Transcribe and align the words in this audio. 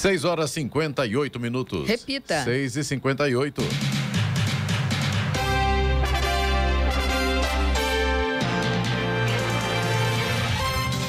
6 0.00 0.24
horas 0.24 0.50
58 0.52 1.38
minutos. 1.38 1.86
Repita. 1.86 2.42
6 2.42 2.76
e 2.76 2.84
58 2.84 3.62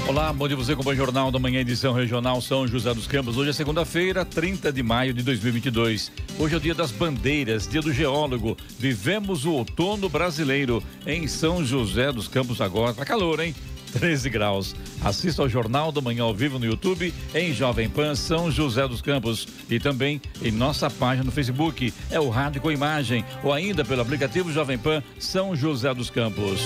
Olá, 0.09 0.33
bom 0.33 0.45
dia 0.45 0.57
você 0.57 0.75
com 0.75 0.85
o 0.85 0.93
Jornal 0.93 1.31
da 1.31 1.39
Manhã, 1.39 1.61
edição 1.61 1.93
regional 1.93 2.41
São 2.41 2.67
José 2.67 2.93
dos 2.93 3.07
Campos. 3.07 3.37
Hoje 3.37 3.51
é 3.51 3.53
segunda-feira, 3.53 4.25
30 4.25 4.73
de 4.73 4.83
maio 4.83 5.13
de 5.13 5.23
2022. 5.23 6.11
Hoje 6.37 6.53
é 6.53 6.57
o 6.57 6.59
dia 6.59 6.75
das 6.75 6.91
bandeiras, 6.91 7.65
dia 7.65 7.81
do 7.81 7.93
geólogo. 7.93 8.57
Vivemos 8.77 9.45
o 9.45 9.53
outono 9.53 10.09
brasileiro 10.09 10.83
em 11.07 11.29
São 11.29 11.63
José 11.63 12.11
dos 12.11 12.27
Campos 12.27 12.59
agora. 12.59 12.93
Tá 12.93 13.05
calor, 13.05 13.39
hein? 13.39 13.55
13 13.91 14.29
graus. 14.29 14.75
Assista 15.03 15.41
ao 15.41 15.49
Jornal 15.49 15.91
da 15.91 16.01
Manhã 16.01 16.23
ao 16.23 16.33
vivo 16.33 16.57
no 16.57 16.65
YouTube, 16.65 17.13
em 17.33 17.53
Jovem 17.53 17.89
Pan 17.89 18.15
São 18.15 18.51
José 18.51 18.87
dos 18.87 19.01
Campos 19.01 19.47
e 19.69 19.79
também 19.79 20.21
em 20.41 20.51
nossa 20.51 20.89
página 20.89 21.23
no 21.23 21.31
Facebook. 21.31 21.93
É 22.09 22.19
o 22.19 22.29
Rádio 22.29 22.61
com 22.61 22.71
Imagem 22.71 23.23
ou 23.43 23.53
ainda 23.53 23.83
pelo 23.85 24.01
aplicativo 24.01 24.51
Jovem 24.51 24.77
Pan 24.77 25.03
São 25.19 25.55
José 25.55 25.93
dos 25.93 26.09
Campos. 26.09 26.61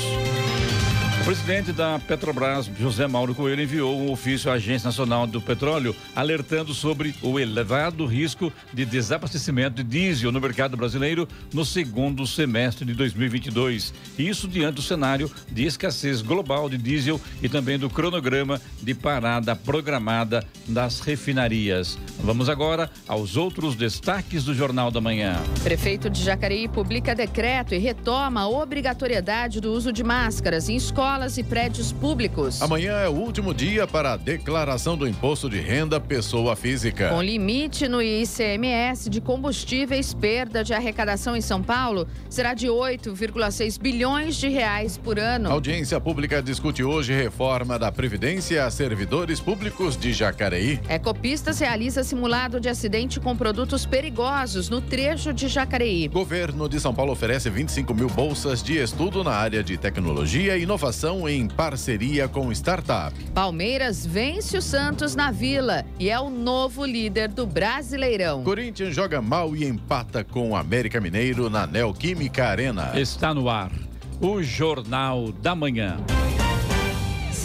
O 1.26 1.28
presidente 1.28 1.72
da 1.72 1.98
Petrobras, 1.98 2.70
José 2.80 3.08
Mauro 3.08 3.34
Coelho, 3.34 3.64
enviou 3.64 4.00
um 4.00 4.12
ofício 4.12 4.52
à 4.52 4.54
Agência 4.54 4.86
Nacional 4.86 5.26
do 5.26 5.42
Petróleo 5.42 5.96
alertando 6.16 6.72
sobre 6.72 7.16
o 7.20 7.40
elevado 7.40 8.06
risco 8.06 8.54
de 8.72 8.86
desabastecimento 8.86 9.78
de 9.78 9.84
diesel 9.84 10.32
no 10.32 10.40
mercado 10.40 10.78
brasileiro 10.78 11.28
no 11.52 11.66
segundo 11.66 12.28
semestre 12.28 12.86
de 12.86 12.94
2022. 12.94 13.92
Isso 14.20 14.48
diante 14.48 14.76
do 14.76 14.82
cenário 14.84 15.32
de 15.52 15.66
escassez 15.66 16.22
global 16.22 16.70
de 16.70 16.78
diesel 16.78 17.20
e 17.42 17.50
também 17.50 17.80
do 17.80 17.90
cronograma 17.90 18.62
de 18.80 18.94
parada 18.94 19.56
programada 19.56 20.46
das 20.68 21.00
refinarias. 21.00 21.98
Vamos 22.20 22.50
agora 22.50 22.88
aos 23.08 23.36
outros 23.36 23.76
destaques 23.76 24.44
do 24.44 24.54
Jornal 24.54 24.92
da 24.92 25.02
Manhã. 25.02 25.42
Prefeito 25.64 26.08
de 26.08 26.22
Jacareí 26.22 26.68
publica 26.68 27.16
decreto 27.16 27.74
e 27.74 27.80
retoma 27.80 28.42
a 28.42 28.48
obrigatoriedade 28.48 29.60
do 29.60 29.74
uso 29.74 29.92
de 29.92 30.04
máscaras 30.04 30.70
em 30.70 30.76
escolas 30.76 31.15
escolas 31.16 31.38
e 31.38 31.44
prédios 31.44 31.94
públicos. 31.94 32.62
Amanhã 32.62 32.94
é 32.98 33.08
o 33.08 33.14
último 33.14 33.54
dia 33.54 33.88
para 33.88 34.14
a 34.14 34.18
declaração 34.18 34.98
do 34.98 35.08
imposto 35.08 35.50
de 35.50 35.62
renda 35.62 35.98
pessoa 35.98 36.58
física. 36.58 37.10
Com 37.10 37.22
limite 37.22 37.88
no 37.88 38.02
ICMS 38.02 39.10
de 39.10 39.22
combustíveis, 39.22 40.14
perda 40.14 40.62
de 40.62 40.74
arrecadação 40.74 41.36
em 41.36 41.42
São 41.42 41.64
Paulo 41.64 42.06
será 42.30 42.54
de 42.54 42.68
8,6 42.68 43.80
bilhões 43.80 44.36
de 44.36 44.50
reais 44.50 44.98
por 44.98 45.18
ano. 45.18 45.50
A 45.50 45.54
audiência 45.54 46.02
pública 46.02 46.44
discute 46.44 46.84
hoje 46.84 47.14
reforma 47.14 47.80
da 47.80 47.92
Previdência 47.92 48.66
a 48.66 48.70
servidores 48.70 49.40
públicos 49.40 49.96
de 49.96 50.12
Jacareí. 50.12 50.82
Ecopistas 50.90 51.60
realiza 51.60 52.04
simulado 52.04 52.60
de 52.60 52.68
acidente 52.68 53.22
com 53.22 53.38
produtos 53.38 53.86
perigosos 53.86 54.70
no 54.70 54.82
trecho 54.82 55.34
de 55.34 55.48
Jacareí. 55.48 56.10
Governo 56.10 56.68
de 56.68 56.78
São 56.78 56.94
Paulo 56.94 57.14
oferece 57.14 57.50
25 57.50 57.94
mil 57.94 58.10
bolsas 58.10 58.62
de 58.62 58.78
estudo 58.78 59.24
na 59.24 59.32
área 59.32 59.64
de 59.64 59.78
tecnologia 59.78 60.58
e 60.58 60.64
inovação 60.64 61.05
em 61.30 61.48
parceria 61.48 62.28
com 62.28 62.52
startup. 62.52 63.16
Palmeiras 63.34 64.06
vence 64.06 64.58
o 64.58 64.62
Santos 64.62 65.16
na 65.16 65.30
Vila 65.30 65.86
e 66.00 66.10
é 66.10 66.20
o 66.20 66.30
novo 66.30 66.84
líder 66.84 67.30
do 67.30 67.46
Brasileirão. 67.46 68.44
Corinthians 68.44 68.96
joga 68.96 69.22
mal 69.22 69.56
e 69.56 69.64
empata 69.64 70.24
com 70.24 70.52
o 70.52 70.56
América 70.56 71.00
Mineiro 71.00 71.50
na 71.50 71.68
Neoquímica 71.68 72.48
Arena. 72.48 72.92
Está 72.96 73.34
no 73.34 73.50
ar 73.50 73.72
o 74.20 74.42
Jornal 74.42 75.32
da 75.32 75.54
Manhã. 75.54 75.98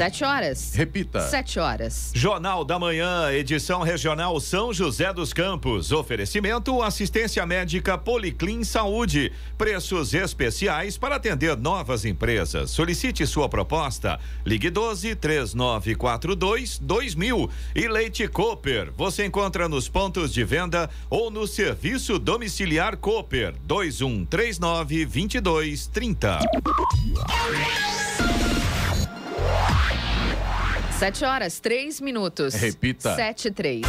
Sete 0.00 0.24
horas. 0.24 0.74
Repita. 0.74 1.20
Sete 1.28 1.60
horas. 1.60 2.10
Jornal 2.14 2.64
da 2.64 2.78
Manhã, 2.78 3.30
edição 3.32 3.82
regional 3.82 4.40
São 4.40 4.72
José 4.72 5.12
dos 5.12 5.34
Campos. 5.34 5.92
Oferecimento 5.92 6.80
assistência 6.80 7.44
médica 7.44 7.98
Policlin 7.98 8.64
Saúde. 8.64 9.30
Preços 9.58 10.14
especiais 10.14 10.96
para 10.96 11.16
atender 11.16 11.54
novas 11.54 12.06
empresas. 12.06 12.70
Solicite 12.70 13.26
sua 13.26 13.46
proposta. 13.46 14.18
Ligue 14.42 14.70
12 14.70 15.16
3942 15.16 16.78
2000. 16.78 17.50
E 17.74 17.86
Leite 17.86 18.26
Cooper. 18.26 18.90
Você 18.96 19.26
encontra 19.26 19.68
nos 19.68 19.86
pontos 19.86 20.32
de 20.32 20.42
venda 20.42 20.88
ou 21.10 21.30
no 21.30 21.46
serviço 21.46 22.18
domiciliar 22.18 22.96
Cooper 22.96 23.52
2139 23.66 25.04
2230. 25.04 26.38
Sete 31.00 31.24
horas, 31.24 31.58
três 31.58 31.98
minutos. 31.98 32.52
Repita. 32.52 33.16
Sete 33.16 33.50
três. 33.50 33.86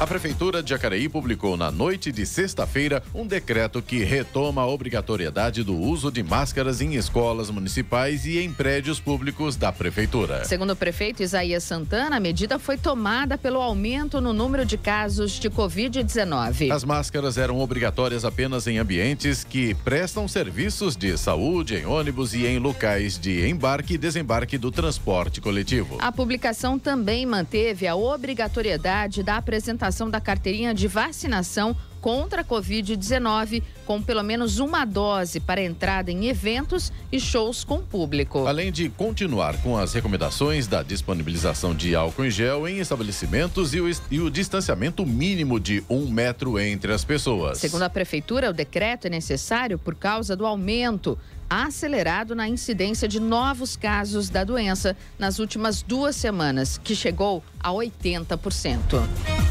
A 0.00 0.06
Prefeitura 0.06 0.64
de 0.64 0.70
Jacareí 0.70 1.08
publicou 1.08 1.56
na 1.56 1.70
noite 1.70 2.10
de 2.10 2.26
sexta-feira 2.26 3.04
um 3.14 3.24
decreto 3.24 3.80
que 3.80 4.02
retoma 4.02 4.62
a 4.62 4.66
obrigatoriedade 4.66 5.62
do 5.62 5.76
uso 5.78 6.10
de 6.10 6.24
máscaras 6.24 6.80
em 6.80 6.96
escolas 6.96 7.50
municipais 7.50 8.26
e 8.26 8.40
em 8.40 8.52
prédios 8.52 8.98
públicos 8.98 9.54
da 9.54 9.70
Prefeitura. 9.70 10.44
Segundo 10.44 10.72
o 10.72 10.76
prefeito 10.76 11.22
Isaías 11.22 11.62
Santana, 11.62 12.16
a 12.16 12.20
medida 12.20 12.58
foi 12.58 12.76
tomada 12.76 13.38
pelo 13.38 13.60
aumento 13.60 14.20
no 14.20 14.32
número 14.32 14.66
de 14.66 14.76
casos 14.76 15.32
de 15.38 15.48
Covid-19. 15.48 16.72
As 16.72 16.82
máscaras 16.82 17.38
eram 17.38 17.60
obrigatórias 17.60 18.24
apenas 18.24 18.66
em 18.66 18.78
ambientes 18.78 19.44
que 19.44 19.72
prestam 19.72 20.26
serviços 20.26 20.96
de 20.96 21.16
saúde, 21.16 21.76
em 21.76 21.86
ônibus 21.86 22.34
e 22.34 22.44
em 22.44 22.58
locais 22.58 23.16
de 23.16 23.48
embarque 23.48 23.94
e 23.94 23.98
desembarque 23.98 24.58
do 24.58 24.72
transporte 24.72 25.40
coletivo. 25.40 25.98
A 26.00 26.10
publicação 26.10 26.76
também 26.76 27.24
manteve 27.24 27.86
a 27.86 27.94
obrigatoriedade 27.94 29.22
da 29.22 29.36
apresentação 29.36 29.91
da 30.10 30.20
carteirinha 30.20 30.72
de 30.72 30.88
vacinação 30.88 31.76
contra 32.02 32.40
a 32.40 32.44
Covid-19 32.44 33.62
com 33.86 34.02
pelo 34.02 34.22
menos 34.24 34.58
uma 34.58 34.84
dose 34.84 35.38
para 35.38 35.62
entrada 35.62 36.10
em 36.10 36.26
eventos 36.26 36.92
e 37.12 37.20
shows 37.20 37.62
com 37.62 37.80
público. 37.80 38.46
Além 38.46 38.72
de 38.72 38.88
continuar 38.88 39.56
com 39.62 39.78
as 39.78 39.94
recomendações 39.94 40.66
da 40.66 40.82
disponibilização 40.82 41.74
de 41.74 41.94
álcool 41.94 42.24
em 42.24 42.30
gel 42.30 42.66
em 42.66 42.78
estabelecimentos 42.78 43.72
e 43.72 43.80
o, 43.80 43.90
e 44.10 44.20
o 44.20 44.28
distanciamento 44.30 45.06
mínimo 45.06 45.60
de 45.60 45.84
um 45.88 46.10
metro 46.10 46.58
entre 46.58 46.92
as 46.92 47.04
pessoas. 47.04 47.58
Segundo 47.58 47.82
a 47.82 47.90
Prefeitura, 47.90 48.50
o 48.50 48.52
decreto 48.52 49.06
é 49.06 49.10
necessário 49.10 49.78
por 49.78 49.94
causa 49.94 50.34
do 50.34 50.44
aumento 50.44 51.16
acelerado 51.48 52.34
na 52.34 52.48
incidência 52.48 53.06
de 53.06 53.20
novos 53.20 53.76
casos 53.76 54.30
da 54.30 54.42
doença 54.42 54.96
nas 55.18 55.38
últimas 55.38 55.82
duas 55.82 56.16
semanas, 56.16 56.78
que 56.82 56.96
chegou 56.96 57.44
a 57.60 57.70
80%. 57.70 59.41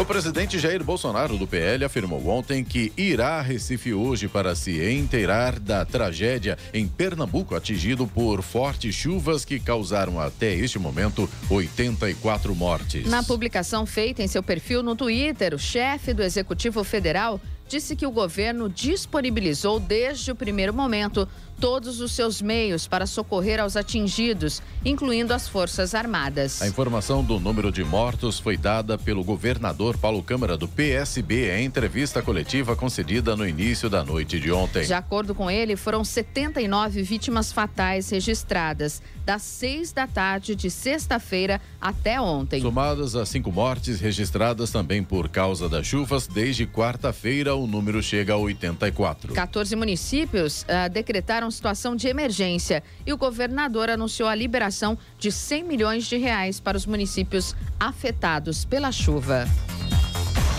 O 0.00 0.04
presidente 0.04 0.58
Jair 0.58 0.82
Bolsonaro, 0.82 1.36
do 1.36 1.46
PL, 1.46 1.84
afirmou 1.84 2.26
ontem 2.26 2.64
que 2.64 2.90
irá 2.96 3.38
a 3.38 3.42
Recife 3.42 3.92
hoje 3.92 4.28
para 4.28 4.54
se 4.54 4.82
inteirar 4.90 5.60
da 5.60 5.84
tragédia 5.84 6.56
em 6.72 6.88
Pernambuco, 6.88 7.54
atingido 7.54 8.06
por 8.06 8.40
fortes 8.40 8.94
chuvas 8.94 9.44
que 9.44 9.60
causaram 9.60 10.18
até 10.18 10.54
este 10.54 10.78
momento 10.78 11.28
84 11.50 12.54
mortes. 12.54 13.06
Na 13.10 13.22
publicação 13.22 13.84
feita 13.84 14.22
em 14.22 14.26
seu 14.26 14.42
perfil 14.42 14.82
no 14.82 14.96
Twitter, 14.96 15.54
o 15.54 15.58
chefe 15.58 16.14
do 16.14 16.22
Executivo 16.22 16.82
Federal 16.82 17.38
disse 17.68 17.94
que 17.94 18.06
o 18.06 18.10
governo 18.10 18.70
disponibilizou 18.70 19.78
desde 19.78 20.32
o 20.32 20.34
primeiro 20.34 20.72
momento 20.72 21.28
todos 21.60 22.00
os 22.00 22.12
seus 22.12 22.40
meios 22.40 22.88
para 22.88 23.06
socorrer 23.06 23.60
aos 23.60 23.76
atingidos, 23.76 24.62
incluindo 24.82 25.34
as 25.34 25.46
Forças 25.46 25.94
Armadas. 25.94 26.62
A 26.62 26.66
informação 26.66 27.22
do 27.22 27.38
número 27.38 27.70
de 27.70 27.84
mortos 27.84 28.38
foi 28.38 28.56
dada 28.56 28.96
pelo 28.96 29.22
governador 29.22 29.98
Paulo 29.98 30.22
Câmara 30.22 30.56
do 30.56 30.66
PSB 30.66 31.50
em 31.50 31.66
entrevista 31.66 32.22
coletiva 32.22 32.74
concedida 32.74 33.36
no 33.36 33.46
início 33.46 33.90
da 33.90 34.02
noite 34.02 34.40
de 34.40 34.50
ontem. 34.50 34.86
De 34.86 34.94
acordo 34.94 35.34
com 35.34 35.50
ele, 35.50 35.76
foram 35.76 36.02
79 36.02 37.02
vítimas 37.02 37.52
fatais 37.52 38.08
registradas 38.08 39.02
das 39.24 39.42
seis 39.42 39.92
da 39.92 40.06
tarde 40.06 40.56
de 40.56 40.70
sexta-feira 40.70 41.60
até 41.80 42.20
ontem. 42.20 42.62
Somadas 42.62 43.14
as 43.14 43.28
cinco 43.28 43.52
mortes 43.52 44.00
registradas 44.00 44.70
também 44.70 45.04
por 45.04 45.28
causa 45.28 45.68
das 45.68 45.86
chuvas, 45.86 46.26
desde 46.26 46.66
quarta-feira 46.66 47.54
o 47.54 47.66
número 47.66 48.02
chega 48.02 48.32
a 48.32 48.36
84. 48.36 49.34
14 49.34 49.76
municípios 49.76 50.62
uh, 50.62 50.90
decretaram 50.90 51.49
situação 51.50 51.96
de 51.96 52.08
emergência 52.08 52.82
e 53.06 53.12
o 53.12 53.16
governador 53.16 53.90
anunciou 53.90 54.28
a 54.28 54.34
liberação 54.34 54.96
de 55.18 55.32
100 55.32 55.64
milhões 55.64 56.06
de 56.06 56.16
reais 56.16 56.60
para 56.60 56.76
os 56.76 56.86
municípios 56.86 57.54
afetados 57.78 58.64
pela 58.64 58.92
chuva. 58.92 59.46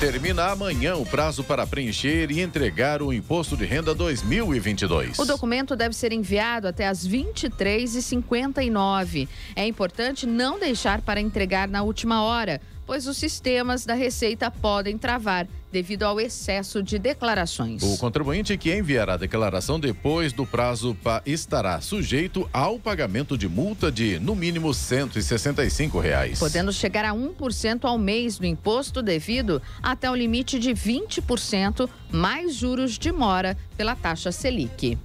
Termina 0.02 0.46
amanhã 0.46 0.96
o 0.96 1.06
prazo 1.06 1.44
para 1.44 1.68
preencher 1.68 2.32
e 2.32 2.42
entregar 2.42 3.04
o 3.04 3.14
Imposto 3.14 3.56
de 3.56 3.66
Renda 3.66 3.94
2022. 3.94 5.20
O 5.20 5.26
documento 5.26 5.76
deve 5.76 5.94
ser 5.94 6.12
enviado 6.12 6.68
até 6.68 6.88
às 6.88 7.08
23h59. 7.08 9.28
É 9.56 9.68
importante 9.68 10.26
não 10.26 10.60
deixar 10.60 11.02
para 11.02 11.22
entregar 11.22 11.68
na 11.68 11.84
última 11.84 12.24
hora, 12.24 12.60
pois 12.86 13.08
os 13.08 13.18
sistemas 13.18 13.86
da 13.86 13.94
Receita 13.94 14.50
podem 14.50 14.98
travar 14.98 15.48
devido 15.72 16.04
ao 16.04 16.20
excesso 16.20 16.84
de 16.84 17.00
declarações. 17.00 17.82
O 17.82 17.98
contribuinte 17.98 18.58
que 18.58 18.76
enviar 18.76 19.10
a 19.10 19.18
declaração 19.18 19.80
depois 19.80 20.34
do 20.34 20.46
prazo 20.46 20.98
estará 21.26 21.80
sujeito 21.80 22.50
ao 22.52 22.78
pagamento 22.78 23.38
de 23.38 23.48
multa 23.48 23.92
de, 23.92 24.20
no 24.20 24.36
mínimo, 24.36 24.74
165 24.74 26.00
reais. 26.00 26.40
Podendo 26.40 26.74
chegar 26.74 27.06
a 27.06 27.14
1% 27.14 27.86
ao 27.86 27.98
mês 27.98 28.38
do 28.38 28.46
imposto 28.46 29.02
devido 29.02 29.62
até 29.82 30.12
o 30.12 30.16
limite 30.16 30.60
de 30.60 30.72
20% 30.72 31.90
mais 32.12 32.54
juros 32.54 32.98
de 32.98 33.12
mora 33.12 33.58
pela 33.78 33.96
taxa 33.96 34.32
Selic. 34.32 34.98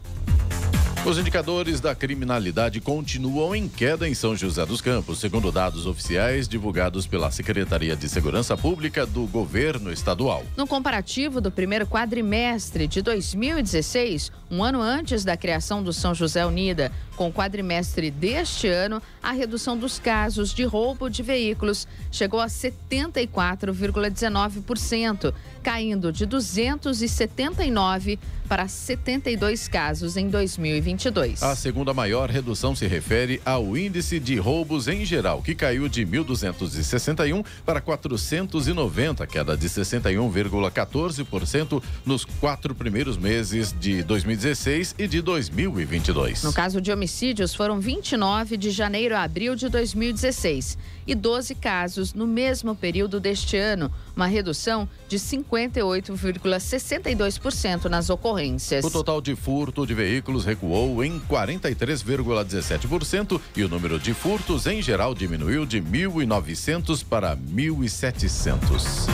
Os 1.07 1.19
indicadores 1.19 1.81
da 1.81 1.95
criminalidade 1.95 2.81
continuam 2.81 3.55
em 3.55 3.69
queda 3.69 4.09
em 4.09 4.15
São 4.15 4.35
José 4.35 4.67
dos 4.67 4.81
Campos, 4.81 5.21
segundo 5.21 5.53
dados 5.53 5.87
oficiais 5.87 6.49
divulgados 6.49 7.07
pela 7.07 7.31
Secretaria 7.31 7.95
de 7.95 8.09
Segurança 8.09 8.57
Pública 8.57 9.07
do 9.07 9.25
Governo 9.29 9.93
Estadual. 9.93 10.43
No 10.57 10.67
comparativo 10.67 11.41
do 11.41 11.49
primeiro 11.49 11.87
quadrimestre 11.87 12.89
de 12.89 13.01
2016, 13.03 14.33
um 14.51 14.65
ano 14.65 14.83
antes 14.83 15.25
da 15.25 15.37
criação 15.37 15.81
do 15.81 15.93
São 15.93 16.13
José 16.13 16.45
Unida, 16.45 16.91
com 17.15 17.29
o 17.29 17.33
quadrimestre 17.33 18.11
deste 18.11 18.67
ano, 18.67 19.01
a 19.23 19.31
redução 19.31 19.79
dos 19.79 20.01
casos 20.01 20.53
de 20.53 20.65
roubo 20.65 21.09
de 21.09 21.23
veículos 21.23 21.87
chegou 22.11 22.41
a 22.41 22.49
74,19%, 22.49 25.33
caindo 25.67 26.13
de 26.13 26.25
279 26.27 28.21
para 28.47 28.69
72 28.69 29.67
casos 29.67 30.17
em 30.17 30.29
2022. 30.29 31.43
A 31.43 31.57
segunda 31.57 31.93
maior 31.93 32.31
redução 32.31 32.77
se 32.77 32.87
refere 32.87 33.43
ao 33.45 33.77
índice 33.77 34.21
de 34.21 34.37
roubos 34.37 34.87
em 34.87 35.05
geral, 35.05 35.43
que 35.43 35.57
caiu 35.57 35.89
de 35.89 36.07
1.261 36.07 37.45
para 37.65 37.81
490, 37.81 39.27
queda 39.27 39.57
de 39.57 39.69
61,14% 39.69 41.83
nos 42.05 42.25
quatro 42.25 42.73
primeiros 42.73 43.19
meses 43.19 43.75
de 43.77 44.05
2016 44.05 44.95
e 44.97 45.09
de 45.09 45.21
2022. 45.21 46.45
No 46.45 46.53
caso 46.53 46.81
de 46.81 46.93
homicídios, 46.93 47.57
foram 47.57 47.81
29 47.81 48.57
de 48.57 48.71
janeiro 48.71 49.17
a 49.17 49.25
abril 49.25 49.57
de 49.57 49.69
2016 49.69 50.79
e 51.07 51.15
12 51.15 51.55
casos 51.57 52.15
no 52.15 52.27
mesmo 52.27 52.75
período 52.75 53.21
deste 53.21 53.57
ano, 53.57 53.93
uma 54.15 54.27
redução 54.27 54.89
de 55.09 55.19
58,62% 55.57 57.87
nas 57.87 58.11
ocorrências. 58.11 58.85
O 58.85 58.91
total 58.91 59.21
de 59.21 59.35
furto 59.35 59.85
de 59.87 59.95
veículos 59.95 60.45
recuou 60.45 61.03
em 61.03 61.19
43,17% 61.21 63.41
e 63.57 63.65
o 63.65 63.69
número 63.69 63.99
de 63.99 64.13
furtos 64.13 64.67
em 64.67 64.83
geral 64.83 65.15
diminuiu 65.15 65.65
de 65.65 65.81
1.900 65.81 67.03
para 67.05 67.35
1.700. 67.37 69.07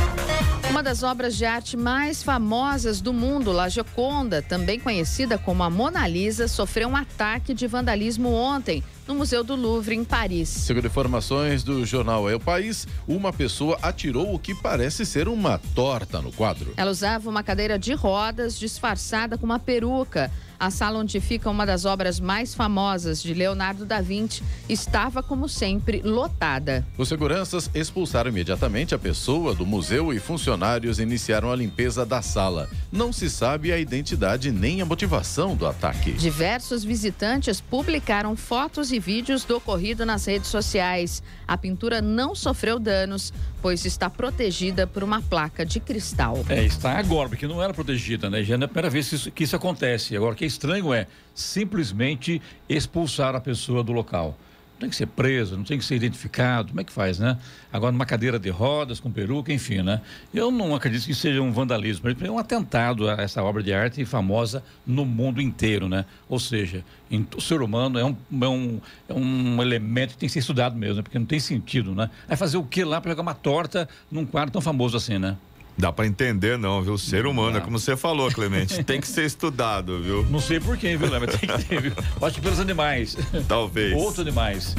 Uma 0.71 0.83
das 0.83 1.03
obras 1.03 1.37
de 1.37 1.45
arte 1.45 1.77
mais 1.77 2.23
famosas 2.23 3.03
do 3.03 3.13
mundo, 3.13 3.53
La 3.53 3.69
Gioconda, 3.69 4.41
também 4.41 4.81
conhecida 4.81 5.37
como 5.37 5.63
a 5.63 5.69
Mona 5.69 6.09
Lisa, 6.09 6.49
sofreu 6.49 6.89
um 6.89 6.97
ataque 6.97 7.53
de 7.53 7.67
vandalismo 7.67 8.33
ontem 8.33 8.83
no 9.13 9.19
Museu 9.19 9.45
do 9.45 9.55
Louvre, 9.55 9.95
em 9.95 10.05
Paris. 10.05 10.49
Segundo 10.49 10.87
informações 10.87 11.63
do 11.63 11.85
jornal 11.85 12.31
É 12.31 12.35
o 12.35 12.41
País, 12.41 12.89
uma 13.07 13.31
pessoa 13.31 13.79
atirou 13.83 14.35
o 14.35 14.39
que 14.39 14.55
parece 14.55 15.05
ser 15.05 15.29
uma 15.29 15.59
torta 15.75 16.23
no 16.23 16.33
quadro. 16.33 16.73
Ela 16.79 16.91
usava 16.91 17.29
uma 17.29 17.43
cadeira 17.43 17.79
de 17.79 17.93
rodas 17.93 18.59
disfarçada 18.59 19.37
com 19.37 19.45
uma 19.45 19.59
peruca. 19.59 20.31
A 20.63 20.71
sala 20.71 21.01
onde 21.01 21.19
fica 21.19 21.51
uma 21.51 21.67
das 21.67 21.85
obras 21.85 22.21
mais 22.21 22.55
famosas 22.55 23.21
de 23.21 23.35
Leonardo 23.35 23.85
da 23.85 24.01
Vinci 24.01 24.45
estava, 24.69 25.21
como 25.21 25.49
sempre, 25.49 26.01
lotada. 26.05 26.87
Os 26.97 27.09
seguranças 27.09 27.69
expulsaram 27.75 28.31
imediatamente 28.31 28.95
a 28.95 28.99
pessoa 28.99 29.57
do 29.57 29.67
museu 29.67 30.15
e 30.15 30.21
funcionários 30.21 31.01
iniciaram 31.01 31.51
a 31.51 31.57
limpeza 31.57 32.07
da 32.07 32.23
sala. 32.23 32.71
Não 32.93 33.13
se 33.13 33.29
sabe 33.29 33.73
a 33.73 33.79
identidade 33.81 34.53
nem 34.53 34.81
a 34.81 34.85
motivação 34.85 35.57
do 35.57 35.67
ataque. 35.67 36.13
Diversos 36.13 36.85
visitantes 36.85 37.61
publicaram 37.61 38.37
fotos 38.37 38.93
e 38.93 39.01
vídeos 39.01 39.45
do 39.45 39.57
ocorrido 39.57 40.07
nas 40.07 40.27
redes 40.27 40.49
sociais. 40.49 41.25
A 41.45 41.59
pintura 41.59 42.01
não 42.01 42.37
sofreu 42.37 42.79
danos, 42.79 43.33
pois 43.61 43.85
está 43.85 44.09
protegida 44.09 44.87
por 44.87 45.03
uma 45.03 45.21
placa 45.21 45.67
de 45.67 45.81
cristal. 45.81 46.39
É, 46.49 46.65
está 46.65 46.99
agora, 46.99 47.29
porque 47.29 47.49
não 47.49 47.61
era 47.61 47.75
protegida, 47.75 48.31
né? 48.31 48.45
Já 48.45 48.57
não 48.57 48.63
é 48.63 48.67
a 48.67 48.69
primeira 48.69 48.91
vez 48.91 49.09
que 49.09 49.15
isso, 49.17 49.31
que 49.33 49.45
isso 49.45 49.57
acontece. 49.57 50.17
Agora, 50.17 50.35
o 50.35 50.37
que 50.37 50.45
é 50.45 50.52
estranho 50.53 50.93
é 50.93 51.07
simplesmente 51.35 52.41
expulsar 52.69 53.35
a 53.35 53.41
pessoa 53.41 53.83
do 53.83 53.93
local 53.93 54.37
tem 54.83 54.91
que 54.91 54.97
ser 54.97 55.07
preso, 55.07 55.57
não 55.57 55.65
tem 55.65 55.79
que 55.79 55.85
ser 55.85 55.95
identificado, 55.95 56.69
como 56.69 56.81
é 56.81 56.85
que 56.85 56.93
faz, 56.93 57.19
né? 57.19 57.39
Agora, 57.73 57.93
numa 57.93 58.05
cadeira 58.05 58.39
de 58.39 58.51
rodas, 58.51 58.99
com 58.99 59.11
peruca, 59.11 59.53
enfim, 59.53 59.83
né? 59.83 60.01
Eu 60.35 60.51
não 60.51 60.75
acredito 60.75 61.07
que 61.07 61.15
seja 61.15 61.41
um 61.41 61.53
vandalismo, 61.53 62.09
é 62.09 62.31
um 62.31 62.39
atentado 62.39 63.09
a 63.09 63.15
essa 63.15 63.43
obra 63.43 63.63
de 63.63 63.73
arte 63.73 64.05
famosa 64.05 64.63
no 64.87 65.05
mundo 65.05 65.41
inteiro, 65.41 65.89
né? 65.89 66.05
Ou 66.29 66.39
seja, 66.39 66.85
em, 67.11 67.27
o 67.37 67.41
ser 67.41 67.63
humano 67.63 67.99
é 67.99 68.05
um, 68.05 68.17
é, 68.41 68.49
um, 68.49 68.81
é 69.09 69.15
um 69.15 69.63
elemento 69.63 70.11
que 70.15 70.19
tem 70.19 70.27
que 70.29 70.33
ser 70.33 70.41
estudado 70.41 70.77
mesmo, 70.77 70.97
né? 70.97 71.03
porque 71.03 71.19
não 71.19 71.27
tem 71.27 71.39
sentido, 71.39 71.95
né? 71.95 72.11
Vai 72.27 72.37
fazer 72.37 72.57
o 72.57 72.65
que 72.65 72.85
lá 72.85 73.01
para 73.01 73.13
jogar 73.13 73.23
uma 73.23 73.35
torta 73.35 73.89
num 74.11 74.27
quadro 74.27 74.51
tão 74.51 74.61
famoso 74.61 74.97
assim, 74.97 75.19
né? 75.19 75.37
Dá 75.77 75.93
para 75.93 76.07
entender 76.07 76.59
não, 76.59 76.83
viu? 76.83 76.99
Ser 76.99 77.27
humano, 77.27 77.59
é 77.59 77.61
como 77.61 77.79
você 77.79 77.97
falou, 77.97 78.31
Clemente, 78.31 78.83
tem 78.85 79.01
que 79.01 79.09
ser 79.09 79.25
estudado, 79.25 80.01
viu? 80.03 80.25
Não 80.27 80.41
sei 80.41 80.61
por 80.61 80.77
quê, 80.77 80.97
viu, 80.97 81.09
Mas 81.09 81.39
tem 81.39 81.49
que 81.49 81.65
ter, 81.65 81.81
viu? 81.81 81.93
Acho 82.21 82.35
que 82.37 82.41
pelos 82.41 82.61
animais. 82.61 83.17
Talvez. 83.49 83.95
Outros 83.95 84.21
animais. 84.21 84.75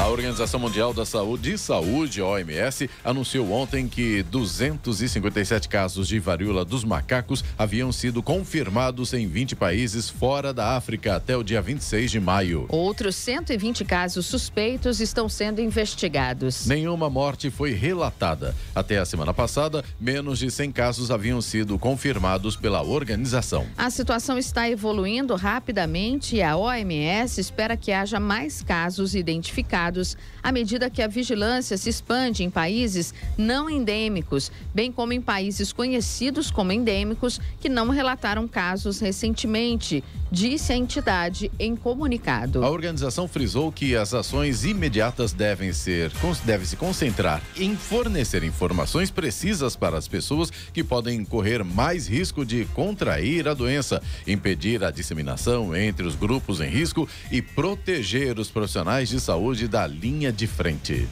A 0.00 0.08
Organização 0.08 0.58
Mundial 0.58 0.92
da 0.92 1.06
Saúde 1.06 1.52
de 1.52 1.58
Saúde, 1.58 2.20
OMS, 2.20 2.90
anunciou 3.04 3.50
ontem 3.52 3.86
que 3.88 4.22
257 4.24 5.68
casos 5.68 6.08
de 6.08 6.18
varíola 6.18 6.64
dos 6.64 6.84
macacos 6.84 7.44
haviam 7.56 7.92
sido 7.92 8.22
confirmados 8.22 9.12
em 9.14 9.26
20 9.26 9.56
países 9.56 10.10
fora 10.10 10.52
da 10.52 10.76
África 10.76 11.16
até 11.16 11.36
o 11.36 11.42
dia 11.42 11.62
26 11.62 12.10
de 12.10 12.20
maio. 12.20 12.66
Outros 12.68 13.14
120 13.16 13.84
casos 13.84 14.26
suspeitos 14.26 15.00
estão 15.00 15.28
sendo 15.28 15.60
investigados. 15.60 16.66
Nenhuma 16.66 17.08
morte 17.08 17.48
foi 17.50 17.72
relatada. 17.72 18.54
Até 18.74 18.98
a 18.98 19.04
semana 19.04 19.32
passada, 19.32 19.84
menos 20.00 20.38
de 20.38 20.50
100 20.50 20.72
casos 20.72 21.10
haviam 21.10 21.40
sido 21.40 21.78
confirmados 21.78 22.56
pela 22.56 22.82
organização. 22.82 23.66
A 23.76 23.88
situação 23.90 24.36
está 24.36 24.68
evoluindo 24.68 25.34
rapidamente 25.36 26.36
e 26.36 26.42
a 26.42 26.56
OMS 26.56 27.40
espera 27.40 27.76
que 27.76 27.92
haja 27.92 28.18
mais 28.18 28.60
casos 28.62 29.14
identificados 29.14 29.83
à 30.42 30.50
medida 30.50 30.88
que 30.88 31.02
a 31.02 31.06
vigilância 31.06 31.76
se 31.76 31.90
expande 31.90 32.42
em 32.42 32.50
países 32.50 33.12
não 33.36 33.68
endêmicos, 33.68 34.50
bem 34.74 34.90
como 34.90 35.12
em 35.12 35.20
países 35.20 35.72
conhecidos 35.72 36.50
como 36.50 36.72
endêmicos 36.72 37.40
que 37.60 37.68
não 37.68 37.88
relataram 37.88 38.48
casos 38.48 39.00
recentemente, 39.00 40.02
disse 40.30 40.72
a 40.72 40.76
entidade 40.76 41.50
em 41.58 41.76
comunicado. 41.76 42.64
A 42.64 42.70
organização 42.70 43.28
frisou 43.28 43.70
que 43.70 43.94
as 43.94 44.12
ações 44.12 44.64
imediatas 44.64 45.32
devem 45.32 45.72
ser 45.72 46.10
devem 46.44 46.66
se 46.66 46.76
concentrar 46.76 47.42
em 47.56 47.76
fornecer 47.76 48.42
informações 48.42 49.10
precisas 49.10 49.76
para 49.76 49.96
as 49.96 50.08
pessoas 50.08 50.50
que 50.72 50.82
podem 50.82 51.24
correr 51.24 51.62
mais 51.62 52.06
risco 52.06 52.44
de 52.44 52.64
contrair 52.66 53.46
a 53.46 53.54
doença, 53.54 54.02
impedir 54.26 54.82
a 54.82 54.90
disseminação 54.90 55.74
entre 55.76 56.06
os 56.06 56.16
grupos 56.16 56.60
em 56.60 56.68
risco 56.68 57.08
e 57.30 57.40
proteger 57.40 58.38
os 58.38 58.50
profissionais 58.50 59.08
de 59.08 59.20
saúde 59.20 59.68
da 59.74 59.88
linha 59.88 60.30
de 60.30 60.46
frente. 60.46 61.08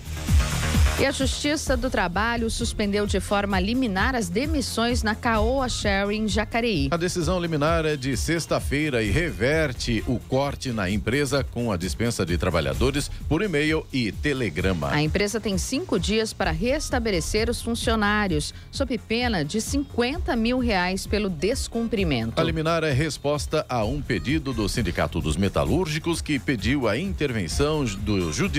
E 1.01 1.07
a 1.07 1.11
Justiça 1.11 1.77
do 1.77 1.91
Trabalho 1.91 2.49
suspendeu 2.49 3.07
de 3.07 3.19
forma 3.19 3.59
liminar 3.59 4.15
as 4.15 4.29
demissões 4.29 5.03
na 5.03 5.17
Caoa 5.17 5.69
Sharing 5.69 6.29
Jacareí. 6.29 6.89
A 6.93 6.97
decisão 6.97 7.41
liminar 7.41 7.85
é 7.85 7.97
de 7.97 8.17
sexta-feira 8.17 9.03
e 9.03 9.11
reverte 9.11 10.05
o 10.07 10.21
corte 10.21 10.71
na 10.71 10.89
empresa 10.89 11.43
com 11.43 11.73
a 11.73 11.77
dispensa 11.77 12.25
de 12.25 12.39
trabalhadores 12.39 13.11
por 13.29 13.43
e-mail 13.43 13.85
e 13.93 14.13
telegrama. 14.13 14.91
A 14.93 15.03
empresa 15.03 15.41
tem 15.41 15.59
cinco 15.59 15.99
dias 15.99 16.33
para 16.33 16.53
restabelecer 16.53 17.51
os 17.51 17.61
funcionários, 17.61 18.55
sob 18.71 18.97
pena 18.97 19.45
de 19.45 19.61
50 19.61 20.37
mil 20.37 20.61
reais 20.61 21.05
pelo 21.05 21.29
descumprimento. 21.29 22.41
A 22.41 22.45
liminar 22.45 22.85
é 22.85 22.93
resposta 22.93 23.67
a 23.69 23.83
um 23.83 24.01
pedido 24.01 24.53
do 24.53 24.69
Sindicato 24.69 25.21
dos 25.21 25.37
Metalúrgicos 25.37 26.21
que 26.21 26.39
pediu 26.39 26.87
a 26.87 26.97
intervenção 26.97 27.85
do 27.85 28.33
Judiciário 28.33 28.52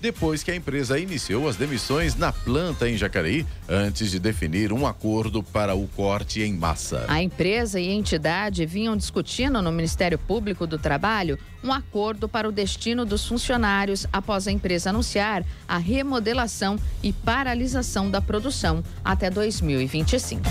depois 0.00 0.42
que 0.42 0.50
a 0.50 0.56
empresa 0.56 0.98
iniciou 0.98 1.48
as 1.48 1.56
demissões 1.56 2.14
na 2.14 2.32
planta 2.32 2.88
em 2.88 2.96
Jacareí 2.96 3.46
antes 3.68 4.10
de 4.10 4.18
definir 4.18 4.72
um 4.72 4.86
acordo 4.86 5.42
para 5.42 5.74
o 5.74 5.88
corte 5.88 6.42
em 6.42 6.52
massa. 6.52 7.06
A 7.08 7.22
empresa 7.22 7.80
e 7.80 7.88
a 7.88 7.92
entidade 7.92 8.66
vinham 8.66 8.96
discutindo 8.96 9.62
no 9.62 9.72
Ministério 9.72 10.18
Público 10.18 10.66
do 10.66 10.78
Trabalho 10.78 11.38
um 11.64 11.72
acordo 11.72 12.28
para 12.28 12.48
o 12.48 12.52
destino 12.52 13.04
dos 13.04 13.26
funcionários 13.26 14.06
após 14.12 14.48
a 14.48 14.52
empresa 14.52 14.90
anunciar 14.90 15.44
a 15.66 15.78
remodelação 15.78 16.76
e 17.02 17.12
paralisação 17.12 18.10
da 18.10 18.20
produção 18.20 18.82
até 19.04 19.30
2025. 19.30 20.42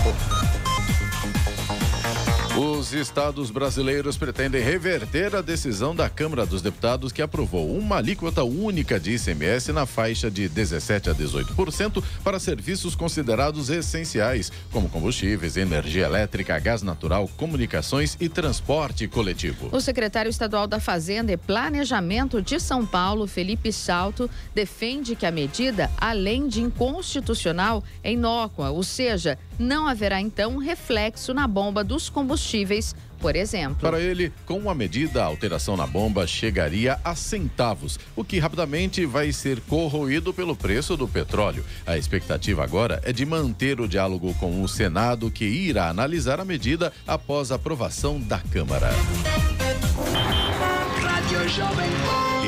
Os 2.56 2.92
estados 2.92 3.50
brasileiros 3.50 4.18
pretendem 4.18 4.62
reverter 4.62 5.34
a 5.34 5.40
decisão 5.40 5.96
da 5.96 6.10
Câmara 6.10 6.44
dos 6.44 6.60
Deputados 6.60 7.10
que 7.10 7.22
aprovou 7.22 7.74
uma 7.74 7.96
alíquota 7.96 8.44
única 8.44 9.00
de 9.00 9.12
ICMS 9.12 9.72
na 9.72 9.86
faixa 9.86 10.30
de 10.30 10.50
17 10.50 11.08
a 11.08 11.14
18% 11.14 12.04
para 12.22 12.38
serviços 12.38 12.94
considerados 12.94 13.70
essenciais, 13.70 14.52
como 14.70 14.90
combustíveis, 14.90 15.56
energia 15.56 16.04
elétrica, 16.04 16.58
gás 16.58 16.82
natural, 16.82 17.26
comunicações 17.38 18.18
e 18.20 18.28
transporte 18.28 19.08
coletivo. 19.08 19.70
O 19.72 19.80
secretário 19.80 20.28
estadual 20.28 20.66
da 20.66 20.78
Fazenda 20.78 21.32
e 21.32 21.38
Planejamento 21.38 22.42
de 22.42 22.60
São 22.60 22.84
Paulo, 22.84 23.26
Felipe 23.26 23.72
Salto, 23.72 24.28
defende 24.54 25.16
que 25.16 25.24
a 25.24 25.30
medida, 25.30 25.90
além 25.96 26.48
de 26.48 26.60
inconstitucional, 26.60 27.82
é 28.04 28.12
inócua, 28.12 28.68
ou 28.68 28.82
seja, 28.82 29.38
não 29.62 29.86
haverá 29.86 30.20
então 30.20 30.58
reflexo 30.58 31.32
na 31.32 31.46
bomba 31.46 31.82
dos 31.82 32.10
combustíveis, 32.10 32.94
por 33.18 33.36
exemplo. 33.36 33.76
Para 33.80 34.00
ele, 34.00 34.32
com 34.44 34.68
a 34.68 34.74
medida, 34.74 35.22
a 35.22 35.26
alteração 35.26 35.76
na 35.76 35.86
bomba 35.86 36.26
chegaria 36.26 36.98
a 37.04 37.14
centavos, 37.14 37.98
o 38.16 38.24
que 38.24 38.38
rapidamente 38.38 39.06
vai 39.06 39.32
ser 39.32 39.60
corroído 39.62 40.34
pelo 40.34 40.56
preço 40.56 40.96
do 40.96 41.06
petróleo. 41.06 41.64
A 41.86 41.96
expectativa 41.96 42.64
agora 42.64 43.00
é 43.04 43.12
de 43.12 43.24
manter 43.24 43.80
o 43.80 43.88
diálogo 43.88 44.34
com 44.34 44.62
o 44.62 44.68
Senado, 44.68 45.30
que 45.30 45.44
irá 45.44 45.88
analisar 45.88 46.40
a 46.40 46.44
medida 46.44 46.92
após 47.06 47.52
a 47.52 47.54
aprovação 47.54 48.20
da 48.20 48.40
Câmara. 48.40 48.90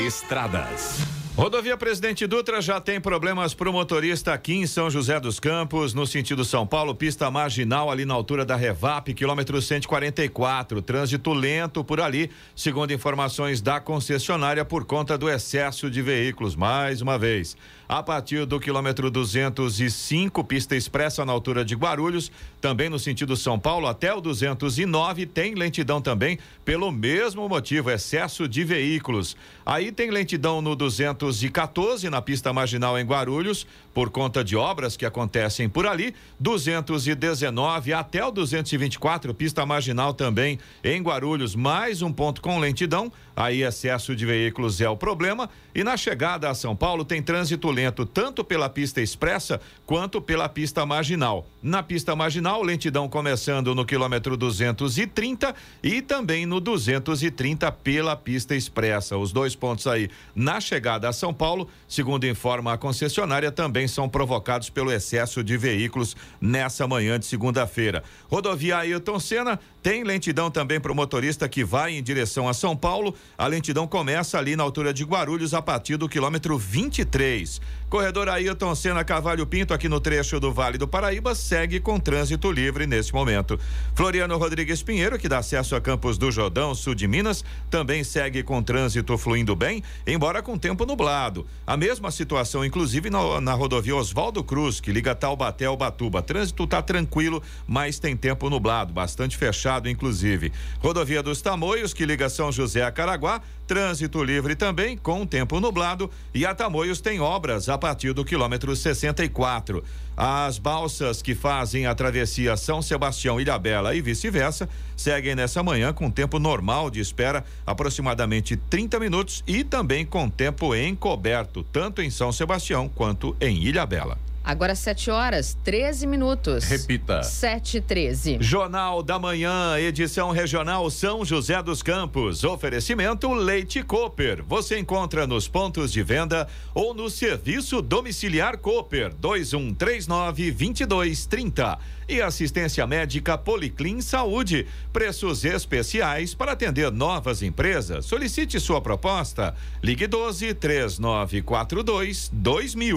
Estradas. 0.04 1.23
Rodovia 1.36 1.76
Presidente 1.76 2.28
Dutra 2.28 2.62
já 2.62 2.80
tem 2.80 3.00
problemas 3.00 3.54
para 3.54 3.68
o 3.68 3.72
motorista 3.72 4.32
aqui 4.32 4.54
em 4.54 4.68
São 4.68 4.88
José 4.88 5.18
dos 5.18 5.40
Campos, 5.40 5.92
no 5.92 6.06
sentido 6.06 6.44
São 6.44 6.64
Paulo, 6.64 6.94
pista 6.94 7.28
marginal 7.28 7.90
ali 7.90 8.04
na 8.04 8.14
altura 8.14 8.44
da 8.44 8.54
Revap, 8.54 9.12
quilômetro 9.12 9.60
144. 9.60 10.80
Trânsito 10.80 11.32
lento 11.32 11.82
por 11.82 12.00
ali, 12.00 12.30
segundo 12.54 12.92
informações 12.92 13.60
da 13.60 13.80
concessionária, 13.80 14.64
por 14.64 14.84
conta 14.84 15.18
do 15.18 15.28
excesso 15.28 15.90
de 15.90 16.00
veículos. 16.00 16.54
Mais 16.54 17.02
uma 17.02 17.18
vez, 17.18 17.56
a 17.88 18.00
partir 18.00 18.46
do 18.46 18.60
quilômetro 18.60 19.10
205, 19.10 20.44
pista 20.44 20.76
expressa 20.76 21.24
na 21.24 21.32
altura 21.32 21.64
de 21.64 21.74
Guarulhos, 21.74 22.30
também 22.60 22.88
no 22.88 22.98
sentido 22.98 23.36
São 23.36 23.58
Paulo, 23.58 23.88
até 23.88 24.14
o 24.14 24.20
209, 24.20 25.26
tem 25.26 25.56
lentidão 25.56 26.00
também, 26.00 26.38
pelo 26.64 26.92
mesmo 26.92 27.48
motivo, 27.48 27.90
excesso 27.90 28.46
de 28.46 28.62
veículos. 28.62 29.36
Aí 29.66 29.90
tem 29.90 30.12
lentidão 30.12 30.62
no 30.62 30.76
214 31.24 32.10
na 32.10 32.20
pista 32.20 32.52
marginal 32.52 32.98
em 32.98 33.04
Guarulhos, 33.04 33.66
por 33.94 34.10
conta 34.10 34.44
de 34.44 34.56
obras 34.56 34.96
que 34.96 35.06
acontecem 35.06 35.68
por 35.68 35.86
ali. 35.86 36.14
219 36.38 37.94
até 37.94 38.22
o 38.24 38.30
224, 38.30 39.32
pista 39.32 39.64
marginal 39.64 40.12
também 40.12 40.58
em 40.82 41.00
Guarulhos, 41.02 41.54
mais 41.54 42.02
um 42.02 42.12
ponto 42.12 42.42
com 42.42 42.58
lentidão. 42.58 43.10
Aí 43.34 43.62
excesso 43.62 44.14
de 44.14 44.26
veículos 44.26 44.80
é 44.80 44.88
o 44.88 44.96
problema. 44.96 45.48
E 45.74 45.82
na 45.82 45.96
chegada 45.96 46.48
a 46.48 46.54
São 46.54 46.76
Paulo 46.76 47.04
tem 47.04 47.22
trânsito 47.22 47.70
lento 47.70 48.04
tanto 48.04 48.44
pela 48.44 48.68
pista 48.68 49.00
expressa 49.00 49.60
quanto 49.86 50.20
pela 50.20 50.48
pista 50.48 50.84
marginal. 50.84 51.46
Na 51.62 51.82
pista 51.82 52.14
marginal, 52.14 52.62
lentidão 52.62 53.08
começando 53.08 53.74
no 53.74 53.84
quilômetro 53.84 54.36
230 54.36 55.54
e 55.82 56.02
também 56.02 56.46
no 56.46 56.60
230 56.60 57.72
pela 57.72 58.14
pista 58.14 58.54
expressa. 58.54 59.16
Os 59.16 59.32
dois 59.32 59.56
pontos 59.56 59.86
aí 59.86 60.10
na 60.34 60.60
chegada 60.60 61.08
a 61.08 61.12
São 61.14 61.32
Paulo, 61.32 61.68
segundo 61.88 62.26
informa 62.26 62.74
a 62.74 62.78
concessionária, 62.78 63.50
também 63.50 63.88
são 63.88 64.08
provocados 64.08 64.68
pelo 64.68 64.92
excesso 64.92 65.42
de 65.42 65.56
veículos 65.56 66.14
nessa 66.40 66.86
manhã 66.86 67.18
de 67.18 67.24
segunda-feira. 67.24 68.02
Rodovia 68.28 68.76
Ailton 68.78 69.18
Senna 69.18 69.58
tem 69.84 70.02
lentidão 70.02 70.50
também 70.50 70.80
para 70.80 70.90
o 70.90 70.94
motorista 70.94 71.46
que 71.46 71.62
vai 71.62 71.92
em 71.92 72.02
direção 72.02 72.48
a 72.48 72.54
São 72.54 72.74
Paulo. 72.74 73.14
A 73.36 73.46
lentidão 73.46 73.86
começa 73.86 74.38
ali 74.38 74.56
na 74.56 74.62
altura 74.62 74.94
de 74.94 75.04
Guarulhos 75.04 75.52
a 75.52 75.60
partir 75.60 75.98
do 75.98 76.08
quilômetro 76.08 76.56
23. 76.56 77.60
Corredor 77.90 78.28
Ailton 78.30 78.74
Senna 78.74 79.04
Cavalho 79.04 79.46
Pinto, 79.46 79.74
aqui 79.74 79.88
no 79.88 80.00
trecho 80.00 80.40
do 80.40 80.50
Vale 80.50 80.78
do 80.78 80.88
Paraíba, 80.88 81.34
segue 81.34 81.78
com 81.78 82.00
trânsito 82.00 82.50
livre 82.50 82.86
neste 82.86 83.12
momento. 83.12 83.60
Floriano 83.94 84.36
Rodrigues 84.38 84.82
Pinheiro, 84.82 85.18
que 85.18 85.28
dá 85.28 85.38
acesso 85.38 85.76
a 85.76 85.80
Campos 85.80 86.16
do 86.16 86.32
Jordão, 86.32 86.74
sul 86.74 86.94
de 86.94 87.06
Minas, 87.06 87.44
também 87.70 88.02
segue 88.02 88.42
com 88.42 88.62
trânsito 88.62 89.16
fluindo 89.18 89.54
bem, 89.54 89.82
embora 90.06 90.42
com 90.42 90.58
tempo 90.58 90.86
nublado. 90.86 91.46
A 91.66 91.76
mesma 91.76 92.10
situação, 92.10 92.64
inclusive, 92.64 93.10
na, 93.10 93.40
na 93.40 93.52
rodovia 93.52 93.94
Oswaldo 93.94 94.42
Cruz, 94.42 94.80
que 94.80 94.90
liga 94.90 95.14
Taubaté 95.14 95.66
ao 95.66 95.76
Batuba. 95.76 96.22
Trânsito 96.22 96.64
está 96.64 96.82
tranquilo, 96.82 97.40
mas 97.64 97.98
tem 97.98 98.16
tempo 98.16 98.50
nublado, 98.50 98.92
bastante 98.92 99.36
fechado, 99.36 99.73
inclusive. 99.88 100.52
Rodovia 100.80 101.22
dos 101.22 101.40
Tamoios, 101.40 101.92
que 101.92 102.06
liga 102.06 102.28
São 102.28 102.52
José 102.52 102.82
a 102.82 102.90
Caraguá, 102.90 103.40
Trânsito 103.66 104.22
livre 104.22 104.54
também, 104.54 104.96
com 104.96 105.26
tempo 105.26 105.58
nublado, 105.58 106.10
e 106.34 106.44
a 106.44 106.54
Tamoios 106.54 107.00
tem 107.00 107.18
obras 107.20 107.68
a 107.68 107.78
partir 107.78 108.12
do 108.12 108.24
quilômetro 108.24 108.76
64. 108.76 109.82
As 110.16 110.58
balsas 110.58 111.22
que 111.22 111.34
fazem 111.34 111.86
a 111.86 111.94
travessia 111.94 112.56
São 112.56 112.82
Sebastião, 112.82 113.40
Ilhabela 113.40 113.94
e 113.94 114.02
vice-versa 114.02 114.68
seguem 114.96 115.34
nessa 115.34 115.62
manhã 115.62 115.92
com 115.92 116.10
tempo 116.10 116.38
normal 116.38 116.90
de 116.90 117.00
espera, 117.00 117.44
aproximadamente 117.66 118.56
30 118.56 119.00
minutos, 119.00 119.42
e 119.46 119.64
também 119.64 120.04
com 120.04 120.28
tempo 120.28 120.74
encoberto, 120.74 121.62
tanto 121.72 122.02
em 122.02 122.10
São 122.10 122.30
Sebastião 122.30 122.88
quanto 122.88 123.34
em 123.40 123.62
Ilhabela. 123.62 124.18
Agora 124.44 124.74
7 124.74 125.10
horas, 125.10 125.56
13 125.64 126.06
minutos. 126.06 126.64
Repita. 126.64 127.22
7 127.22 127.78
e 127.78 127.80
13. 127.80 128.36
Jornal 128.40 129.02
da 129.02 129.18
Manhã, 129.18 129.78
edição 129.78 130.30
regional 130.32 130.90
São 130.90 131.24
José 131.24 131.62
dos 131.62 131.82
Campos. 131.82 132.44
Oferecimento 132.44 133.32
Leite 133.32 133.82
Cooper. 133.82 134.44
Você 134.46 134.78
encontra 134.78 135.26
nos 135.26 135.48
pontos 135.48 135.90
de 135.90 136.02
venda 136.02 136.46
ou 136.74 136.92
no 136.92 137.08
serviço 137.08 137.80
domiciliar 137.80 138.58
Cooper 138.58 139.14
2139 139.14 140.52
2230. 140.52 141.78
E 142.08 142.20
assistência 142.20 142.86
médica 142.86 143.36
Policlin 143.38 144.00
Saúde. 144.00 144.66
Preços 144.92 145.44
especiais 145.44 146.34
para 146.34 146.52
atender 146.52 146.90
novas 146.90 147.42
empresas. 147.42 148.06
Solicite 148.06 148.60
sua 148.60 148.80
proposta. 148.80 149.54
Ligue 149.82 150.06
12 150.06 150.54
3942 150.54 152.30
2000. 152.32 152.96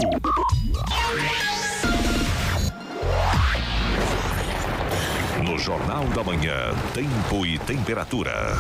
Jornal 5.58 6.06
da 6.10 6.24
Manhã, 6.24 6.74
tempo 6.94 7.46
e 7.46 7.58
temperatura. 7.58 8.58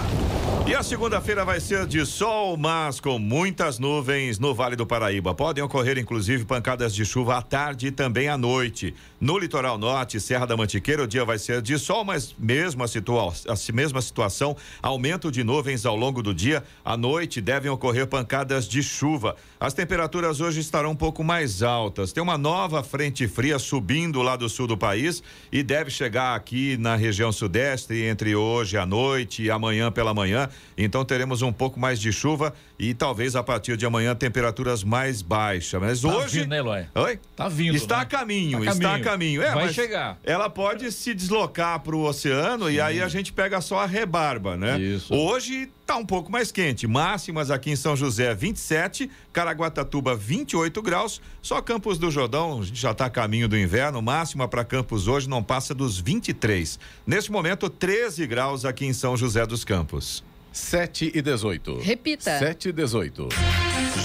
E 0.66 0.76
a 0.76 0.84
segunda-feira 0.84 1.46
vai 1.46 1.60
ser 1.60 1.86
de 1.86 2.06
sol, 2.06 2.58
mas 2.58 3.00
com 3.00 3.18
muitas 3.18 3.80
nuvens 3.80 4.38
no 4.38 4.54
Vale 4.54 4.76
do 4.76 4.86
Paraíba. 4.86 5.34
Podem 5.34 5.64
ocorrer, 5.64 5.98
inclusive, 5.98 6.44
pancadas 6.44 6.94
de 6.94 7.06
chuva 7.06 7.38
à 7.38 7.42
tarde 7.42 7.88
e 7.88 7.92
também 7.92 8.28
à 8.28 8.38
noite. 8.38 8.94
No 9.20 9.38
litoral 9.38 9.78
norte, 9.78 10.20
Serra 10.20 10.46
da 10.46 10.58
Mantiqueira, 10.58 11.04
o 11.04 11.08
dia 11.08 11.24
vai 11.24 11.40
ser 11.40 11.62
de 11.62 11.78
sol, 11.80 12.04
mas 12.04 12.36
mesmo 12.38 12.84
a, 12.84 12.88
situa 12.88 13.32
a 13.48 13.72
mesma 13.72 14.02
situação, 14.02 14.58
aumento 14.82 15.32
de 15.32 15.44
nuvens 15.44 15.86
ao 15.86 15.96
longo 15.96 16.22
do 16.22 16.34
dia. 16.34 16.64
À 16.84 16.98
noite 16.98 17.40
devem 17.40 17.72
ocorrer 17.72 18.08
pancadas 18.08 18.68
de 18.68 18.84
chuva. 18.84 19.36
As 19.60 19.74
temperaturas 19.74 20.42
hoje 20.42 20.60
estarão 20.60 20.92
um 20.92 20.96
pouco 20.96 21.24
mais 21.24 21.64
altas. 21.64 22.12
Tem 22.12 22.22
uma 22.22 22.38
nova 22.38 22.84
frente 22.84 23.28
fria 23.28 23.58
subindo 23.58 24.22
lá 24.22 24.36
do 24.36 24.50
sul 24.50 24.68
do 24.68 24.78
país 24.78 25.24
e 25.52 25.64
deve 25.64 25.90
chegar 25.90 26.36
aqui 26.36 26.76
na 26.78 26.87
região 26.96 27.32
sudeste 27.32 27.94
entre 27.94 28.36
hoje 28.36 28.78
à 28.78 28.86
noite 28.86 29.44
e 29.44 29.52
amanhã 29.52 29.92
pela 29.92 30.14
manhã. 30.14 30.50
Então 30.78 31.04
teremos 31.04 31.42
um 31.42 31.52
pouco 31.52 31.80
mais 31.80 32.00
de 32.00 32.12
chuva 32.12 32.54
e 32.80 32.94
talvez 32.94 33.36
a 33.36 33.44
partir 33.44 33.78
de 33.78 33.86
amanhã 33.86 34.16
temperaturas 34.16 34.84
mais 34.84 35.22
baixas. 35.22 35.82
Mas 35.82 36.02
tá 36.02 36.08
hoje. 36.08 36.40
Vindo, 36.40 36.50
né, 36.50 36.60
Eloy? 36.60 36.86
Oi? 36.96 37.20
Tá 37.36 37.48
vindo. 37.48 37.76
Está 37.76 37.98
né? 37.98 38.02
a 38.04 38.06
caminho, 38.06 38.64
Tá 38.64 38.72
está 38.72 38.96
a 38.96 39.00
caminho. 39.00 39.42
É, 39.42 39.54
Vai 39.54 39.74
chegar. 39.74 40.20
Ela 40.24 40.50
pode 40.50 40.92
se 40.92 41.14
deslocar 41.14 41.80
para 41.80 41.96
o 41.96 42.04
oceano 42.04 42.70
e 42.70 42.80
aí 42.80 43.02
a 43.02 43.08
gente 43.08 43.34
pega 43.34 43.60
só 43.62 43.80
a 43.80 43.86
rebarba, 43.86 44.56
né? 44.56 44.80
Isso. 44.80 45.14
Hoje 45.14 45.70
tá 45.88 45.96
um 45.96 46.06
pouco 46.06 46.30
mais 46.30 46.52
quente. 46.52 46.86
Máximas 46.86 47.50
aqui 47.50 47.72
em 47.72 47.76
São 47.76 47.96
José 47.96 48.36
27, 48.36 49.10
Caraguatatuba 49.32 50.16
28 50.16 50.82
graus. 50.82 51.22
Só 51.42 51.62
Campos 51.62 51.98
do 51.98 52.12
Jordão 52.12 52.60
a 52.60 52.66
gente 52.66 52.80
já 52.80 52.92
está 52.92 53.06
a 53.06 53.10
caminho 53.10 53.48
do 53.48 53.58
inverno. 53.58 54.02
Máxima 54.02 54.48
para 54.48 54.66
Campos 54.66 55.08
hoje 55.08 55.30
não 55.30 55.42
passa 55.42 55.74
dos 55.74 55.98
23. 55.98 56.78
Neste 57.06 57.32
momento 57.32 57.70
13 57.70 58.28
graus 58.28 58.66
aqui 58.66 58.86
em 58.86 58.94
São 58.94 59.16
José 59.16 59.46
dos 59.46 59.64
Campos. 59.64 60.24
7 60.52 61.12
e 61.16 61.22
18. 61.22 61.80
Repita. 61.80 62.38
7 62.38 62.70
e 62.70 62.72
18. 62.74 63.30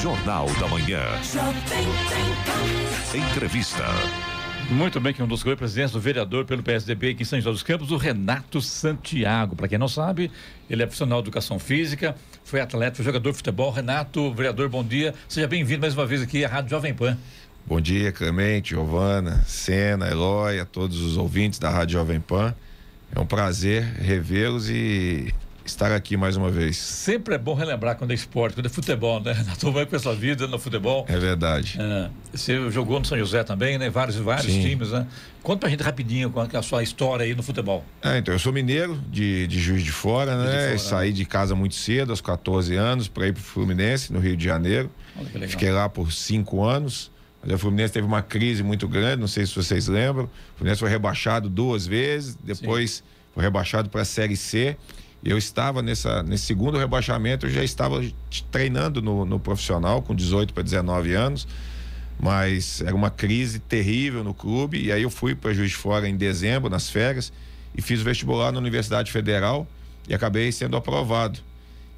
Jornal 0.01 0.47
da 0.55 0.69
Manhã. 0.69 1.03
Entrevista. 3.15 3.85
Muito 4.71 4.99
bem, 5.00 5.12
que 5.12 5.23
um 5.23 5.26
dos 5.26 5.42
presidentes 5.42 5.92
do 5.92 6.00
vereador 6.00 6.45
pelo 6.45 6.62
PSDB 6.62 7.11
aqui 7.11 7.23
em 7.23 7.26
São 7.26 7.38
José 7.38 7.50
dos 7.50 7.62
Campos, 7.62 7.90
o 7.90 7.97
Renato 7.97 8.61
Santiago. 8.61 9.54
Para 9.54 9.69
quem 9.69 9.78
não 9.78 9.88
sabe, 9.88 10.31
ele 10.69 10.83
é 10.83 10.87
profissional 10.87 11.21
de 11.21 11.28
educação 11.28 11.59
física, 11.59 12.16
foi 12.42 12.61
atleta, 12.61 12.97
foi 12.97 13.04
jogador 13.04 13.31
de 13.31 13.37
futebol. 13.37 13.71
Renato, 13.71 14.33
vereador, 14.33 14.69
bom 14.69 14.83
dia. 14.83 15.14
Seja 15.28 15.47
bem-vindo 15.47 15.81
mais 15.83 15.95
uma 15.95 16.07
vez 16.07 16.23
aqui 16.23 16.45
à 16.45 16.49
Rádio 16.49 16.71
Jovem 16.71 16.95
Pan. 16.95 17.19
Bom 17.66 17.81
dia, 17.81 18.11
Clemente, 18.12 18.71
Giovana, 18.71 19.45
Sena, 19.47 20.09
Eloy, 20.09 20.59
a 20.59 20.64
todos 20.64 21.00
os 21.00 21.16
ouvintes 21.16 21.59
da 21.59 21.71
Rádio 21.71 21.99
Jovem 21.99 22.21
Pan. 22.21 22.54
É 23.14 23.21
um 23.21 23.26
prazer 23.26 23.83
revê-los 23.83 24.71
e 24.71 25.33
estar 25.64 25.92
aqui 25.92 26.16
mais 26.16 26.37
uma 26.37 26.50
vez. 26.50 26.76
Sempre 26.76 27.35
é 27.35 27.38
bom 27.38 27.54
relembrar 27.54 27.97
quando 27.97 28.11
é 28.11 28.14
esporte, 28.14 28.54
quando 28.54 28.66
é 28.66 28.69
futebol, 28.69 29.21
né? 29.21 29.35
Na 29.47 29.57
tua 29.57 29.71
vai 29.71 29.87
com 29.87 29.97
a 29.97 29.99
sua 29.99 30.14
vida 30.14 30.47
no 30.47 30.59
futebol. 30.59 31.04
É 31.09 31.16
verdade. 31.16 31.78
É, 31.81 32.11
você 32.33 32.71
jogou 32.71 32.99
no 32.99 33.04
São 33.04 33.19
José 33.19 33.45
também, 33.45 33.78
né? 33.78 33.90
Vários 33.90 34.16
vários 34.16 34.52
Sim. 34.52 34.62
times, 34.62 34.90
né? 34.90 35.07
Conta 35.42 35.61
pra 35.61 35.69
gente 35.69 35.83
rapidinho 35.83 36.31
com 36.31 36.40
a 36.40 36.62
sua 36.62 36.83
história 36.83 37.25
aí 37.25 37.35
no 37.35 37.42
futebol. 37.42 37.85
É, 38.02 38.19
então, 38.19 38.33
eu 38.33 38.38
sou 38.38 38.52
mineiro 38.52 39.00
de, 39.11 39.47
de 39.47 39.59
Juiz 39.59 39.83
de 39.83 39.92
Fora, 39.92 40.37
né? 40.37 40.50
De 40.50 40.66
fora, 40.66 40.78
Saí 40.78 41.09
né? 41.09 41.16
de 41.16 41.25
casa 41.25 41.54
muito 41.54 41.75
cedo, 41.75 42.11
aos 42.11 42.21
14 42.21 42.76
anos, 42.76 43.09
para 43.09 43.26
ir 43.26 43.33
pro 43.33 43.42
Fluminense, 43.42 44.12
no 44.12 44.21
Rio 44.21 44.37
de 44.37 44.45
Janeiro. 44.45 44.90
Fiquei 45.49 45.71
lá 45.71 45.88
por 45.88 46.12
cinco 46.12 46.64
anos. 46.64 47.11
O 47.45 47.59
Fluminense 47.59 47.92
teve 47.92 48.07
uma 48.07 48.23
crise 48.23 48.62
muito 48.62 48.87
grande, 48.87 49.21
não 49.21 49.26
sei 49.26 49.45
se 49.45 49.54
vocês 49.54 49.88
lembram. 49.88 50.25
O 50.25 50.59
Fluminense 50.59 50.78
foi 50.78 50.88
rebaixado 50.88 51.49
duas 51.49 51.87
vezes, 51.87 52.37
depois 52.42 52.90
Sim. 52.92 53.02
foi 53.35 53.42
rebaixado 53.42 53.90
para 53.90 54.02
a 54.02 54.04
Série 54.04 54.37
C. 54.37 54.76
Eu 55.25 55.38
estava 55.38 55.83
nessa, 55.83 56.23
nesse 56.23 56.45
segundo 56.47 56.79
rebaixamento, 56.79 57.47
eu 57.47 57.50
já 57.50 57.62
estava 57.62 58.02
treinando 58.50 59.00
no, 59.00 59.25
no 59.25 59.38
profissional, 59.38 60.02
com 60.02 60.14
18 60.14 60.52
para 60.52 60.62
19 60.62 61.14
anos, 61.14 61.47
mas 62.19 62.81
era 62.81 62.95
uma 62.95 63.11
crise 63.11 63.61
terrível 63.61 64.25
no 64.25 64.35
clube. 64.35 64.83
E 64.83 64.91
aí 64.91 65.02
eu 65.02 65.11
fui 65.11 65.35
para 65.35 65.52
Juiz 65.52 65.71
de 65.71 65.76
Fora 65.76 66.09
em 66.09 66.17
dezembro, 66.17 66.69
nas 66.69 66.91
férias, 66.91 67.33
e 67.75 67.81
fiz 67.81 68.00
o 68.00 68.05
vestibular 68.05 68.50
na 68.50 68.59
Universidade 68.59 69.12
Federal 69.12 69.67
e 70.09 70.14
acabei 70.14 70.50
sendo 70.50 70.76
aprovado. 70.76 71.38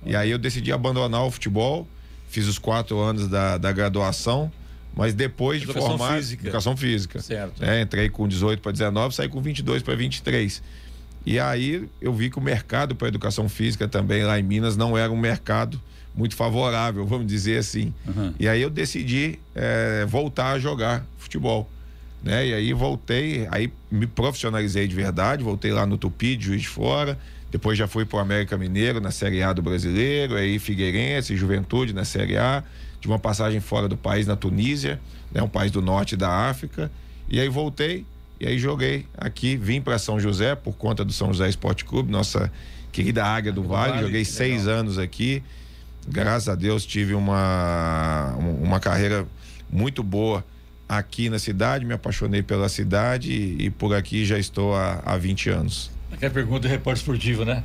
E 0.04 0.14
aí 0.14 0.30
eu 0.30 0.38
decidi 0.38 0.70
abandonar 0.70 1.24
o 1.24 1.30
futebol, 1.30 1.88
fiz 2.28 2.46
os 2.46 2.58
quatro 2.58 3.00
anos 3.00 3.26
da, 3.28 3.56
da 3.56 3.72
graduação 3.72 4.52
mas 4.96 5.12
depois 5.12 5.60
de 5.60 5.64
educação 5.64 5.98
formar 5.98 6.16
física. 6.16 6.44
educação 6.44 6.76
física. 6.76 7.20
Certo. 7.20 7.64
É, 7.64 7.80
entrei 7.80 8.08
com 8.08 8.28
18 8.28 8.60
para 8.60 8.72
19, 8.72 9.14
saí 9.14 9.28
com 9.28 9.42
22 9.42 9.82
para 9.82 9.94
23. 9.94 10.62
E 11.26 11.38
aí 11.38 11.88
eu 12.00 12.12
vi 12.12 12.30
que 12.30 12.38
o 12.38 12.42
mercado 12.42 12.94
para 12.94 13.08
educação 13.08 13.48
física 13.48 13.88
também 13.88 14.24
lá 14.24 14.38
em 14.38 14.42
Minas 14.42 14.76
não 14.76 14.96
era 14.96 15.10
um 15.10 15.16
mercado 15.16 15.80
muito 16.14 16.36
favorável, 16.36 17.06
vamos 17.06 17.26
dizer 17.26 17.58
assim. 17.58 17.92
Uhum. 18.06 18.34
E 18.38 18.48
aí 18.48 18.60
eu 18.60 18.70
decidi 18.70 19.38
é, 19.54 20.04
voltar 20.06 20.52
a 20.52 20.58
jogar 20.58 21.04
futebol. 21.18 21.68
Né? 22.22 22.48
E 22.48 22.54
aí 22.54 22.72
voltei, 22.72 23.46
aí 23.50 23.72
me 23.90 24.06
profissionalizei 24.06 24.86
de 24.86 24.94
verdade, 24.94 25.42
voltei 25.42 25.72
lá 25.72 25.84
no 25.84 25.98
Tupi, 25.98 26.36
de 26.36 26.46
Juiz 26.46 26.62
de 26.62 26.68
Fora, 26.68 27.18
depois 27.50 27.76
já 27.76 27.86
fui 27.86 28.04
para 28.04 28.16
o 28.16 28.20
América 28.20 28.56
Mineiro 28.56 29.00
na 29.00 29.10
Série 29.10 29.42
A 29.42 29.52
do 29.52 29.62
Brasileiro, 29.62 30.34
aí 30.34 30.58
Figueirense, 30.58 31.36
Juventude 31.36 31.92
na 31.92 32.04
Série 32.04 32.36
A 32.36 32.64
Tive 33.04 33.12
uma 33.12 33.18
passagem 33.18 33.60
fora 33.60 33.86
do 33.86 33.98
país, 33.98 34.26
na 34.26 34.34
Tunísia, 34.34 34.98
né, 35.30 35.42
um 35.42 35.48
país 35.48 35.70
do 35.70 35.82
norte 35.82 36.16
da 36.16 36.48
África. 36.48 36.90
E 37.28 37.38
aí 37.38 37.50
voltei, 37.50 38.06
e 38.40 38.46
aí 38.46 38.58
joguei 38.58 39.06
aqui, 39.16 39.56
vim 39.56 39.80
para 39.80 39.98
São 39.98 40.18
José 40.18 40.54
por 40.54 40.74
conta 40.74 41.04
do 41.04 41.12
São 41.12 41.32
José 41.32 41.48
Esporte 41.48 41.84
Clube, 41.84 42.10
nossa 42.10 42.50
querida 42.90 43.24
Águia 43.24 43.52
do, 43.52 43.62
do 43.62 43.68
Vale. 43.68 43.92
vale. 43.92 44.02
Joguei 44.02 44.24
seis 44.24 44.64
legal. 44.64 44.80
anos 44.80 44.98
aqui. 44.98 45.42
Graças 46.06 46.48
a 46.48 46.54
Deus 46.54 46.84
tive 46.84 47.14
uma, 47.14 48.34
uma 48.60 48.78
carreira 48.78 49.26
muito 49.70 50.02
boa 50.02 50.44
aqui 50.88 51.28
na 51.30 51.38
cidade, 51.38 51.84
me 51.84 51.94
apaixonei 51.94 52.42
pela 52.42 52.68
cidade 52.68 53.32
e, 53.32 53.66
e 53.66 53.70
por 53.70 53.94
aqui 53.94 54.24
já 54.24 54.38
estou 54.38 54.74
há, 54.74 55.02
há 55.04 55.16
20 55.16 55.50
anos. 55.50 55.90
Aquela 56.12 56.32
pergunta 56.32 56.60
de 56.60 56.68
repórter 56.68 57.00
esportivo, 57.00 57.44
né? 57.44 57.64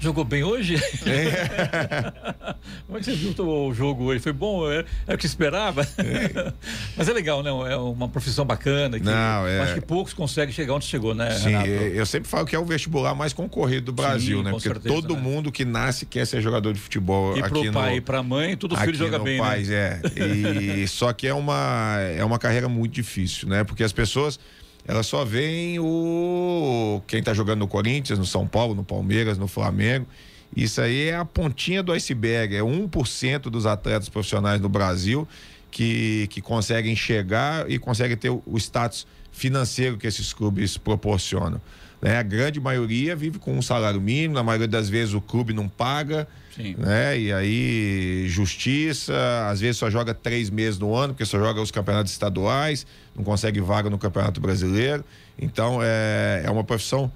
Jogou 0.00 0.24
bem 0.24 0.42
hoje? 0.42 0.76
É. 1.06 2.10
Como 2.86 2.96
é 2.96 3.00
que 3.00 3.04
você 3.04 3.12
viu 3.12 3.34
o 3.46 3.74
jogo 3.74 4.04
hoje? 4.04 4.18
Foi 4.20 4.32
bom? 4.32 4.70
É, 4.72 4.82
é 5.06 5.14
o 5.14 5.18
que 5.18 5.26
esperava? 5.26 5.82
É. 5.98 6.52
Mas 6.96 7.06
é 7.06 7.12
legal, 7.12 7.42
né? 7.42 7.50
É 7.50 7.76
uma 7.76 8.08
profissão 8.08 8.46
bacana. 8.46 8.98
Que 8.98 9.04
Não, 9.04 9.46
é... 9.46 9.60
Acho 9.60 9.74
que 9.74 9.80
poucos 9.82 10.14
conseguem 10.14 10.54
chegar 10.54 10.72
onde 10.72 10.86
chegou, 10.86 11.14
né, 11.14 11.30
Sim, 11.32 11.50
Renato? 11.50 11.68
eu 11.68 12.06
sempre 12.06 12.30
falo 12.30 12.46
que 12.46 12.56
é 12.56 12.58
o 12.58 12.64
vestibular 12.64 13.14
mais 13.14 13.34
concorrido 13.34 13.86
do 13.86 13.92
Brasil, 13.92 14.38
Sim, 14.38 14.44
né? 14.44 14.50
Porque 14.52 14.68
certeza, 14.68 14.94
todo 14.94 15.14
né? 15.14 15.20
mundo 15.20 15.52
que 15.52 15.66
nasce 15.66 16.06
quer 16.06 16.26
ser 16.26 16.40
jogador 16.40 16.72
de 16.72 16.80
futebol. 16.80 17.36
E 17.36 17.40
aqui 17.40 17.50
pro 17.50 17.72
pai 17.72 17.96
e 17.96 18.00
pra 18.00 18.22
mãe, 18.22 18.56
todo 18.56 18.74
filho 18.78 18.94
joga 18.96 19.18
bem, 19.18 19.38
pais, 19.38 19.68
né? 19.68 20.00
É. 20.16 20.80
E... 20.80 20.88
Só 20.88 21.12
que 21.12 21.26
é 21.26 21.34
uma, 21.34 21.98
é 22.16 22.24
uma 22.24 22.38
carreira 22.38 22.70
muito 22.70 22.92
difícil, 22.92 23.48
né? 23.48 23.64
Porque 23.64 23.84
as 23.84 23.92
pessoas 23.92 24.40
elas 24.86 25.06
só 25.06 25.24
veem 25.24 25.78
o 25.78 27.02
quem 27.06 27.20
está 27.20 27.34
jogando 27.34 27.60
no 27.60 27.68
Corinthians, 27.68 28.18
no 28.18 28.26
São 28.26 28.46
Paulo, 28.46 28.74
no 28.74 28.84
Palmeiras, 28.84 29.38
no 29.38 29.46
Flamengo. 29.46 30.06
Isso 30.56 30.80
aí 30.80 31.08
é 31.08 31.16
a 31.16 31.24
pontinha 31.24 31.82
do 31.82 31.92
iceberg, 31.92 32.56
é 32.56 32.60
1% 32.60 33.42
dos 33.42 33.66
atletas 33.66 34.08
profissionais 34.08 34.60
no 34.60 34.68
Brasil 34.68 35.28
que, 35.70 36.26
que 36.28 36.40
conseguem 36.40 36.96
chegar 36.96 37.70
e 37.70 37.78
conseguem 37.78 38.16
ter 38.16 38.30
o, 38.30 38.42
o 38.44 38.58
status 38.58 39.06
financeiro 39.30 39.96
que 39.96 40.06
esses 40.06 40.32
clubes 40.32 40.76
proporcionam. 40.76 41.60
Né? 42.02 42.18
A 42.18 42.22
grande 42.22 42.60
maioria 42.60 43.14
vive 43.14 43.38
com 43.38 43.56
um 43.56 43.62
salário 43.62 44.00
mínimo, 44.00 44.34
na 44.34 44.42
maioria 44.42 44.66
das 44.66 44.88
vezes 44.88 45.14
o 45.14 45.20
clube 45.20 45.52
não 45.52 45.68
paga, 45.68 46.26
Sim. 46.54 46.74
né? 46.78 47.18
E 47.18 47.32
aí, 47.32 48.24
justiça, 48.28 49.14
às 49.48 49.60
vezes 49.60 49.76
só 49.76 49.90
joga 49.90 50.12
três 50.12 50.50
meses 50.50 50.78
no 50.78 50.94
ano, 50.94 51.14
porque 51.14 51.24
só 51.24 51.38
joga 51.38 51.60
os 51.60 51.70
campeonatos 51.70 52.12
estaduais, 52.12 52.86
não 53.14 53.24
consegue 53.24 53.60
vaga 53.60 53.88
no 53.88 53.98
Campeonato 53.98 54.40
Brasileiro. 54.40 55.04
Então, 55.38 55.80
é, 55.82 56.42
é 56.44 56.50
uma 56.50 56.64
profissão 56.64 57.10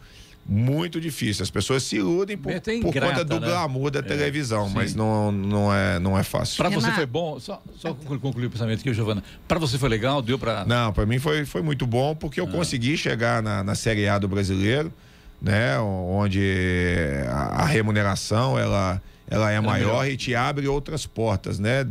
muito 0.46 1.00
difícil. 1.00 1.42
As 1.42 1.50
pessoas 1.50 1.82
se 1.82 1.96
iludem 1.96 2.36
por, 2.36 2.52
por 2.52 2.92
conta 2.92 3.24
do 3.24 3.40
né? 3.40 3.46
glamour 3.46 3.90
da 3.90 4.00
é, 4.00 4.02
televisão, 4.02 4.68
sim. 4.68 4.74
mas 4.74 4.94
não, 4.94 5.32
não, 5.32 5.74
é, 5.74 5.98
não 5.98 6.18
é 6.18 6.22
fácil. 6.22 6.56
Para 6.56 6.68
você 6.68 6.90
foi 6.92 7.06
bom? 7.06 7.40
Só, 7.40 7.62
só 7.76 7.94
concluir 7.94 8.46
o 8.46 8.50
pensamento 8.50 8.80
aqui, 8.80 8.92
Giovana. 8.92 9.22
Para 9.48 9.58
você 9.58 9.78
foi 9.78 9.88
legal? 9.88 10.20
Deu 10.20 10.38
para. 10.38 10.64
Não, 10.64 10.92
para 10.92 11.06
mim 11.06 11.18
foi, 11.18 11.44
foi 11.44 11.62
muito 11.62 11.86
bom, 11.86 12.14
porque 12.14 12.40
eu 12.40 12.44
ah. 12.44 12.50
consegui 12.50 12.96
chegar 12.96 13.42
na, 13.42 13.64
na 13.64 13.74
Série 13.74 14.06
A 14.06 14.18
do 14.18 14.28
brasileiro, 14.28 14.92
né? 15.40 15.78
Onde 15.78 17.24
a, 17.28 17.62
a 17.62 17.64
remuneração 17.64 18.58
ela, 18.58 19.00
ela 19.28 19.50
é 19.50 19.60
maior 19.60 20.02
melhor. 20.02 20.08
e 20.08 20.16
te 20.16 20.34
abre 20.34 20.68
outras 20.68 21.06
portas, 21.06 21.58
né? 21.58 21.86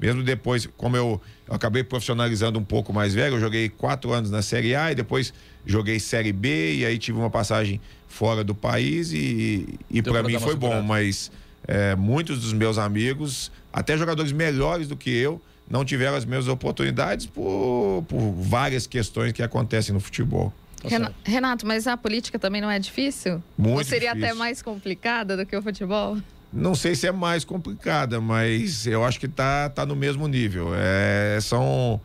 Mesmo 0.00 0.22
depois, 0.22 0.68
como 0.76 0.96
eu, 0.96 1.20
eu 1.46 1.54
acabei 1.54 1.82
profissionalizando 1.82 2.58
um 2.58 2.64
pouco 2.64 2.92
mais 2.92 3.14
velho, 3.14 3.36
eu 3.36 3.40
joguei 3.40 3.68
quatro 3.68 4.12
anos 4.12 4.30
na 4.30 4.42
Série 4.42 4.74
A 4.74 4.92
e 4.92 4.94
depois 4.94 5.32
joguei 5.66 5.98
Série 5.98 6.32
B 6.32 6.76
e 6.76 6.86
aí 6.86 6.98
tive 6.98 7.18
uma 7.18 7.30
passagem 7.30 7.80
fora 8.06 8.44
do 8.44 8.54
país 8.54 9.12
e, 9.12 9.78
e 9.90 10.02
para 10.02 10.22
mim 10.22 10.38
foi 10.38 10.54
bom, 10.54 10.80
mas 10.82 11.30
é, 11.66 11.94
muitos 11.96 12.40
dos 12.40 12.52
meus 12.52 12.78
amigos, 12.78 13.50
até 13.72 13.96
jogadores 13.98 14.32
melhores 14.32 14.88
do 14.88 14.96
que 14.96 15.10
eu, 15.10 15.40
não 15.68 15.84
tiveram 15.84 16.16
as 16.16 16.24
mesmas 16.24 16.48
oportunidades 16.48 17.26
por, 17.26 18.04
por 18.08 18.32
várias 18.32 18.86
questões 18.86 19.32
que 19.32 19.42
acontecem 19.42 19.92
no 19.92 20.00
futebol. 20.00 20.52
Tá 20.82 21.12
Renato, 21.24 21.66
mas 21.66 21.86
a 21.86 21.96
política 21.96 22.38
também 22.38 22.60
não 22.60 22.70
é 22.70 22.78
difícil? 22.78 23.42
Muito 23.56 23.78
Ou 23.78 23.84
seria 23.84 24.12
difícil. 24.12 24.28
até 24.28 24.38
mais 24.38 24.62
complicada 24.62 25.36
do 25.36 25.44
que 25.44 25.56
o 25.56 25.60
futebol? 25.60 26.16
Não 26.52 26.74
sei 26.74 26.94
se 26.94 27.06
é 27.06 27.12
mais 27.12 27.44
complicada, 27.44 28.20
mas 28.20 28.86
eu 28.86 29.04
acho 29.04 29.20
que 29.20 29.28
tá, 29.28 29.68
tá 29.68 29.84
no 29.84 29.94
mesmo 29.94 30.26
nível. 30.26 30.70
É, 30.74 31.38
são, 31.40 32.00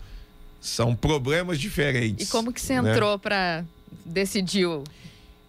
são 0.60 0.96
problemas 0.96 1.60
diferentes. 1.60 2.28
E 2.28 2.32
como 2.32 2.52
que 2.52 2.60
você 2.60 2.82
né? 2.82 2.92
entrou 2.92 3.18
para 3.18 3.64
decidir 4.06 4.68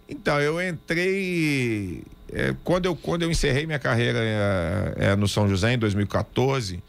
então, 0.09 0.41
eu 0.41 0.61
entrei. 0.67 2.03
É, 2.33 2.55
quando, 2.65 2.87
eu, 2.87 2.97
quando 2.97 3.23
eu 3.23 3.31
encerrei 3.31 3.67
minha 3.67 3.79
carreira 3.79 4.19
é, 4.19 4.95
é, 4.97 5.17
no 5.17 5.29
São 5.29 5.49
José, 5.49 5.75
em 5.75 5.79
2014, 5.79 6.83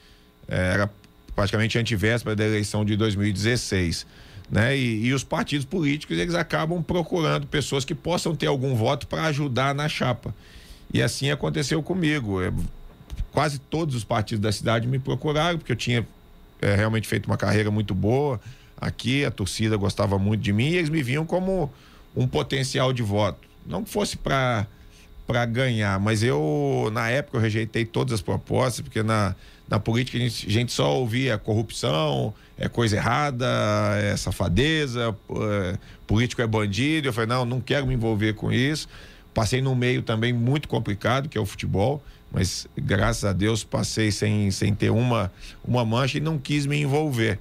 é, 0.47 0.73
era 0.73 0.89
praticamente 1.35 1.77
antivéspera 1.77 2.35
da 2.35 2.45
eleição 2.45 2.83
de 2.83 2.95
2016. 2.95 4.05
Né? 4.49 4.77
E, 4.77 5.05
e, 5.07 5.13
os 5.13 5.23
partidos 5.23 5.65
políticos 5.65 6.17
eles 6.17 6.35
acabam 6.35 6.81
procurando 6.83 7.47
pessoas 7.47 7.83
que 7.83 7.95
possam 7.95 8.35
ter 8.35 8.47
algum 8.47 8.75
voto 8.75 9.07
para 9.07 9.23
ajudar 9.25 9.73
na 9.73 9.89
chapa. 9.89 10.33
E 10.93 11.01
assim 11.01 11.29
aconteceu 11.31 11.81
comigo. 11.83 12.41
É, 12.41 12.51
quase 13.31 13.59
todos 13.59 13.95
os 13.95 14.03
partidos 14.03 14.41
da 14.41 14.51
cidade 14.51 14.87
me 14.87 14.99
procuraram, 14.99 15.57
porque 15.57 15.71
eu 15.71 15.75
tinha 15.75 16.07
é, 16.61 16.75
realmente 16.75 17.07
feito 17.07 17.25
uma 17.27 17.37
carreira 17.37 17.69
muito 17.69 17.93
boa 17.93 18.39
aqui, 18.77 19.23
a 19.25 19.31
torcida 19.31 19.77
gostava 19.77 20.17
muito 20.19 20.41
de 20.41 20.51
mim 20.51 20.69
e 20.69 20.77
eles 20.77 20.89
me 20.89 21.01
viam 21.01 21.25
como 21.25 21.71
um 22.15 22.27
potencial 22.27 22.93
de 22.93 23.03
voto. 23.03 23.39
Não 23.65 23.83
que 23.83 23.89
fosse 23.89 24.17
para 24.17 24.67
para 25.27 25.43
ganhar, 25.43 25.99
mas 25.99 26.21
eu 26.21 26.91
na 26.93 27.09
época 27.09 27.37
eu 27.37 27.41
rejeitei 27.41 27.83
todas 27.83 28.13
as 28.13 28.21
propostas, 28.21 28.81
porque 28.81 29.01
na, 29.01 29.35
na 29.67 29.79
política 29.79 30.19
a 30.19 30.21
gente, 30.21 30.47
a 30.47 30.51
gente 30.51 30.71
só 30.71 30.95
ouvia 30.99 31.35
corrupção, 31.35 32.31
é 32.57 32.69
coisa 32.69 32.95
errada, 32.95 33.47
é 33.97 34.15
safadeza, 34.15 35.15
é, 35.31 35.77
político 36.05 36.43
é 36.43 36.47
bandido. 36.47 37.07
Eu 37.07 37.13
falei, 37.13 37.27
não, 37.27 37.43
não 37.43 37.59
quero 37.59 37.87
me 37.87 37.95
envolver 37.95 38.33
com 38.33 38.51
isso. 38.51 38.87
Passei 39.35 39.61
num 39.61 39.75
meio 39.75 40.01
também 40.01 40.31
muito 40.31 40.69
complicado, 40.69 41.27
que 41.27 41.37
é 41.37 41.41
o 41.41 41.45
futebol, 41.45 42.01
mas 42.31 42.67
graças 42.77 43.25
a 43.25 43.33
Deus 43.33 43.65
passei 43.65 44.09
sem, 44.09 44.49
sem 44.49 44.73
ter 44.73 44.89
uma, 44.89 45.29
uma 45.61 45.83
mancha 45.83 46.17
e 46.17 46.21
não 46.21 46.39
quis 46.39 46.65
me 46.65 46.79
envolver. 46.79 47.37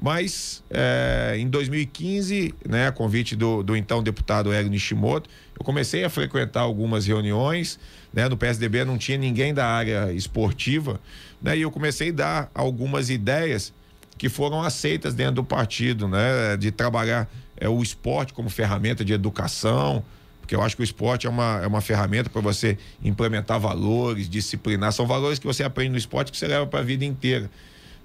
Mas 0.00 0.62
é, 0.70 1.34
em 1.36 1.48
2015, 1.48 2.54
né, 2.68 2.86
a 2.86 2.92
convite 2.92 3.34
do, 3.34 3.64
do 3.64 3.76
então 3.76 4.04
deputado 4.04 4.52
Hélio 4.52 4.70
Nishimoto, 4.70 5.28
eu 5.58 5.64
comecei 5.64 6.04
a 6.04 6.08
frequentar 6.08 6.60
algumas 6.60 7.06
reuniões. 7.06 7.80
Né, 8.12 8.28
no 8.28 8.36
PSDB 8.36 8.84
não 8.84 8.96
tinha 8.96 9.18
ninguém 9.18 9.52
da 9.52 9.66
área 9.66 10.12
esportiva, 10.12 11.00
né, 11.42 11.58
e 11.58 11.62
eu 11.62 11.72
comecei 11.72 12.10
a 12.10 12.12
dar 12.12 12.50
algumas 12.54 13.10
ideias 13.10 13.74
que 14.16 14.28
foram 14.28 14.62
aceitas 14.62 15.12
dentro 15.12 15.34
do 15.34 15.44
partido, 15.44 16.06
né, 16.06 16.56
de 16.56 16.70
trabalhar 16.70 17.28
é, 17.56 17.68
o 17.68 17.82
esporte 17.82 18.32
como 18.32 18.48
ferramenta 18.48 19.04
de 19.04 19.12
educação, 19.12 20.04
porque 20.46 20.54
eu 20.54 20.62
acho 20.62 20.76
que 20.76 20.82
o 20.82 20.84
esporte 20.84 21.26
é 21.26 21.30
uma, 21.30 21.60
é 21.60 21.66
uma 21.66 21.80
ferramenta 21.80 22.30
para 22.30 22.40
você 22.40 22.78
implementar 23.02 23.58
valores, 23.58 24.28
disciplinar. 24.28 24.92
São 24.92 25.04
valores 25.04 25.40
que 25.40 25.46
você 25.46 25.64
aprende 25.64 25.90
no 25.90 25.98
esporte 25.98 26.30
que 26.30 26.38
você 26.38 26.46
leva 26.46 26.64
para 26.64 26.78
a 26.78 26.82
vida 26.84 27.04
inteira. 27.04 27.50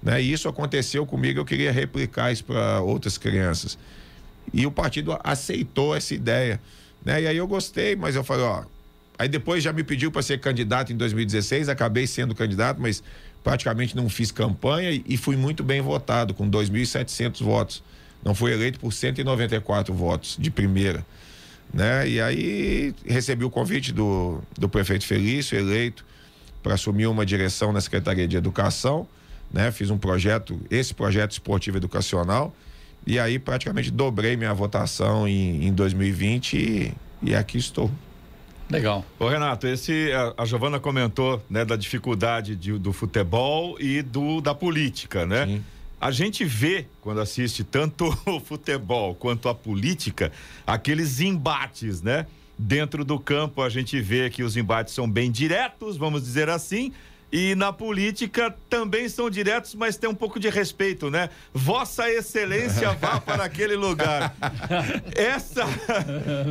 Né? 0.02 0.20
E 0.20 0.32
isso 0.32 0.48
aconteceu 0.48 1.06
comigo, 1.06 1.38
eu 1.38 1.44
queria 1.44 1.70
replicar 1.70 2.32
isso 2.32 2.44
para 2.44 2.80
outras 2.80 3.16
crianças. 3.16 3.78
E 4.52 4.66
o 4.66 4.72
partido 4.72 5.16
aceitou 5.22 5.94
essa 5.94 6.14
ideia. 6.14 6.60
Né? 7.04 7.22
E 7.22 7.26
aí 7.28 7.36
eu 7.36 7.46
gostei, 7.46 7.94
mas 7.94 8.16
eu 8.16 8.24
falei, 8.24 8.44
ó. 8.44 8.64
Aí 9.16 9.28
depois 9.28 9.62
já 9.62 9.72
me 9.72 9.84
pediu 9.84 10.10
para 10.10 10.20
ser 10.20 10.40
candidato 10.40 10.92
em 10.92 10.96
2016, 10.96 11.68
acabei 11.68 12.08
sendo 12.08 12.34
candidato, 12.34 12.80
mas 12.80 13.04
praticamente 13.44 13.94
não 13.94 14.08
fiz 14.08 14.32
campanha 14.32 14.90
e, 14.90 15.04
e 15.06 15.16
fui 15.16 15.36
muito 15.36 15.62
bem 15.62 15.80
votado, 15.80 16.34
com 16.34 16.50
2.700 16.50 17.40
votos. 17.44 17.84
Não 18.24 18.34
fui 18.34 18.52
eleito 18.52 18.80
por 18.80 18.92
194 18.92 19.94
votos 19.94 20.36
de 20.40 20.50
primeira 20.50 21.06
né? 21.72 22.08
E 22.08 22.20
aí 22.20 22.94
recebi 23.06 23.44
o 23.44 23.50
convite 23.50 23.92
do, 23.92 24.40
do 24.58 24.68
prefeito 24.68 25.06
Felício, 25.06 25.58
eleito, 25.58 26.04
para 26.62 26.74
assumir 26.74 27.06
uma 27.06 27.24
direção 27.24 27.72
na 27.72 27.80
Secretaria 27.80 28.28
de 28.28 28.36
Educação, 28.36 29.06
né? 29.52 29.70
Fiz 29.72 29.90
um 29.90 29.98
projeto, 29.98 30.60
esse 30.70 30.94
projeto 30.94 31.32
esportivo 31.32 31.76
educacional, 31.76 32.54
e 33.06 33.18
aí 33.18 33.38
praticamente 33.38 33.90
dobrei 33.90 34.36
minha 34.36 34.54
votação 34.54 35.26
em, 35.26 35.66
em 35.66 35.72
2020 35.72 36.56
e, 36.56 36.94
e 37.22 37.34
aqui 37.34 37.58
estou. 37.58 37.90
Legal. 38.70 39.04
Ô 39.18 39.28
Renato, 39.28 39.66
esse 39.66 40.10
a, 40.12 40.42
a 40.42 40.44
Giovana 40.46 40.80
comentou, 40.80 41.44
né, 41.50 41.64
da 41.64 41.76
dificuldade 41.76 42.56
de, 42.56 42.78
do 42.78 42.92
futebol 42.92 43.76
e 43.78 44.00
do 44.00 44.40
da 44.40 44.54
política, 44.54 45.26
né? 45.26 45.46
Sim. 45.46 45.64
A 46.02 46.10
gente 46.10 46.44
vê, 46.44 46.86
quando 47.00 47.20
assiste 47.20 47.62
tanto 47.62 48.06
o 48.26 48.40
futebol 48.40 49.14
quanto 49.14 49.48
a 49.48 49.54
política, 49.54 50.32
aqueles 50.66 51.20
embates, 51.20 52.02
né? 52.02 52.26
Dentro 52.58 53.04
do 53.04 53.20
campo, 53.20 53.62
a 53.62 53.68
gente 53.68 54.00
vê 54.00 54.28
que 54.28 54.42
os 54.42 54.56
embates 54.56 54.92
são 54.94 55.08
bem 55.08 55.30
diretos, 55.30 55.96
vamos 55.96 56.24
dizer 56.24 56.48
assim, 56.48 56.92
e 57.30 57.54
na 57.54 57.72
política 57.72 58.52
também 58.68 59.08
são 59.08 59.30
diretos, 59.30 59.76
mas 59.76 59.96
tem 59.96 60.10
um 60.10 60.14
pouco 60.14 60.40
de 60.40 60.50
respeito, 60.50 61.08
né? 61.08 61.30
Vossa 61.54 62.10
Excelência 62.10 62.90
vá 62.94 63.20
para 63.22 63.44
aquele 63.44 63.76
lugar. 63.76 64.34
Essa 65.14 65.64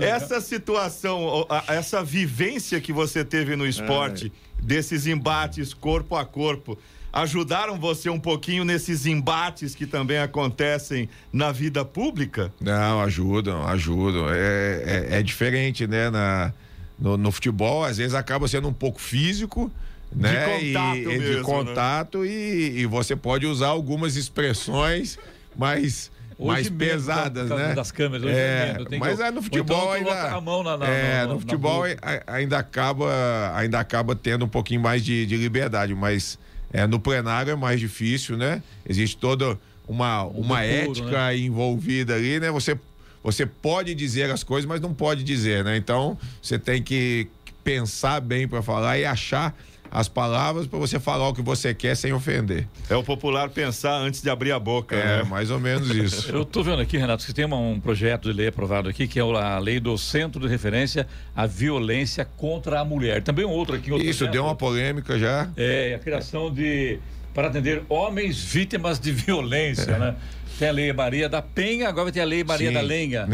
essa 0.01 0.39
situação, 0.39 1.45
essa 1.67 2.01
vivência 2.01 2.79
que 2.79 2.93
você 2.93 3.25
teve 3.25 3.57
no 3.57 3.67
esporte, 3.67 4.31
desses 4.63 5.07
embates 5.07 5.73
corpo 5.73 6.15
a 6.15 6.23
corpo, 6.23 6.79
ajudaram 7.11 7.77
você 7.77 8.09
um 8.09 8.19
pouquinho 8.19 8.63
nesses 8.63 9.05
embates 9.05 9.75
que 9.75 9.85
também 9.85 10.17
acontecem 10.19 11.09
na 11.31 11.51
vida 11.51 11.83
pública? 11.83 12.51
Não, 12.59 13.01
ajudam, 13.01 13.65
ajudam. 13.67 14.29
É, 14.29 15.07
é, 15.11 15.19
é 15.19 15.23
diferente, 15.23 15.85
né? 15.85 16.09
Na, 16.09 16.53
no, 16.97 17.17
no, 17.17 17.31
futebol, 17.31 17.83
às 17.83 17.97
vezes 17.97 18.13
acaba 18.13 18.47
sendo 18.47 18.67
um 18.67 18.73
pouco 18.73 19.01
físico. 19.01 19.71
Né? 20.13 20.29
De 20.29 20.73
contato, 20.73 20.97
e, 20.97 21.05
mesmo, 21.05 21.37
de 21.37 21.41
contato 21.41 22.17
né? 22.19 22.27
e, 22.27 22.79
e 22.79 22.85
você 22.85 23.15
pode 23.15 23.45
usar 23.45 23.67
algumas 23.67 24.17
expressões 24.17 25.17
mais 25.55 26.11
mais 26.37 26.69
pesadas, 26.69 27.49
né? 27.49 27.73
Das 27.75 27.91
câmeras, 27.91 28.25
hoje 28.25 28.35
é, 28.35 28.75
é 28.91 28.97
mas 28.97 29.19
que... 29.19 29.31
no 29.31 29.41
futebol 29.43 29.95
então, 29.95 30.11
ainda 30.13 30.41
na, 30.41 30.77
na, 30.77 30.87
é, 30.87 31.23
no, 31.25 31.35
no 31.35 31.39
futebol 31.39 31.83
ainda 32.25 32.57
acaba 32.57 33.53
ainda 33.55 33.79
acaba 33.79 34.15
tendo 34.15 34.43
um 34.43 34.47
pouquinho 34.47 34.81
mais 34.81 35.05
de, 35.05 35.25
de 35.25 35.37
liberdade, 35.37 35.93
mas 35.93 36.39
é, 36.73 36.87
no 36.87 36.99
plenário 36.99 37.51
é 37.51 37.55
mais 37.55 37.79
difícil, 37.79 38.37
né? 38.37 38.63
Existe 38.87 39.17
toda 39.17 39.59
uma, 39.87 40.23
uma 40.23 40.63
ética 40.63 41.27
né? 41.27 41.37
envolvida 41.37 42.15
ali, 42.15 42.39
né? 42.39 42.49
Você, 42.51 42.77
você 43.23 43.45
pode 43.45 43.93
dizer 43.93 44.29
as 44.31 44.43
coisas, 44.43 44.67
mas 44.67 44.79
não 44.79 44.93
pode 44.93 45.23
dizer, 45.23 45.63
né? 45.63 45.75
Então, 45.75 46.17
você 46.41 46.57
tem 46.57 46.81
que 46.81 47.27
pensar 47.63 48.19
bem 48.21 48.47
para 48.47 48.61
falar 48.61 48.97
e 48.97 49.05
achar 49.05 49.55
as 49.91 50.07
palavras 50.07 50.65
para 50.65 50.79
você 50.79 50.99
falar 50.99 51.27
o 51.27 51.33
que 51.33 51.41
você 51.41 51.73
quer 51.73 51.95
sem 51.95 52.13
ofender. 52.13 52.65
É 52.89 52.95
o 52.95 53.03
popular 53.03 53.49
pensar 53.49 53.97
antes 53.97 54.21
de 54.21 54.29
abrir 54.29 54.53
a 54.53 54.59
boca. 54.59 54.95
É, 54.95 55.17
né? 55.17 55.23
mais 55.23 55.51
ou 55.51 55.59
menos 55.59 55.89
isso. 55.89 56.31
Eu 56.33 56.43
estou 56.43 56.63
vendo 56.63 56.81
aqui, 56.81 56.97
Renato, 56.97 57.25
que 57.25 57.33
tem 57.33 57.43
uma, 57.43 57.57
um 57.57 57.79
projeto 57.79 58.31
de 58.31 58.37
lei 58.37 58.47
aprovado 58.47 58.87
aqui, 58.87 59.05
que 59.05 59.19
é 59.19 59.21
a 59.21 59.59
lei 59.59 59.81
do 59.81 59.97
Centro 59.97 60.39
de 60.39 60.47
Referência 60.47 61.05
à 61.35 61.45
Violência 61.45 62.23
contra 62.23 62.79
a 62.79 62.85
Mulher. 62.85 63.21
Também 63.21 63.43
um 63.43 63.49
outro 63.49 63.75
aqui. 63.75 63.91
Outro 63.91 64.07
isso, 64.07 64.19
projeto. 64.19 64.33
deu 64.33 64.45
uma 64.45 64.55
polêmica 64.55 65.19
já. 65.19 65.49
É, 65.57 65.93
a 65.95 65.99
criação 65.99 66.49
de. 66.49 66.97
para 67.33 67.49
atender 67.49 67.83
homens 67.89 68.41
vítimas 68.41 68.97
de 68.97 69.11
violência, 69.11 69.91
é. 69.91 69.99
né? 69.99 70.15
Tem 70.57 70.69
a 70.69 70.71
Lei 70.71 70.93
Maria 70.93 71.27
da 71.27 71.41
Penha, 71.41 71.89
agora 71.89 72.05
vai 72.05 72.11
ter 72.13 72.21
a 72.21 72.25
Lei 72.25 72.43
Maria 72.43 72.69
Sim. 72.69 72.73
da 72.73 72.81
Lenha. 72.81 73.27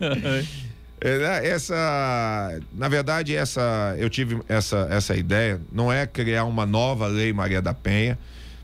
É, 1.00 1.18
né, 1.18 1.48
essa, 1.48 2.60
na 2.74 2.88
verdade, 2.88 3.34
essa, 3.34 3.94
eu 3.98 4.10
tive 4.10 4.40
essa, 4.46 4.86
essa 4.90 5.16
ideia, 5.16 5.60
não 5.72 5.90
é 5.90 6.06
criar 6.06 6.44
uma 6.44 6.66
nova 6.66 7.06
lei 7.06 7.32
Maria 7.32 7.62
da 7.62 7.72
Penha, 7.72 8.18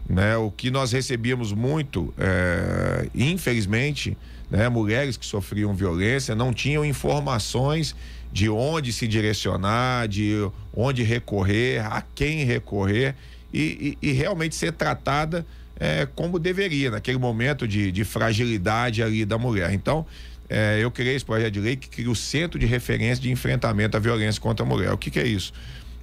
né? 0.08 0.36
O 0.36 0.50
que 0.50 0.70
nós 0.70 0.92
recebíamos 0.92 1.52
muito, 1.52 2.12
é, 2.18 3.08
infelizmente, 3.14 4.16
né? 4.50 4.68
Mulheres 4.68 5.16
que 5.16 5.24
sofriam 5.24 5.74
violência 5.74 6.34
não 6.34 6.52
tinham 6.52 6.84
informações 6.84 7.96
de 8.30 8.50
onde 8.50 8.92
se 8.92 9.08
direcionar, 9.08 10.06
de 10.06 10.48
onde 10.74 11.02
recorrer, 11.02 11.80
a 11.84 12.02
quem 12.14 12.44
recorrer 12.44 13.14
e, 13.52 13.96
e, 14.02 14.08
e 14.10 14.12
realmente 14.12 14.54
ser 14.54 14.72
tratada 14.72 15.46
é, 15.78 16.06
como 16.14 16.38
deveria, 16.38 16.90
naquele 16.90 17.18
momento 17.18 17.66
de, 17.66 17.90
de 17.90 18.04
fragilidade 18.04 19.02
ali 19.02 19.24
da 19.24 19.38
mulher. 19.38 19.72
Então, 19.72 20.06
é, 20.48 20.78
eu 20.80 20.90
criei 20.90 21.16
esse 21.16 21.24
projeto 21.24 21.52
de 21.52 21.60
lei 21.60 21.76
que 21.76 21.88
cria 21.88 22.10
o 22.10 22.16
Centro 22.16 22.58
de 22.58 22.66
Referência 22.66 23.22
de 23.22 23.30
Enfrentamento 23.30 23.96
à 23.96 24.00
Violência 24.00 24.40
contra 24.40 24.64
a 24.64 24.68
Mulher. 24.68 24.92
O 24.92 24.98
que, 24.98 25.10
que 25.10 25.18
é 25.18 25.26
isso? 25.26 25.52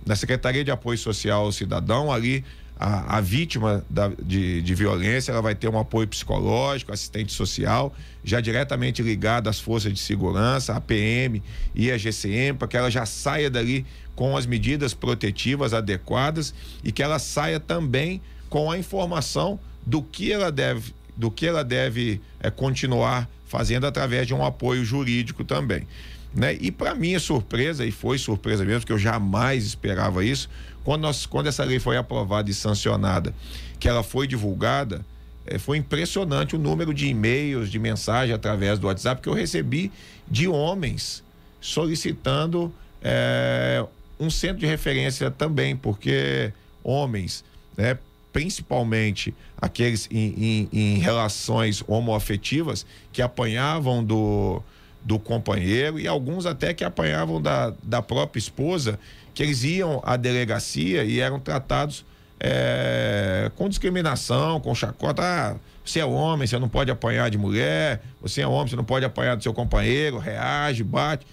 Na 0.06 0.16
Secretaria 0.16 0.64
de 0.64 0.72
Apoio 0.72 0.98
Social 0.98 1.46
ao 1.46 1.52
Cidadão, 1.52 2.12
ali 2.12 2.44
a, 2.78 3.18
a 3.18 3.22
vítima 3.22 3.86
da, 3.90 4.10
de, 4.10 4.62
de, 4.62 4.76
violência 4.76 5.32
ela 5.32 5.42
vai 5.42 5.56
ter 5.56 5.70
um 5.70 5.80
apoio 5.80 6.08
psicológico, 6.08 6.92
assistente 6.92 7.32
social, 7.32 7.94
já 8.24 8.42
diretamente 8.42 9.02
ligado 9.02 9.48
às 9.48 9.60
forças 9.60 9.94
de 9.94 10.00
segurança, 10.00 10.74
a 10.74 10.82
PM 10.82 11.42
e 11.74 11.92
a 11.92 11.98
GCM, 11.98 12.58
para 12.58 12.68
que 12.68 12.76
ela 12.76 12.92
já 12.92 13.06
saia 13.06 13.50
dali 13.50 13.86
com 14.16 14.36
as 14.36 14.46
medidas 14.46 14.94
protetivas 14.94 15.74
adequadas 15.74 16.54
e 16.84 16.92
que 16.92 17.02
ela 17.02 17.20
saia 17.20 17.60
também 17.60 18.22
com 18.50 18.70
a 18.70 18.78
informação 18.78 19.60
do 19.86 20.02
que 20.02 20.32
ela 20.32 20.52
deve, 20.52 20.94
do 21.16 21.32
que 21.32 21.48
ela 21.48 21.64
deve 21.64 22.22
é, 22.40 22.50
continuar 22.50 23.30
fazendo 23.54 23.86
através 23.86 24.26
de 24.26 24.34
um 24.34 24.44
apoio 24.44 24.84
jurídico 24.84 25.44
também. 25.44 25.88
Né? 26.34 26.58
E 26.60 26.72
para 26.72 26.96
minha 26.96 27.20
surpresa, 27.20 27.86
e 27.86 27.92
foi 27.92 28.18
surpresa 28.18 28.66
mesmo, 28.66 28.84
que 28.84 28.92
eu 28.92 28.98
jamais 28.98 29.64
esperava 29.64 30.26
isso, 30.26 30.50
quando, 30.84 31.04
nós, 31.04 31.28
quando 31.28 31.46
essa 31.46 31.64
lei 31.64 31.80
foi 31.80 31.96
aprovada 31.96 32.50
e 32.50 32.54
sancionada, 32.54 33.32
que 33.80 33.88
ela 33.88 34.02
foi 34.02 34.26
divulgada, 34.26 35.06
é, 35.46 35.60
foi 35.60 35.78
impressionante 35.78 36.56
o 36.56 36.60
número 36.60 36.96
de 36.96 37.06
e-mails, 37.06 37.70
de 37.70 37.78
mensagem 37.78 38.34
através 38.34 38.80
do 38.80 38.88
WhatsApp 38.88 39.22
que 39.22 39.30
eu 39.30 39.34
recebi 39.34 39.92
de 40.28 40.48
homens 40.48 41.24
solicitando 41.62 42.74
é, 43.04 43.86
um 44.20 44.32
centro 44.32 44.58
de 44.58 44.66
referência 44.66 45.30
também, 45.30 45.76
porque 45.76 46.52
homens, 46.84 47.46
né, 47.78 48.00
principalmente 48.34 49.34
aqueles 49.62 50.10
em, 50.12 50.68
em, 50.74 50.96
em 50.96 50.98
relações 50.98 51.84
homoafetivas 51.88 52.86
que 53.14 53.22
apanhavam 53.22 54.04
do, 54.04 54.62
do 55.04 55.20
companheiro 55.20 56.00
e 56.00 56.08
alguns 56.08 56.48
até 56.48 56.74
que 56.74 56.84
apanhavam 56.84 57.40
da, 57.40 57.72
da 57.84 58.02
própria 58.02 58.40
esposa, 58.40 59.00
que 59.36 59.44
eles 59.44 59.64
iam 59.64 60.02
à 60.04 60.18
delegacia 60.18 61.04
e 61.04 61.20
eram 61.20 61.40
tratados 61.40 62.04
é, 62.40 63.52
com 63.56 63.70
discriminação, 63.70 64.60
com 64.60 64.74
chacota. 64.74 65.22
Ah, 65.22 65.56
você 65.86 66.00
é 66.00 66.06
homem, 66.06 66.48
você 66.48 66.58
não 66.58 66.68
pode 66.68 66.90
apanhar 66.90 67.30
de 67.30 67.38
mulher, 67.38 68.02
você 68.20 68.42
é 68.42 68.48
homem, 68.48 68.70
você 68.70 68.76
não 68.76 68.84
pode 68.84 69.06
apanhar 69.06 69.36
do 69.36 69.44
seu 69.44 69.54
companheiro, 69.54 70.18
reage, 70.18 70.84
bate. 70.84 71.26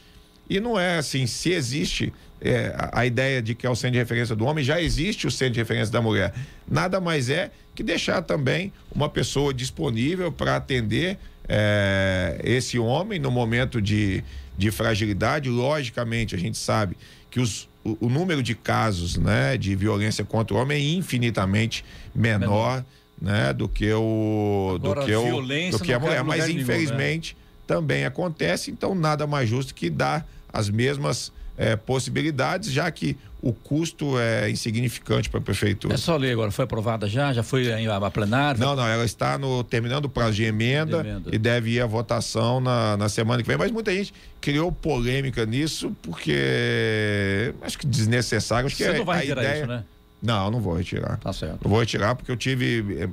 E 0.49 0.61
não 0.61 0.79
é 0.79 0.99
assim, 0.99 1.27
se 1.27 1.51
existe 1.51 2.13
é, 2.41 2.75
a, 2.77 3.01
a, 3.01 3.07
ideia 3.07 3.43
de 3.43 3.55
que 3.55 3.67
é 3.67 3.71
o 3.71 3.77
centro 3.77 3.93
de 3.93 3.99
referência 3.99 4.35
do 4.35 4.45
homem, 4.45 4.65
já 4.65 4.81
existe 4.81 5.27
o 5.27 5.31
centro 5.31 5.55
de 5.55 5.61
referência 5.61 5.93
da 5.93 6.01
mulher. 6.01 6.33
Nada 6.69 7.01
mais 7.01 7.29
é 7.29 7.51
que 7.75 7.83
deixar 7.83 8.23
também 8.23 8.73
uma 8.95 9.09
pessoa 9.09 9.53
disponível 9.53 10.33
para 10.33 10.57
atender 10.57 11.19
é, 11.49 12.41
esse 12.43 12.79
homem 12.79 13.19
no 13.19 13.31
momento 13.31 13.81
de, 13.81 14.25
de 14.57 14.71
fragilidade. 14.71 15.49
Logicamente, 15.49 16.35
a 16.35 16.39
gente 16.39 16.57
sabe 16.57 16.97
que 17.31 17.41
os, 17.41 17.69
o, 17.85 18.07
o, 18.07 18.09
número 18.09 18.43
de 18.43 18.55
casos 18.55 19.17
né, 19.17 19.57
de 19.57 19.75
violência 19.75 20.25
contra 20.25 20.57
o 20.57 20.61
homem 20.61 20.79
é 20.79 20.95
infinitamente 20.95 21.85
menor. 22.15 22.39
menor. 22.39 22.85
Né, 23.21 23.53
do 23.53 23.69
que 23.69 23.93
o 23.93 24.77
Agora, 24.77 25.01
do 25.03 25.07
que 25.07 25.15
o 25.15 25.73
do 25.73 25.79
que 25.79 25.93
a 25.93 25.99
mulher, 25.99 26.25
mas 26.25 26.49
infelizmente 26.49 27.37
nenhum, 27.37 27.51
né? 27.51 27.61
também 27.67 28.07
acontece, 28.07 28.71
então 28.71 28.95
nada 28.95 29.27
mais 29.27 29.47
justo 29.47 29.75
que 29.75 29.91
dar 29.91 30.27
as 30.51 30.71
mesmas 30.71 31.31
é, 31.61 31.77
possibilidades, 31.77 32.73
já 32.73 32.91
que 32.91 33.19
o 33.43 33.53
custo 33.53 34.19
é 34.19 34.51
insignificante 34.51 35.29
para 35.29 35.41
a 35.41 35.43
prefeitura. 35.43 35.93
É 35.93 35.99
só 35.99 36.17
ler 36.17 36.33
agora, 36.33 36.51
foi 36.51 36.65
aprovada 36.65 37.07
já? 37.07 37.35
Já 37.35 37.43
foi 37.43 37.71
a 37.71 38.11
plenária? 38.11 38.59
Não, 38.59 38.75
não, 38.75 38.87
ela 38.87 39.05
está 39.05 39.37
no, 39.37 39.63
terminando 39.63 40.07
o 40.07 40.09
prazo 40.09 40.33
de 40.33 40.45
emenda, 40.45 41.03
de 41.03 41.09
emenda, 41.09 41.31
e 41.31 41.39
deve 41.39 41.73
ir 41.73 41.83
à 41.83 41.87
votação 41.87 42.61
na, 42.61 42.97
na 42.97 43.11
semana 43.11 43.43
que 43.43 43.49
vem. 43.49 43.59
Mas 43.59 43.71
muita 43.71 43.93
gente 43.93 44.15
criou 44.41 44.73
polêmica 44.73 45.45
nisso, 45.45 45.95
porque 46.01 47.55
acho 47.61 47.79
que 47.79 47.87
desnecessário. 47.87 48.67
Acho 48.67 48.77
Você 48.77 48.93
que 48.93 48.99
não 48.99 49.05
vai 49.05 49.19
a 49.19 49.21
retirar 49.21 49.43
ideia... 49.43 49.59
isso, 49.59 49.67
né? 49.67 49.85
Não, 50.23 50.51
não 50.51 50.61
vou 50.61 50.75
retirar. 50.75 51.19
Tá 51.19 51.33
certo. 51.33 51.61
Não 51.63 51.71
vou 51.71 51.81
retirar 51.81 52.15
porque 52.15 52.33
eu 52.33 52.37
tive. 52.37 53.11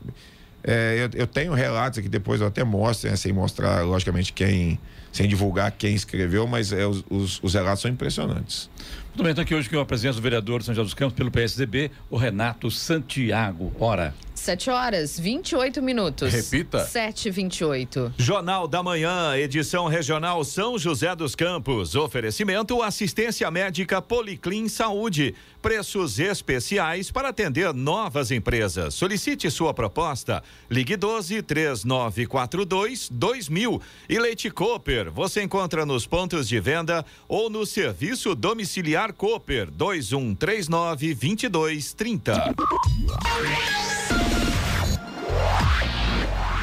É, 0.67 1.05
eu, 1.05 1.21
eu, 1.21 1.25
tenho 1.25 1.53
relatos 1.53 1.97
aqui, 1.97 2.09
depois 2.09 2.41
eu 2.41 2.47
até 2.47 2.61
mostro, 2.61 3.09
né, 3.09 3.15
sem 3.15 3.31
mostrar, 3.31 3.85
logicamente, 3.85 4.33
quem. 4.33 4.77
sem 5.13 5.25
divulgar 5.25 5.71
quem 5.71 5.95
escreveu, 5.95 6.45
mas 6.45 6.73
é, 6.73 6.85
os, 6.85 7.05
os, 7.09 7.39
os 7.41 7.53
relatos 7.53 7.81
são 7.81 7.89
impressionantes. 7.89 8.69
Muito 9.17 9.23
bem, 9.23 9.31
então 9.31 9.41
aqui 9.41 9.55
hoje 9.55 9.67
com 9.67 9.79
a 9.79 9.85
presença 9.85 10.19
do 10.19 10.21
vereador 10.21 10.61
São 10.61 10.75
José 10.75 10.83
dos 10.83 10.93
Campos 10.93 11.15
pelo 11.15 11.31
PSDB, 11.31 11.89
o 12.07 12.17
Renato 12.17 12.69
Santiago. 12.69 13.73
Ora. 13.79 14.13
7 14.35 14.69
horas 14.69 15.19
28 15.19 15.81
minutos. 15.81 16.31
Repita. 16.31 16.85
7 16.85 17.31
28 17.31 18.13
Jornal 18.19 18.67
da 18.67 18.83
Manhã, 18.83 19.35
edição 19.35 19.87
regional 19.87 20.43
São 20.43 20.77
José 20.77 21.15
dos 21.15 21.33
Campos. 21.33 21.95
Oferecimento 21.95 22.83
assistência 22.83 23.49
médica 23.49 24.03
Policlin 24.03 24.69
Saúde. 24.69 25.33
Preços 25.61 26.19
especiais 26.19 27.11
para 27.11 27.29
atender 27.29 27.73
novas 27.73 28.31
empresas. 28.31 28.93
Solicite 28.93 29.49
sua 29.49 29.73
proposta. 29.73 30.43
Ligue 30.69 30.95
12 30.95 31.41
3942 31.41 33.09
2000. 33.11 33.81
E 34.07 34.19
Leite 34.19 34.49
Cooper, 34.49 35.11
você 35.11 35.43
encontra 35.43 35.85
nos 35.85 36.05
pontos 36.05 36.47
de 36.47 36.59
venda 36.59 37.05
ou 37.27 37.49
no 37.49 37.65
serviço 37.65 38.35
domiciliar 38.35 39.13
Cooper 39.13 39.69
2139 39.71 41.13
2230. 41.13 42.55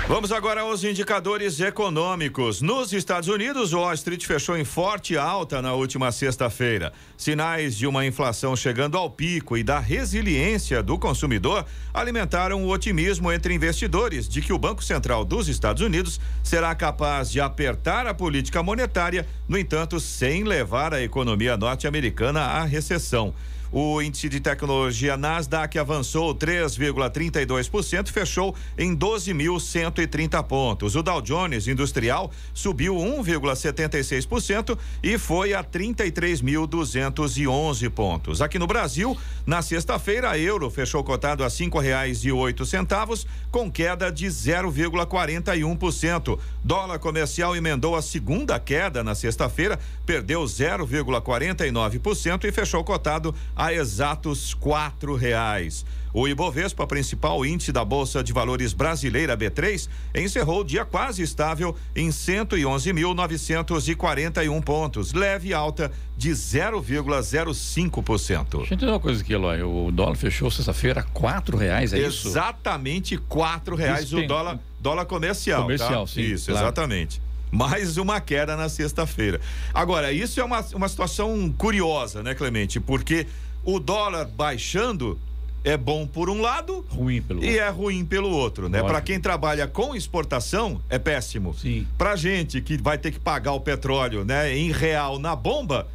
Vamos 0.07 0.31
agora 0.31 0.61
aos 0.61 0.85
indicadores 0.85 1.59
econômicos. 1.61 2.61
Nos 2.61 2.93
Estados 2.93 3.27
Unidos, 3.27 3.73
o 3.73 3.79
Wall 3.79 3.95
Street 3.95 4.27
fechou 4.27 4.55
em 4.55 4.65
forte 4.65 5.17
alta 5.17 5.63
na 5.63 5.73
última 5.73 6.13
sexta-feira. 6.13 6.93
Sinais 7.17 7.75
de 7.75 7.87
uma 7.87 8.05
inflação 8.05 8.55
chegando 8.55 8.99
ao 8.99 9.09
pico 9.09 9.57
e 9.57 9.65
da 9.65 9.79
resiliência 9.79 10.83
do 10.83 10.99
consumidor 10.99 11.65
alimentaram 11.93 12.63
o 12.63 12.69
otimismo 12.69 13.33
entre 13.33 13.55
investidores 13.55 14.29
de 14.29 14.43
que 14.43 14.53
o 14.53 14.59
Banco 14.59 14.85
Central 14.85 15.25
dos 15.25 15.49
Estados 15.49 15.83
Unidos 15.83 16.21
será 16.43 16.75
capaz 16.75 17.31
de 17.31 17.41
apertar 17.41 18.07
a 18.07 18.13
política 18.13 18.63
monetária, 18.63 19.27
no 19.49 19.57
entanto, 19.57 19.99
sem 19.99 20.45
levar 20.45 20.93
a 20.93 21.03
economia 21.03 21.57
norte-americana 21.57 22.43
à 22.43 22.65
recessão. 22.65 23.33
O 23.77 24.01
índice 24.01 24.29
de 24.29 24.39
tecnologia 24.39 25.17
Nasdaq 25.17 25.77
avançou 25.81 26.33
3,32%, 26.33 28.09
fechou 28.09 28.55
em 28.79 28.97
12.130 28.97 30.41
pontos. 30.45 30.95
O 30.95 31.03
Dow 31.03 31.21
Jones 31.21 31.67
Industrial 31.67 32.31
subiu 32.55 32.95
1,76% 32.95 34.79
e 35.03 35.19
foi 35.19 35.55
a 35.55 35.65
33.211 35.65 37.91
pontos. 37.91 38.41
Aqui 38.41 38.61
no 38.61 38.69
Brasil, 38.69 39.19
na 39.45 39.61
sexta-feira, 39.61 40.31
a 40.31 40.39
euro 40.39 40.71
fechou 40.71 41.03
cotado 41.03 41.43
a 41.43 41.51
cinco 41.51 41.81
reais 41.81 42.25
e 42.25 42.31
oito 42.31 42.65
centavos, 42.65 43.27
com 43.51 43.69
queda 43.69 44.13
de 44.13 44.27
0,41%. 44.27 46.39
Dólar 46.63 47.01
comercial 47.01 47.57
emendou 47.57 47.97
a 47.97 48.03
segunda 48.03 48.57
queda 48.61 49.03
na 49.03 49.17
sexta-feira, 49.17 49.81
perdeu 50.07 50.45
0,49% 50.45 52.45
e 52.45 52.53
fechou 52.53 52.85
cotado 52.85 53.35
a 53.57 53.64
exatos 53.73 54.53
quatro 54.53 55.15
reais. 55.15 55.87
O 56.13 56.27
Ibovespa, 56.29 56.87
principal 56.87 57.45
índice 57.45 57.73
da 57.73 57.85
Bolsa 57.85 58.23
de 58.23 58.33
Valores 58.33 58.73
brasileira 58.73 59.37
B3, 59.37 59.89
encerrou 60.15 60.61
o 60.61 60.65
dia 60.65 60.85
quase 60.85 61.23
estável 61.23 61.75
em 61.95 62.09
111.941 62.09 64.63
pontos, 64.63 65.13
leve 65.13 65.53
alta 65.53 65.91
de 66.17 66.31
0,05%. 66.31 68.15
Deixa 68.15 68.57
eu 68.57 68.63
entender 68.77 68.93
uma 68.93 69.01
coisa 69.01 69.21
aqui, 69.21 69.33
Eloy. 69.33 69.61
O 69.63 69.91
dólar 69.91 70.15
fechou 70.15 70.49
sexta-feira 70.53 71.03
quatro 71.03 71.57
reais, 71.57 71.93
é 71.93 71.99
exatamente 71.99 72.17
isso? 72.17 72.29
Exatamente 72.29 73.19
quatro 73.19 73.75
reais 73.75 74.13
o 74.13 74.25
dólar, 74.25 74.61
dólar 74.79 75.07
comercial. 75.07 75.63
Comercial, 75.63 76.07
tá? 76.07 76.13
sim. 76.13 76.21
Isso, 76.21 76.53
claro. 76.53 76.67
exatamente 76.67 77.21
mais 77.55 77.97
uma 77.97 78.21
queda 78.21 78.57
na 78.57 78.69
sexta-feira. 78.69 79.41
Agora, 79.73 80.13
isso 80.13 80.41
é 80.41 80.45
uma, 80.45 80.61
uma 80.75 80.89
situação 80.89 81.55
curiosa, 81.57 82.21
né, 82.21 82.35
Clemente? 82.35 82.81
Porque 82.81 83.29
o 83.65 83.79
dólar 83.81 84.27
baixando 84.27 85.19
é 85.65 85.77
bom 85.77 86.07
por 86.07 86.29
um 86.29 86.41
lado 86.43 86.85
ruim 86.91 87.23
pelo 87.23 87.43
e 87.43 87.47
outro. 87.47 87.63
é 87.63 87.69
ruim 87.71 88.05
pelo 88.05 88.31
outro, 88.31 88.69
né? 88.69 88.83
Para 88.83 89.01
quem 89.01 89.19
trabalha 89.19 89.67
com 89.67 89.95
exportação 89.97 90.81
é 90.91 90.99
péssimo. 90.99 91.55
Sim. 91.55 91.87
Para 91.97 92.15
gente 92.17 92.61
que 92.61 92.77
vai 92.77 92.99
ter 92.99 93.11
que 93.11 93.19
pagar 93.19 93.53
o 93.53 93.61
petróleo, 93.61 94.25
né, 94.25 94.55
em 94.55 94.71
real 94.71 95.19
na 95.19 95.35
bomba, 95.35 95.89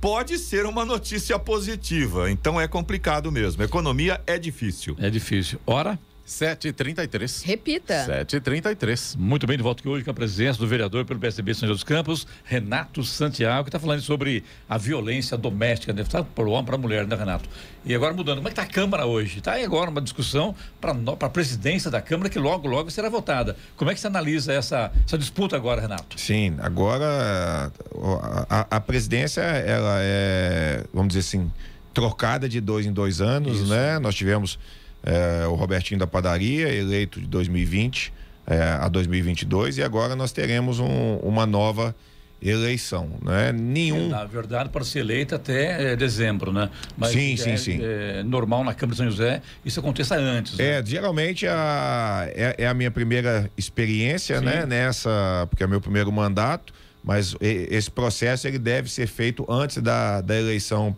pode 0.00 0.38
ser 0.38 0.64
uma 0.64 0.84
notícia 0.84 1.38
positiva. 1.38 2.30
Então 2.30 2.60
é 2.60 2.68
complicado 2.68 3.32
mesmo. 3.32 3.62
Economia 3.64 4.20
é 4.26 4.38
difícil. 4.38 4.94
É 5.00 5.10
difícil. 5.10 5.58
Ora 5.66 5.98
7h33. 6.26 7.44
Repita. 7.44 8.04
7h33. 8.26 9.16
Muito 9.16 9.46
bem, 9.46 9.56
de 9.56 9.62
volta 9.62 9.80
aqui 9.80 9.88
hoje 9.88 10.04
com 10.04 10.10
a 10.10 10.14
presença 10.14 10.58
do 10.58 10.66
vereador 10.66 11.04
pelo 11.04 11.20
PSDB 11.20 11.54
São 11.54 11.68
José 11.68 11.74
dos 11.76 11.84
Campos, 11.84 12.26
Renato 12.44 13.04
Santiago, 13.04 13.64
que 13.64 13.68
está 13.68 13.78
falando 13.78 14.00
sobre 14.00 14.42
a 14.68 14.76
violência 14.76 15.36
doméstica, 15.36 15.92
né? 15.92 16.02
Tá 16.02 16.24
para 16.24 16.44
o 16.44 16.50
homem, 16.50 16.64
para 16.64 16.74
a 16.74 16.78
mulher, 16.78 17.06
né, 17.06 17.14
Renato? 17.14 17.48
E 17.84 17.94
agora 17.94 18.12
mudando, 18.12 18.38
como 18.38 18.48
é 18.48 18.50
que 18.50 18.60
está 18.60 18.62
a 18.62 18.72
Câmara 18.72 19.06
hoje? 19.06 19.38
Está 19.38 19.52
aí 19.52 19.64
agora 19.64 19.88
uma 19.88 20.00
discussão 20.00 20.52
para 20.80 20.92
a 20.92 21.30
presidência 21.30 21.90
da 21.90 22.02
Câmara 22.02 22.28
que 22.28 22.40
logo, 22.40 22.66
logo 22.66 22.90
será 22.90 23.08
votada. 23.08 23.56
Como 23.76 23.88
é 23.90 23.94
que 23.94 24.00
você 24.00 24.08
analisa 24.08 24.52
essa, 24.52 24.90
essa 25.06 25.16
disputa 25.16 25.54
agora, 25.54 25.80
Renato? 25.80 26.18
Sim, 26.18 26.56
agora 26.58 27.70
a, 27.94 28.46
a, 28.50 28.76
a 28.76 28.80
presidência, 28.80 29.42
ela 29.42 29.98
é, 30.00 30.84
vamos 30.92 31.14
dizer 31.14 31.20
assim, 31.20 31.52
trocada 31.94 32.48
de 32.48 32.60
dois 32.60 32.84
em 32.84 32.92
dois 32.92 33.20
anos, 33.20 33.58
Isso. 33.58 33.70
né? 33.70 34.00
Nós 34.00 34.16
tivemos 34.16 34.58
é, 35.06 35.46
o 35.46 35.54
Robertinho 35.54 36.00
da 36.00 36.06
Padaria, 36.06 36.68
eleito 36.68 37.20
de 37.20 37.26
2020 37.28 38.12
é, 38.46 38.60
a 38.60 38.88
2022, 38.88 39.78
e 39.78 39.82
agora 39.82 40.16
nós 40.16 40.32
teremos 40.32 40.80
um, 40.80 41.16
uma 41.22 41.46
nova 41.46 41.94
eleição, 42.42 43.10
né? 43.22 43.50
Nenhum. 43.52 44.08
Na 44.08 44.24
verdade, 44.24 44.68
para 44.68 44.84
ser 44.84 45.00
eleito 45.00 45.34
até 45.34 45.92
é, 45.92 45.96
dezembro, 45.96 46.52
né? 46.52 46.68
Mas 46.96 47.12
sim, 47.12 47.32
é, 47.32 47.36
sim, 47.36 47.56
sim. 47.56 47.80
É 47.82 48.22
normal 48.22 48.62
na 48.62 48.74
Câmara 48.74 48.92
de 48.92 48.96
São 48.98 49.10
José 49.10 49.40
isso 49.64 49.80
aconteça 49.80 50.16
antes. 50.16 50.58
Né? 50.58 50.78
É, 50.78 50.84
geralmente 50.84 51.46
a, 51.46 52.26
é, 52.28 52.56
é, 52.58 52.66
a 52.66 52.74
minha 52.74 52.90
primeira 52.90 53.50
experiência, 53.56 54.38
sim. 54.38 54.44
né? 54.44 54.66
Nessa, 54.66 55.46
porque 55.48 55.64
é 55.64 55.66
meu 55.66 55.80
primeiro 55.80 56.12
mandato 56.12 56.74
mas 57.06 57.36
esse 57.40 57.88
processo 57.88 58.48
ele 58.48 58.58
deve 58.58 58.90
ser 58.90 59.06
feito 59.06 59.46
antes 59.48 59.80
da, 59.80 60.20
da 60.20 60.36
eleição 60.36 60.92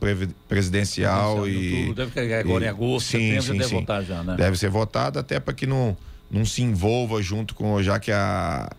presidencial 0.49 1.47
e 1.47 1.93
deve 1.93 2.35
agora 2.35 2.65
e, 2.65 2.67
em 2.67 2.71
agosto, 2.71 3.09
sim, 3.09 3.19
setembro, 3.19 3.43
sim, 3.43 3.53
deve 3.53 3.65
sim. 3.65 3.75
votar 3.75 4.03
já, 4.03 4.23
né? 4.23 4.35
Deve 4.35 4.57
ser 4.57 4.71
votado 4.71 5.19
até 5.19 5.39
para 5.39 5.53
que 5.53 5.67
não 5.67 5.95
não 6.31 6.47
se 6.47 6.63
envolva 6.63 7.21
junto 7.21 7.55
com 7.55 7.83
já 7.83 8.01
que 8.01 8.11
a, 8.11 8.71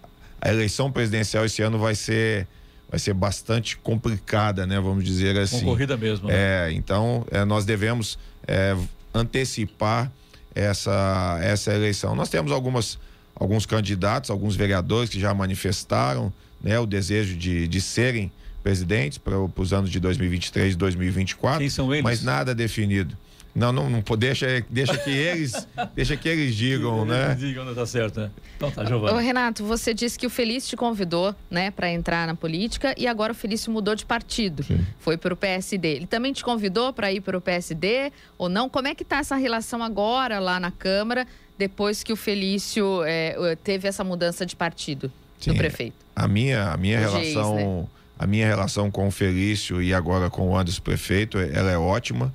a 0.41 0.49
eleição 0.49 0.91
presidencial 0.91 1.45
esse 1.45 1.61
ano 1.61 1.77
vai 1.77 1.93
ser 1.93 2.47
vai 2.89 2.99
ser 2.99 3.13
bastante 3.13 3.77
complicada, 3.77 4.65
né? 4.65 4.79
Vamos 4.79 5.03
dizer 5.03 5.37
assim. 5.37 5.59
Concorrida 5.59 5.95
mesmo. 5.95 6.29
Né? 6.29 6.33
É, 6.35 6.71
então 6.71 7.27
é, 7.29 7.45
nós 7.45 7.63
devemos 7.63 8.17
é, 8.47 8.75
antecipar 9.13 10.11
essa 10.55 11.37
essa 11.43 11.71
eleição. 11.75 12.15
Nós 12.15 12.29
temos 12.29 12.51
algumas 12.51 12.97
alguns 13.35 13.67
candidatos, 13.67 14.31
alguns 14.31 14.55
vereadores 14.55 15.11
que 15.11 15.19
já 15.19 15.31
manifestaram 15.31 16.33
né, 16.61 16.79
o 16.79 16.85
desejo 16.85 17.35
de, 17.35 17.67
de 17.67 17.81
serem 17.81 18.31
presidentes 18.61 19.17
para 19.17 19.37
os 19.37 19.73
anos 19.73 19.89
de 19.89 19.99
2023 19.99 20.73
e 20.73 20.77
2024. 20.77 21.59
Quem 21.59 21.69
são 21.69 21.91
eles? 21.93 22.03
Mas 22.03 22.23
nada 22.23 22.53
definido. 22.53 23.17
Não, 23.55 23.71
não, 23.71 23.89
não 23.89 24.03
deixa, 24.17 24.63
deixa 24.69 24.95
que 24.97 25.09
eles, 25.09 25.67
deixa 25.95 26.15
que 26.15 26.29
eles 26.29 26.55
digam, 26.55 27.01
que 27.01 27.11
né? 27.11 27.25
Eles 27.31 27.39
digam, 27.39 27.65
não 27.65 27.73
tá 27.73 27.85
certo, 27.85 28.19
né? 28.21 28.29
Então 28.55 28.69
tá, 28.69 28.85
Giovana. 28.85 29.13
Ô, 29.13 29.17
Renato, 29.17 29.65
você 29.65 29.93
disse 29.93 30.19
que 30.19 30.27
o 30.27 30.29
Felício 30.29 30.69
te 30.69 30.77
convidou, 30.77 31.35
né, 31.49 31.71
para 31.71 31.89
entrar 31.89 32.27
na 32.27 32.35
política 32.35 32.93
e 32.97 33.07
agora 33.07 33.31
o 33.31 33.35
Felício 33.35 33.71
mudou 33.71 33.95
de 33.95 34.05
partido. 34.05 34.63
Sim. 34.63 34.85
Foi 34.99 35.17
para 35.17 35.33
o 35.33 35.37
PSD. 35.37 35.87
Ele 35.87 36.07
também 36.07 36.31
te 36.31 36.43
convidou 36.43 36.93
para 36.93 37.11
ir 37.11 37.21
para 37.21 37.37
o 37.37 37.41
PSD 37.41 38.11
ou 38.37 38.47
não? 38.49 38.69
Como 38.69 38.87
é 38.87 38.93
que 38.93 39.03
tá 39.03 39.17
essa 39.17 39.35
relação 39.35 39.81
agora 39.83 40.39
lá 40.39 40.59
na 40.59 40.71
Câmara 40.71 41.25
depois 41.57 42.03
que 42.03 42.13
o 42.13 42.15
Felício 42.15 43.03
é, 43.03 43.57
teve 43.63 43.87
essa 43.87 44.03
mudança 44.03 44.45
de 44.45 44.55
partido 44.55 45.11
Sim, 45.39 45.51
do 45.51 45.57
prefeito? 45.57 45.95
A 46.15 46.27
minha, 46.27 46.71
a 46.71 46.77
minha 46.77 46.99
relação, 46.99 47.55
Geis, 47.55 47.67
né? 47.67 47.85
a 48.19 48.27
minha 48.27 48.47
relação 48.47 48.91
com 48.91 49.07
o 49.07 49.11
Felício 49.11 49.81
e 49.81 49.93
agora 49.93 50.29
com 50.29 50.49
o 50.49 50.57
Anderson 50.57 50.81
prefeito, 50.81 51.37
ela 51.37 51.71
é 51.71 51.77
ótima, 51.77 52.33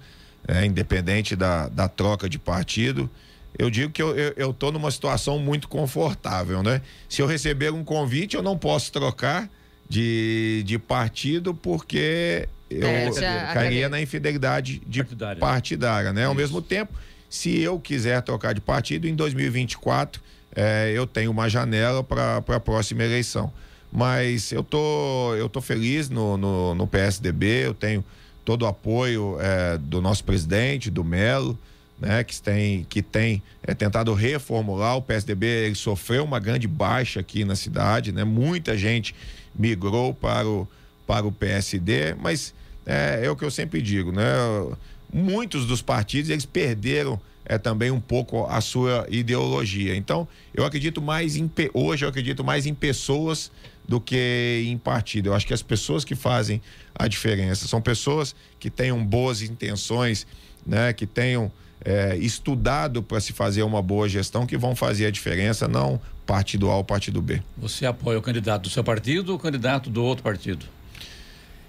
é, 0.48 0.64
independente 0.64 1.36
da, 1.36 1.68
da 1.68 1.88
troca 1.88 2.28
de 2.28 2.38
partido. 2.38 3.08
Eu 3.58 3.70
digo 3.70 3.92
que 3.92 4.02
eu, 4.02 4.16
eu, 4.16 4.32
eu 4.36 4.52
tô 4.52 4.72
numa 4.72 4.90
situação 4.90 5.38
muito 5.38 5.68
confortável, 5.68 6.62
né? 6.62 6.80
Se 7.08 7.22
eu 7.22 7.26
receber 7.26 7.72
um 7.72 7.84
convite, 7.84 8.34
eu 8.36 8.42
não 8.42 8.58
posso 8.58 8.90
trocar 8.90 9.48
de, 9.88 10.62
de 10.66 10.78
partido 10.78 11.54
porque 11.54 12.48
eu 12.70 12.86
É, 12.88 13.12
já 13.12 13.52
cairia 13.52 13.88
na 13.88 14.00
infidelidade 14.00 14.80
de 14.86 15.02
Partidária. 15.04 15.40
partidária, 15.40 16.12
né? 16.12 16.24
Ao 16.24 16.32
Isso. 16.32 16.40
mesmo 16.40 16.62
tempo, 16.62 16.92
se 17.30 17.60
eu 17.60 17.78
quiser 17.78 18.22
trocar 18.22 18.54
de 18.54 18.60
partido, 18.60 19.06
em 19.06 19.14
2024 19.14 20.20
eh, 20.54 20.92
eu 20.94 21.06
tenho 21.06 21.30
uma 21.30 21.48
janela 21.48 22.02
para 22.02 22.36
a 22.36 22.60
próxima 22.60 23.02
eleição. 23.02 23.52
Mas 23.92 24.50
eu 24.50 24.64
tô, 24.64 25.34
eu 25.36 25.48
tô 25.48 25.60
feliz 25.60 26.10
no, 26.10 26.36
no, 26.36 26.74
no 26.74 26.86
PSDB, 26.86 27.66
eu 27.66 27.74
tenho 27.74 28.04
todo 28.44 28.62
o 28.62 28.66
apoio 28.66 29.36
eh, 29.40 29.78
do 29.78 30.02
nosso 30.02 30.24
presidente, 30.24 30.90
do 30.90 31.04
Melo, 31.04 31.58
né, 31.98 32.24
que 32.24 32.40
tem, 32.40 32.84
que 32.88 33.00
tem 33.00 33.42
eh, 33.62 33.72
tentado 33.72 34.12
reformular 34.12 34.96
o 34.96 35.02
PSDB. 35.02 35.46
Ele 35.46 35.74
sofreu 35.74 36.24
uma 36.24 36.40
grande 36.40 36.66
baixa 36.66 37.20
aqui 37.20 37.44
na 37.44 37.54
cidade, 37.54 38.12
né? 38.12 38.24
Muita 38.24 38.76
gente 38.76 39.14
migrou 39.54 40.12
para 40.12 40.46
o, 40.46 40.68
para 41.06 41.26
o 41.26 41.32
PSD, 41.32 42.14
mas 42.14 42.52
é, 42.84 43.20
é 43.24 43.30
o 43.30 43.36
que 43.36 43.44
eu 43.44 43.50
sempre 43.50 43.80
digo, 43.80 44.12
né? 44.12 44.24
Muitos 45.12 45.66
dos 45.66 45.80
partidos 45.80 46.30
eles 46.30 46.44
perderam 46.44 47.20
é, 47.44 47.58
também 47.58 47.90
um 47.90 48.00
pouco 48.00 48.46
a 48.46 48.60
sua 48.60 49.06
ideologia. 49.10 49.94
Então, 49.94 50.26
eu 50.54 50.64
acredito 50.64 51.00
mais 51.02 51.36
em 51.36 51.50
hoje 51.72 52.04
eu 52.04 52.08
acredito 52.08 52.42
mais 52.42 52.66
em 52.66 52.74
pessoas 52.74 53.50
do 53.86 54.00
que 54.00 54.64
em 54.66 54.78
partido. 54.78 55.28
Eu 55.28 55.34
acho 55.34 55.46
que 55.46 55.52
as 55.54 55.62
pessoas 55.62 56.04
que 56.04 56.14
fazem 56.14 56.60
a 56.94 57.06
diferença 57.06 57.68
são 57.68 57.82
pessoas 57.82 58.34
que 58.58 58.70
tenham 58.70 59.04
boas 59.04 59.42
intenções, 59.42 60.26
né? 60.66 60.92
Que 60.92 61.06
tenham 61.06 61.52
é, 61.84 62.16
estudado 62.16 63.02
para 63.02 63.20
se 63.20 63.32
fazer 63.34 63.62
uma 63.62 63.82
boa 63.82 64.08
gestão, 64.08 64.46
que 64.46 64.56
vão 64.56 64.74
fazer 64.74 65.04
a 65.06 65.10
diferença, 65.10 65.68
não 65.68 66.00
partido 66.24 66.70
A 66.70 66.76
ou 66.76 66.84
partido 66.84 67.20
B. 67.20 67.42
Você 67.58 67.84
apoia 67.84 68.18
o 68.18 68.22
candidato 68.22 68.62
do 68.62 68.70
seu 68.70 68.82
partido 68.82 69.28
ou 69.30 69.36
o 69.36 69.38
candidato 69.38 69.90
do 69.90 70.02
outro 70.02 70.24
partido? 70.24 70.64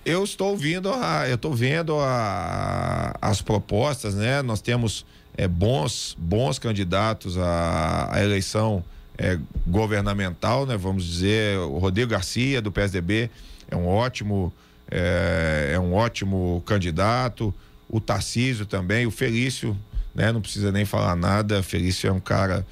Eu 0.05 0.23
estou 0.23 0.51
ouvindo, 0.51 0.89
a, 0.93 1.27
eu 1.27 1.35
estou 1.35 1.53
vendo 1.53 1.99
a- 1.99 3.13
as 3.21 3.41
propostas, 3.41 4.13
né? 4.15 4.41
Nós 4.41 4.61
temos 4.61 5.05
é, 5.37 5.47
bons, 5.47 6.15
bons 6.17 6.59
candidatos 6.59 7.37
à, 7.37 8.09
à 8.11 8.23
eleição 8.23 8.83
é, 9.17 9.37
governamental, 9.65 10.65
né? 10.65 10.77
Vamos 10.77 11.05
dizer, 11.05 11.57
o 11.59 11.77
Rodrigo 11.77 12.11
Garcia 12.11 12.61
do 12.61 12.71
PSDB 12.71 13.29
é 13.69 13.75
um 13.75 13.87
ótimo, 13.87 14.53
é, 14.89 15.71
é 15.73 15.79
um 15.79 15.93
ótimo 15.93 16.61
candidato. 16.65 17.53
O 17.89 17.99
Tarcísio 17.99 18.65
também, 18.65 19.05
o 19.05 19.11
Felício, 19.11 19.77
né? 20.13 20.31
Não 20.31 20.41
precisa 20.41 20.71
nem 20.71 20.85
falar 20.85 21.15
nada. 21.15 21.63
Felício 21.63 22.07
é 22.07 22.11
um 22.11 22.19
cara 22.19 22.65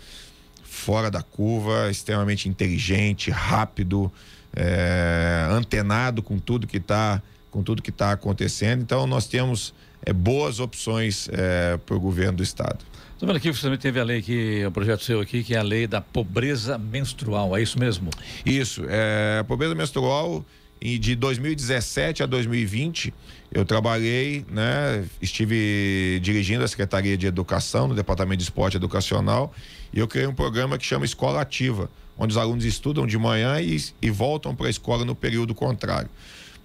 fora 0.63 1.11
da 1.11 1.21
curva, 1.21 1.89
extremamente 1.91 2.49
inteligente, 2.49 3.29
rápido, 3.29 4.11
é, 4.55 5.47
antenado 5.51 6.21
com 6.21 6.37
tudo 6.39 6.67
que 6.67 6.77
está 6.77 7.21
com 7.49 7.61
tudo 7.61 7.83
que 7.83 7.91
está 7.91 8.11
acontecendo. 8.11 8.81
Então 8.81 9.05
nós 9.05 9.27
temos 9.27 9.75
é, 10.05 10.13
boas 10.13 10.59
opções 10.59 11.29
é, 11.31 11.77
para 11.77 11.95
o 11.95 11.99
governo 11.99 12.37
do 12.37 12.43
estado. 12.43 12.79
Estou 13.13 13.27
vendo 13.27 13.37
aqui 13.37 13.49
que 13.49 13.57
você 13.57 13.63
também 13.63 13.79
teve 13.79 13.99
a 13.99 14.03
lei 14.03 14.21
que, 14.21 14.65
o 14.65 14.71
projeto 14.71 15.03
seu 15.03 15.21
aqui, 15.21 15.43
que 15.43 15.55
é 15.55 15.57
a 15.57 15.63
lei 15.63 15.87
da 15.87 16.01
pobreza 16.01 16.77
menstrual, 16.77 17.55
é 17.55 17.61
isso 17.61 17.79
mesmo? 17.79 18.09
Isso, 18.45 18.83
é, 18.87 19.37
a 19.39 19.43
pobreza 19.43 19.73
menstrual 19.73 20.45
e 20.81 20.97
de 20.97 21.15
2017 21.15 22.23
a 22.23 22.25
2020 22.25 23.13
eu 23.53 23.63
trabalhei, 23.63 24.45
né, 24.49 25.05
estive 25.21 26.19
dirigindo 26.21 26.63
a 26.63 26.67
Secretaria 26.67 27.15
de 27.15 27.25
Educação 27.25 27.87
no 27.87 27.95
Departamento 27.95 28.39
de 28.39 28.43
Esporte 28.43 28.75
Educacional 28.75 29.53
e 29.93 29.99
eu 29.99 30.07
criei 30.07 30.27
um 30.27 30.33
programa 30.33 30.77
que 30.77 30.85
chama 30.85 31.05
Escola 31.05 31.39
Ativa, 31.39 31.89
onde 32.17 32.31
os 32.31 32.37
alunos 32.37 32.65
estudam 32.65 33.07
de 33.07 33.17
manhã 33.17 33.61
e, 33.61 33.81
e 34.01 34.09
voltam 34.09 34.53
para 34.53 34.67
a 34.67 34.69
escola 34.69 35.05
no 35.05 35.15
período 35.15 35.55
contrário. 35.55 36.09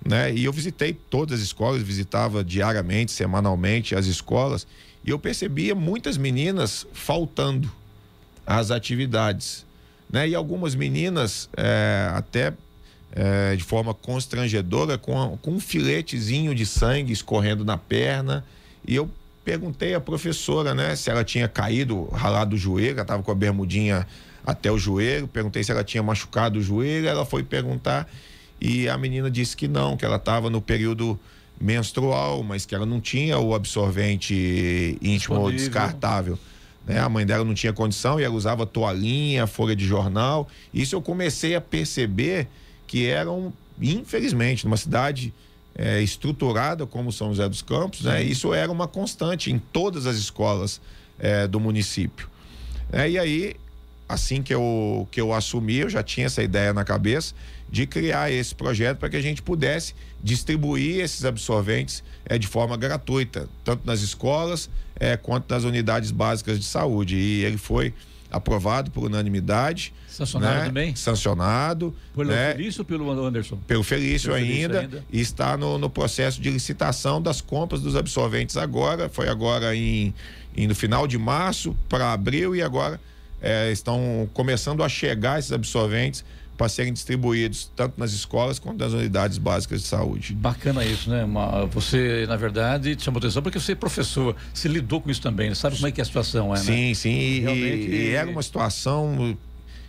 Né? 0.05 0.35
E 0.35 0.45
eu 0.45 0.53
visitei 0.53 0.93
todas 0.93 1.41
as 1.41 1.45
escolas, 1.45 1.83
visitava 1.83 2.45
diariamente, 2.45 3.13
semanalmente 3.13 3.95
as 3.95 4.07
escolas, 4.07 4.67
e 5.05 5.11
eu 5.11 5.19
percebia 5.19 5.75
muitas 5.75 6.17
meninas 6.17 6.87
faltando 6.93 7.71
às 8.47 8.71
atividades. 8.71 9.67
Né? 10.11 10.29
E 10.29 10.35
algumas 10.35 10.75
meninas 10.75 11.49
é, 11.57 12.11
até 12.15 12.53
é, 13.13 13.57
de 13.57 13.65
forma 13.65 13.95
constrangedora, 13.95 14.99
com, 14.99 15.39
com 15.41 15.53
um 15.53 15.61
filetezinho 15.61 16.55
de 16.55 16.65
sangue 16.65 17.13
escorrendo 17.13 17.65
na 17.65 17.77
perna. 17.77 18.45
E 18.87 18.95
eu 18.95 19.11
perguntei 19.45 19.95
à 19.95 20.01
professora, 20.01 20.75
né, 20.75 20.95
se 20.95 21.11
ela 21.11 21.25
tinha 21.25 21.49
caído, 21.49 22.05
ralado 22.07 22.55
o 22.55 22.59
joelho, 22.59 22.93
ela 22.93 23.03
estava 23.03 23.23
com 23.23 23.31
a 23.31 23.35
bermudinha 23.35 24.07
até 24.45 24.71
o 24.71 24.79
joelho. 24.79 25.27
Perguntei 25.27 25.65
se 25.65 25.71
ela 25.73 25.85
tinha 25.85 26.03
machucado 26.03 26.59
o 26.59 26.63
joelho. 26.63 27.09
Ela 27.09 27.25
foi 27.25 27.43
perguntar 27.43 28.09
e 28.61 28.88
a 28.88 28.99
menina 28.99 29.31
disse 29.31 29.57
que 29.57 29.68
não, 29.68 29.97
que 29.97 30.05
ela 30.05 30.16
estava 30.16 30.51
no 30.51 30.61
período 30.61 31.18
menstrual, 31.61 32.42
mas 32.42 32.64
que 32.64 32.75
ela 32.75 32.87
não 32.87 33.01
tinha 33.01 33.38
o 33.38 33.55
absorvente 33.55 34.99
íntimo 35.03 35.51
descartável. 35.51 36.38
Né? 36.87 36.99
A 36.99 37.09
mãe 37.09 37.27
dela 37.27 37.44
não 37.44 37.55
tinha 37.55 37.73
condição 37.73 38.18
e 38.18 38.23
ela 38.23 38.35
usava 38.35 38.64
toalhinha, 38.64 39.47
folha 39.47 39.75
de 39.75 39.85
jornal. 39.85 40.49
Isso 40.73 40.94
eu 40.94 41.03
comecei 41.03 41.55
a 41.55 41.61
perceber 41.61 42.49
que 42.87 43.07
eram, 43.07 43.53
infelizmente, 43.81 44.64
numa 44.64 44.77
cidade 44.77 45.35
eh, 45.75 46.01
estruturada 46.01 46.87
como 46.87 47.12
São 47.12 47.29
José 47.29 47.49
dos 47.49 47.62
Campos, 47.62 48.03
né? 48.03 48.23
isso 48.23 48.55
era 48.55 48.71
uma 48.71 48.88
constante 48.88 49.51
em 49.51 49.59
todas 49.59 50.07
as 50.07 50.16
escolas 50.16 50.81
eh, 51.18 51.47
do 51.47 51.61
município. 51.61 52.29
É, 52.90 53.11
e 53.11 53.18
aí, 53.18 53.55
assim 54.09 54.42
que 54.42 54.55
eu, 54.55 55.07
que 55.11 55.21
eu 55.21 55.35
assumi, 55.35 55.77
eu 55.77 55.90
já 55.90 56.03
tinha 56.03 56.27
essa 56.27 56.42
ideia 56.42 56.73
na 56.73 56.85
cabeça 56.85 57.35
de 57.70 57.87
criar 57.87 58.31
esse 58.31 58.54
projeto 58.54 58.98
para 58.98 59.09
que 59.09 59.16
a 59.16 59.20
gente 59.20 59.42
pudesse 59.42 59.94
distribuir 60.22 61.00
esses 61.00 61.24
absorventes 61.24 62.02
é, 62.24 62.38
de 62.38 62.46
forma 62.46 62.76
gratuita, 62.76 63.48
tanto 63.64 63.87
nas 63.87 64.00
escolas 64.00 64.70
é, 64.96 65.16
quanto 65.16 65.52
nas 65.52 65.64
unidades 65.64 66.11
básicas 66.11 66.59
de 66.59 66.64
saúde. 66.64 67.16
E 67.16 67.44
ele 67.44 67.59
foi 67.59 67.92
aprovado 68.31 68.90
por 68.90 69.04
unanimidade. 69.04 69.92
Sancionado 70.09 70.59
né? 70.59 70.64
também? 70.66 70.96
Sancionado. 70.96 71.94
Pelo 72.14 72.31
né? 72.31 72.52
Felício 72.52 72.81
ou 72.81 72.85
pelo 72.85 73.11
Anderson? 73.11 73.57
Pelo 73.66 73.83
Felício, 73.83 74.31
Pelo 74.31 74.40
Felício 74.40 74.62
ainda, 74.62 74.81
ainda. 74.81 75.04
e 75.12 75.20
está 75.20 75.57
no, 75.57 75.78
no 75.78 75.88
processo 75.88 76.40
de 76.40 76.50
licitação 76.50 77.22
das 77.22 77.40
compras 77.40 77.81
dos 77.81 77.96
absorventes 77.96 78.57
agora, 78.57 79.09
foi 79.09 79.28
agora 79.28 79.74
em, 79.74 80.12
em 80.57 80.66
no 80.66 80.74
final 80.74 81.07
de 81.07 81.16
março 81.16 81.76
para 81.88 82.12
abril 82.12 82.54
e 82.54 82.61
agora 82.61 83.00
eh, 83.40 83.70
estão 83.70 84.28
começando 84.35 84.83
a 84.83 84.88
chegar 84.88 85.38
esses 85.38 85.52
absorventes 85.52 86.24
para 86.59 86.68
serem 86.68 86.92
distribuídos 86.92 87.71
tanto 87.77 87.99
nas 87.99 88.12
escolas 88.12 88.59
quanto 88.59 88.81
nas 88.81 88.92
unidades 88.92 89.38
básicas 89.38 89.81
de 89.81 89.87
saúde. 89.87 90.35
Bacana 90.35 90.85
isso, 90.85 91.09
né? 91.09 91.23
Uma- 91.25 91.64
você, 91.66 92.27
na 92.29 92.37
verdade, 92.37 92.97
te 92.97 93.05
chamou 93.05 93.18
atenção 93.18 93.40
porque 93.42 93.61
você 93.61 93.73
é 93.73 93.75
professor, 93.77 94.35
você 94.53 94.66
lidou 94.66 95.01
com 95.01 95.09
isso 95.11 95.23
também, 95.23 95.49
né? 95.49 95.55
sabe 95.55 95.77
como 95.77 95.87
é 95.87 95.92
que 95.92 96.01
a 96.01 96.05
situação 96.05 96.53
é, 96.55 96.59
né? 96.59 96.64
Sim, 96.64 96.94
sim, 96.94 97.11
e, 97.11 97.40
Realmente- 97.40 97.88
e 97.90 98.11
era 98.11 98.29
uma 98.29 98.42
situação 98.42 99.38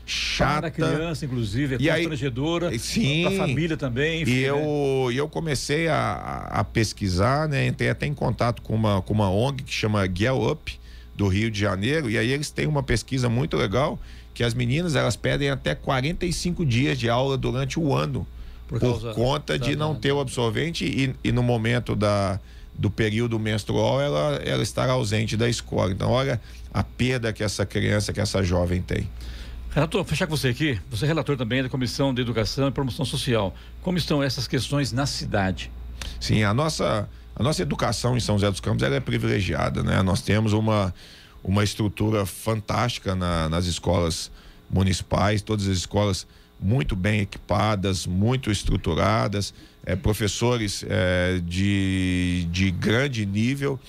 chata. 0.06 0.54
Para 0.54 0.68
a 0.68 0.72
criança, 0.72 1.26
inclusive, 1.26 1.76
é 1.76 1.78
E 1.80 1.90
aí- 1.90 2.02
constrangedora. 2.04 2.78
Sim. 2.80 3.24
Para 3.24 3.34
a 3.34 3.38
família 3.48 3.76
também. 3.78 4.22
enfim, 4.22 4.32
E 4.32 4.42
né? 4.42 4.50
eu, 4.50 5.10
e 5.12 5.18
eu 5.18 5.28
comecei 5.28 5.88
a, 5.88 6.48
a- 6.52 6.64
pesquisar, 6.64 7.48
né? 7.50 7.68
Entrei 7.68 7.90
até 7.90 8.06
em 8.06 8.14
contato 8.14 8.62
com 8.62 8.74
uma, 8.76 9.02
com 9.02 9.14
uma 9.14 9.30
ONG 9.30 9.64
que 9.64 9.74
chama 9.74 10.06
Get 10.08 10.32
Up, 10.32 10.80
do 11.16 11.28
Rio 11.28 11.52
de 11.52 11.60
Janeiro, 11.60 12.10
e 12.10 12.18
aí 12.18 12.32
eles 12.32 12.50
têm 12.50 12.66
uma 12.66 12.82
pesquisa 12.82 13.28
muito 13.28 13.58
legal 13.58 14.00
que 14.40 14.44
as 14.46 14.54
meninas 14.54 14.96
elas 14.96 15.18
pedem 15.18 15.50
até 15.50 15.76
45 15.76 16.66
dias 16.66 16.98
de 16.98 17.10
aula 17.10 17.38
durante 17.38 17.78
o 17.78 17.94
ano 17.94 18.26
Por 18.70 18.80
por, 18.80 18.90
causa 18.90 19.14
conta 19.14 19.60
de 19.60 19.76
não 19.76 19.94
ter 19.94 20.14
o 20.14 20.20
absorvente 20.22 20.86
e, 20.86 21.14
e 21.22 21.30
no 21.34 21.44
momento 21.44 21.94
da, 21.94 22.40
do 22.74 22.90
período 22.90 23.38
menstrual 23.38 24.00
ela, 24.00 24.36
ela 24.46 24.64
estar 24.64 24.90
ausente 24.90 25.36
da 25.36 25.50
escola. 25.50 25.92
Então, 25.92 26.10
olha 26.10 26.40
a 26.74 26.82
perda 26.82 27.34
que 27.34 27.44
essa 27.44 27.66
criança, 27.66 28.14
que 28.14 28.22
essa 28.22 28.42
jovem 28.42 28.82
tem. 28.82 29.10
Renato, 29.72 29.98
vou 29.98 30.06
fechar 30.06 30.26
com 30.26 30.38
você 30.38 30.48
aqui. 30.48 30.80
Você 30.90 31.04
é 31.04 31.10
relator 31.10 31.36
também 31.36 31.62
da 31.62 31.68
Comissão 31.68 32.14
de 32.14 32.22
Educação 32.22 32.70
e 32.70 32.72
Promoção 32.72 33.04
Social. 33.04 33.54
Como 33.82 33.98
estão 33.98 34.24
essas 34.24 34.48
questões 34.48 34.94
na 34.94 35.06
cidade? 35.06 35.70
Sim, 36.18 36.44
a 36.44 36.54
nossa, 36.54 37.10
a 37.36 37.44
nossa 37.44 37.62
educação 37.62 38.16
em 38.16 38.22
São 38.22 38.36
José 38.36 38.50
dos 38.50 38.62
Campos 38.62 38.84
ela 38.84 38.96
é 38.96 39.02
privilegiada, 39.02 39.84
né? 39.84 40.02
Nós 40.02 40.22
temos 40.22 40.54
uma, 40.54 40.94
uma 41.44 41.64
estrutura 41.64 42.26
fantástica 42.26 43.16
na- 43.16 43.48
nas 43.50 43.66
escolas 43.66 44.32
municipais, 44.70 45.42
todas 45.42 45.68
as 45.68 45.78
escolas 45.78 46.28
muito 46.60 46.96
bem 46.96 47.22
equipadas, 47.22 48.06
muito 48.06 48.52
estruturadas, 48.52 49.54
eh, 49.86 49.96
professores 49.96 50.84
eh, 50.88 51.40
de, 51.44 52.46
de 52.52 52.70
grande 52.72 53.26
nível, 53.26 53.80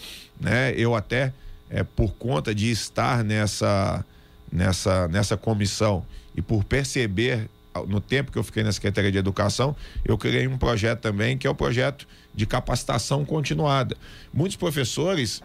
né? 0.41 0.73
Eu 0.77 0.95
até, 0.95 1.33
eh, 1.69 1.83
por 1.83 2.13
conta 2.15 2.55
de 2.55 2.71
estar 2.71 3.25
nessa, 3.25 4.05
nessa, 4.53 5.09
nessa 5.09 5.37
comissão 5.37 6.07
e 6.37 6.41
por 6.41 6.63
perceber 6.65 7.49
no 7.89 8.01
tempo 8.01 8.33
que 8.33 8.39
eu 8.39 8.43
fiquei 8.43 8.63
na 8.63 8.73
Secretaria 8.73 9.13
de 9.13 9.19
Educação, 9.19 9.77
eu 10.05 10.17
criei 10.19 10.47
um 10.49 10.57
projeto 10.59 11.01
também, 11.01 11.37
que 11.39 11.47
é 11.47 11.51
o 11.51 11.55
projeto 11.55 12.07
de 12.35 12.45
capacitação 12.47 13.25
continuada. 13.25 13.97
Muitos 14.33 14.57
professores, 14.57 15.41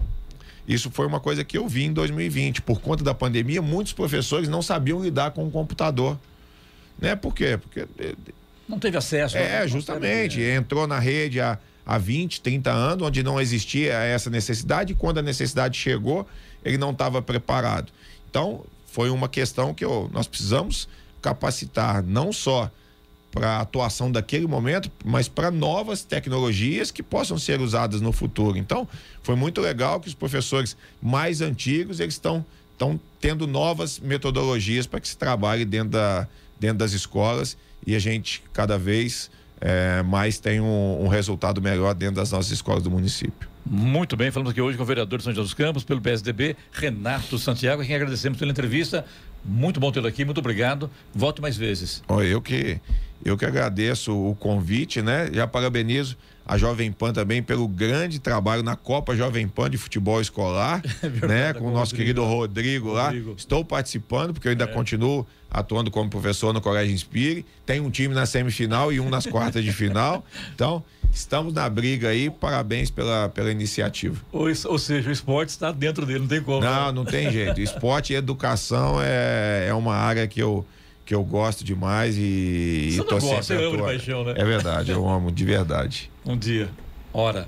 isso 0.68 0.90
foi 0.92 1.06
uma 1.06 1.20
coisa 1.20 1.44
que 1.44 1.58
eu 1.58 1.68
vi 1.68 1.84
em 1.86 1.94
2020, 1.94 2.62
por 2.62 2.82
conta 2.82 3.04
da 3.04 3.14
pandemia, 3.14 3.62
muitos 3.62 3.94
professores 3.94 4.50
não 4.50 4.62
sabiam 4.62 5.02
lidar 5.04 5.32
com 5.32 5.46
o 5.48 5.52
computador. 5.52 6.18
Né? 7.00 7.16
Por 7.16 7.34
quê? 7.36 7.58
Porque 7.58 7.86
Não 8.68 8.80
teve 8.80 8.98
acesso? 8.98 9.38
é, 9.38 9.62
Não- 9.62 9.68
justamente. 9.68 10.40
não- 10.40 10.46
Entrou 10.56 10.88
na 10.88 10.98
rede 10.98 11.40
a, 11.40 11.58
há 11.86 11.98
20, 11.98 12.42
30 12.42 12.72
anos, 12.72 13.08
onde 13.08 13.22
não 13.22 13.40
existia 13.40 13.94
essa 13.94 14.30
necessidade, 14.30 14.94
e 14.94 14.96
quando 14.96 15.18
a 15.20 15.22
necessidade 15.22 15.78
chegou, 15.78 16.28
ele 16.64 16.78
não 16.78 16.92
estava 16.92 17.22
preparado. 17.22 17.92
Então, 18.30 18.64
foi 18.88 19.10
uma 19.10 19.28
questão 19.30 19.74
que 19.74 19.84
eu, 19.86 20.10
nós 20.14 20.26
precisamos 20.26 20.88
capacitar 21.22 22.02
não 22.04 22.32
só 22.32 22.72
para 23.36 23.58
a 23.58 23.62
atuação 23.62 24.10
daquele 24.10 24.48
momento, 24.48 24.90
mas 25.04 25.28
para 25.28 25.52
novas 25.52 26.06
tecnologias 26.06 26.90
que 26.90 27.04
possam 27.04 27.38
ser 27.38 27.60
usadas 27.60 28.00
no 28.00 28.14
futuro. 28.14 28.58
Então, 28.58 28.88
foi 29.22 29.36
muito 29.36 29.60
legal 29.60 30.00
que 30.00 30.08
os 30.08 30.14
professores 30.14 30.78
mais 31.02 31.42
antigos 31.42 32.00
eles 32.00 32.14
estão 32.14 32.46
estão 32.72 33.00
tendo 33.22 33.48
novas 33.48 34.00
metodologias 34.00 34.86
para 34.86 35.00
que 35.00 35.08
se 35.08 35.18
trabalhe 35.18 35.64
dentro, 35.64 35.92
da, 35.92 36.28
dentro 36.60 36.78
das 36.80 36.92
escolas 36.92 37.58
e 37.88 37.96
a 37.96 38.00
gente 38.00 38.44
cada 38.52 38.78
vez 38.78 39.32
é, 39.62 40.04
mais 40.04 40.40
tem 40.40 40.60
um, 40.60 41.04
um 41.04 41.08
resultado 41.08 41.62
melhor 41.62 41.94
dentro 41.94 42.16
das 42.16 42.32
nossas 42.32 42.52
escolas 42.52 42.84
do 42.84 42.92
município. 42.92 43.48
Muito 43.66 44.16
bem, 44.18 44.30
falamos 44.30 44.52
aqui 44.52 44.62
hoje 44.62 44.78
com 44.78 44.84
o 44.84 44.86
vereador 44.86 45.18
de 45.18 45.24
São 45.24 45.34
José 45.34 45.42
dos 45.42 45.54
Campos, 45.54 45.84
pelo 45.84 46.02
PSDB, 46.02 46.56
Renato 46.72 47.40
Santiago, 47.40 47.82
a 47.82 47.86
quem 47.86 47.96
agradecemos 47.96 48.38
pela 48.38 48.52
entrevista. 48.52 49.06
Muito 49.44 49.80
bom 49.80 49.92
tê-lo 49.92 50.08
aqui, 50.08 50.26
muito 50.26 50.40
obrigado. 50.40 50.90
Volte 51.14 51.42
mais 51.42 51.56
vezes. 51.56 52.04
Olha, 52.08 52.28
eu 52.28 52.42
que 52.42 52.80
eu 53.24 53.38
que 53.38 53.46
agradeço 53.46 54.16
o 54.16 54.36
convite, 54.36 55.02
né? 55.02 55.30
Já 55.34 55.48
parabenizo 55.48 56.18
a 56.46 56.58
Jovem 56.58 56.92
Pan 56.92 57.12
também 57.12 57.42
pelo 57.42 57.68
grande 57.68 58.20
trabalho 58.20 58.62
na 58.62 58.76
Copa 58.76 59.16
Jovem 59.16 59.48
Pan 59.48 59.70
de 59.70 59.78
Futebol 59.78 60.22
Escolar, 60.22 60.82
é 61.02 61.10
verdade, 61.10 61.34
né? 61.34 61.54
Com 61.54 61.66
o 61.66 61.72
nosso 61.72 61.94
Rodrigo, 61.94 61.98
querido 61.98 62.24
Rodrigo, 62.24 62.94
Rodrigo, 62.94 63.30
lá. 63.30 63.36
Estou 63.36 63.66
participando, 63.66 64.34
porque 64.34 64.48
eu 64.48 64.52
ainda 64.52 64.66
é. 64.66 64.68
continuo 64.68 65.26
atuando 65.50 65.90
como 65.90 66.10
professor 66.10 66.54
no 66.54 66.62
Colégio 66.62 66.94
Inspire. 66.94 67.46
Tem 67.66 67.80
um 67.80 67.90
time 67.90 68.14
na 68.14 68.26
semifinal 68.26 68.94
e 68.94 69.00
um 69.00 69.10
nas 69.10 69.26
quartas 69.26 69.64
de 69.64 69.74
final. 69.74 70.24
Então, 70.54 70.84
estamos 71.12 71.54
na 71.54 71.68
briga 71.68 72.10
aí. 72.10 72.30
Parabéns 72.30 72.90
pela, 72.90 73.28
pela 73.28 73.52
iniciativa. 73.52 74.22
Ou, 74.32 74.48
ou 74.48 74.80
seja, 74.80 75.10
o 75.10 75.12
esporte 75.12 75.50
está 75.50 75.72
dentro 75.72 76.06
dele, 76.06 76.20
não 76.20 76.28
tem 76.28 76.42
como. 76.42 76.62
Não, 76.62 76.86
né? 76.88 76.92
não 76.92 77.04
tem 77.04 77.30
jeito. 77.30 77.60
Esporte 77.60 78.14
e 78.14 78.16
educação 78.16 79.02
é, 79.02 79.68
é 79.68 79.74
uma 79.74 79.96
área 79.96 80.26
que 80.28 80.40
eu 80.40 80.66
que 81.06 81.14
eu 81.14 81.24
gosto 81.24 81.64
demais 81.64 82.18
e, 82.18 82.92
Você 82.92 83.02
e 83.02 83.04
tô 83.04 83.20
gosta, 83.20 83.44
sempre 83.44 83.64
eu 83.64 83.70
amo 83.70 83.78
de 83.78 83.84
paixão, 83.84 84.24
né? 84.24 84.34
É 84.36 84.44
verdade, 84.44 84.92
eu 84.92 85.08
amo 85.08 85.32
de 85.32 85.46
verdade. 85.46 86.12
Um 86.26 86.36
dia, 86.36 86.70
hora. 87.14 87.48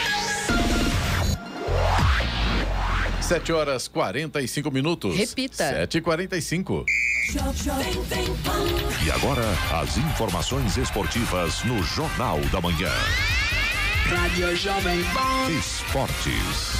Sete 3.21 3.53
horas 3.53 3.87
quarenta 3.87 4.41
e 4.41 4.47
cinco 4.47 4.69
minutos. 4.69 5.15
Repita. 5.15 5.69
Sete 5.69 5.99
e 5.99 6.01
quarenta 6.01 6.35
e 6.35 6.41
cinco. 6.41 6.85
E 9.05 9.11
agora, 9.11 9.45
as 9.81 9.97
informações 9.97 10.75
esportivas 10.75 11.63
no 11.63 11.81
Jornal 11.81 12.39
da 12.51 12.59
Manhã. 12.59 12.91
Rádio 14.09 14.53
Jovem 14.57 15.01
Pan. 15.13 15.49
Esportes. 15.49 16.73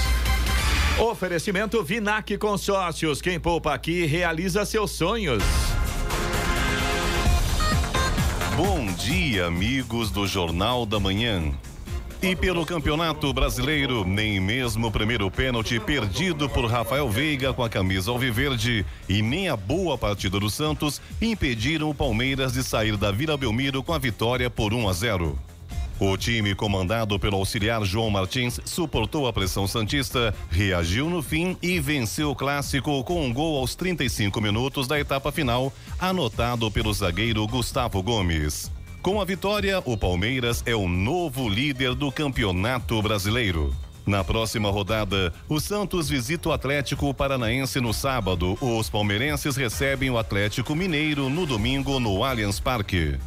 Oferecimento 0.98 1.82
Vinac 1.82 2.36
Consórcios. 2.36 3.22
Quem 3.22 3.40
poupa 3.40 3.72
aqui 3.72 4.04
realiza 4.04 4.66
seus 4.66 4.90
sonhos. 4.90 5.42
Bom 8.54 8.92
dia, 8.92 9.46
amigos 9.46 10.10
do 10.10 10.26
Jornal 10.26 10.84
da 10.84 11.00
Manhã. 11.00 11.54
E 12.22 12.36
pelo 12.36 12.64
Campeonato 12.64 13.32
Brasileiro, 13.32 14.04
nem 14.04 14.38
mesmo 14.38 14.86
o 14.86 14.92
primeiro 14.92 15.28
pênalti 15.28 15.80
perdido 15.80 16.48
por 16.48 16.66
Rafael 16.66 17.10
Veiga 17.10 17.52
com 17.52 17.64
a 17.64 17.68
camisa 17.68 18.12
alviverde 18.12 18.86
e 19.08 19.20
nem 19.20 19.48
a 19.48 19.56
boa 19.56 19.98
partida 19.98 20.38
do 20.38 20.48
Santos 20.48 21.02
impediram 21.20 21.90
o 21.90 21.94
Palmeiras 21.94 22.52
de 22.52 22.62
sair 22.62 22.96
da 22.96 23.10
Vila 23.10 23.36
Belmiro 23.36 23.82
com 23.82 23.92
a 23.92 23.98
vitória 23.98 24.48
por 24.48 24.72
1 24.72 24.88
a 24.88 24.92
0. 24.92 25.38
O 25.98 26.16
time, 26.16 26.54
comandado 26.54 27.18
pelo 27.18 27.38
auxiliar 27.38 27.84
João 27.84 28.08
Martins, 28.08 28.60
suportou 28.64 29.26
a 29.26 29.32
pressão 29.32 29.66
Santista, 29.66 30.32
reagiu 30.48 31.10
no 31.10 31.24
fim 31.24 31.56
e 31.60 31.80
venceu 31.80 32.30
o 32.30 32.36
clássico 32.36 33.02
com 33.02 33.26
um 33.26 33.32
gol 33.32 33.58
aos 33.58 33.74
35 33.74 34.40
minutos 34.40 34.86
da 34.86 34.98
etapa 34.98 35.32
final, 35.32 35.72
anotado 35.98 36.70
pelo 36.70 36.94
zagueiro 36.94 37.44
Gustavo 37.48 38.00
Gomes. 38.00 38.70
Com 39.02 39.20
a 39.20 39.24
vitória, 39.24 39.82
o 39.84 39.96
Palmeiras 39.96 40.62
é 40.64 40.76
o 40.76 40.86
novo 40.86 41.48
líder 41.48 41.92
do 41.92 42.12
Campeonato 42.12 43.02
Brasileiro. 43.02 43.74
Na 44.06 44.22
próxima 44.22 44.70
rodada, 44.70 45.34
o 45.48 45.58
Santos 45.58 46.08
visita 46.08 46.48
o 46.48 46.52
Atlético 46.52 47.12
Paranaense 47.12 47.80
no 47.80 47.92
sábado. 47.92 48.56
Os 48.60 48.88
palmeirenses 48.88 49.56
recebem 49.56 50.08
o 50.08 50.16
Atlético 50.16 50.76
Mineiro 50.76 51.28
no 51.28 51.44
domingo 51.44 51.98
no 51.98 52.22
Allianz 52.22 52.60
Parque. 52.60 53.18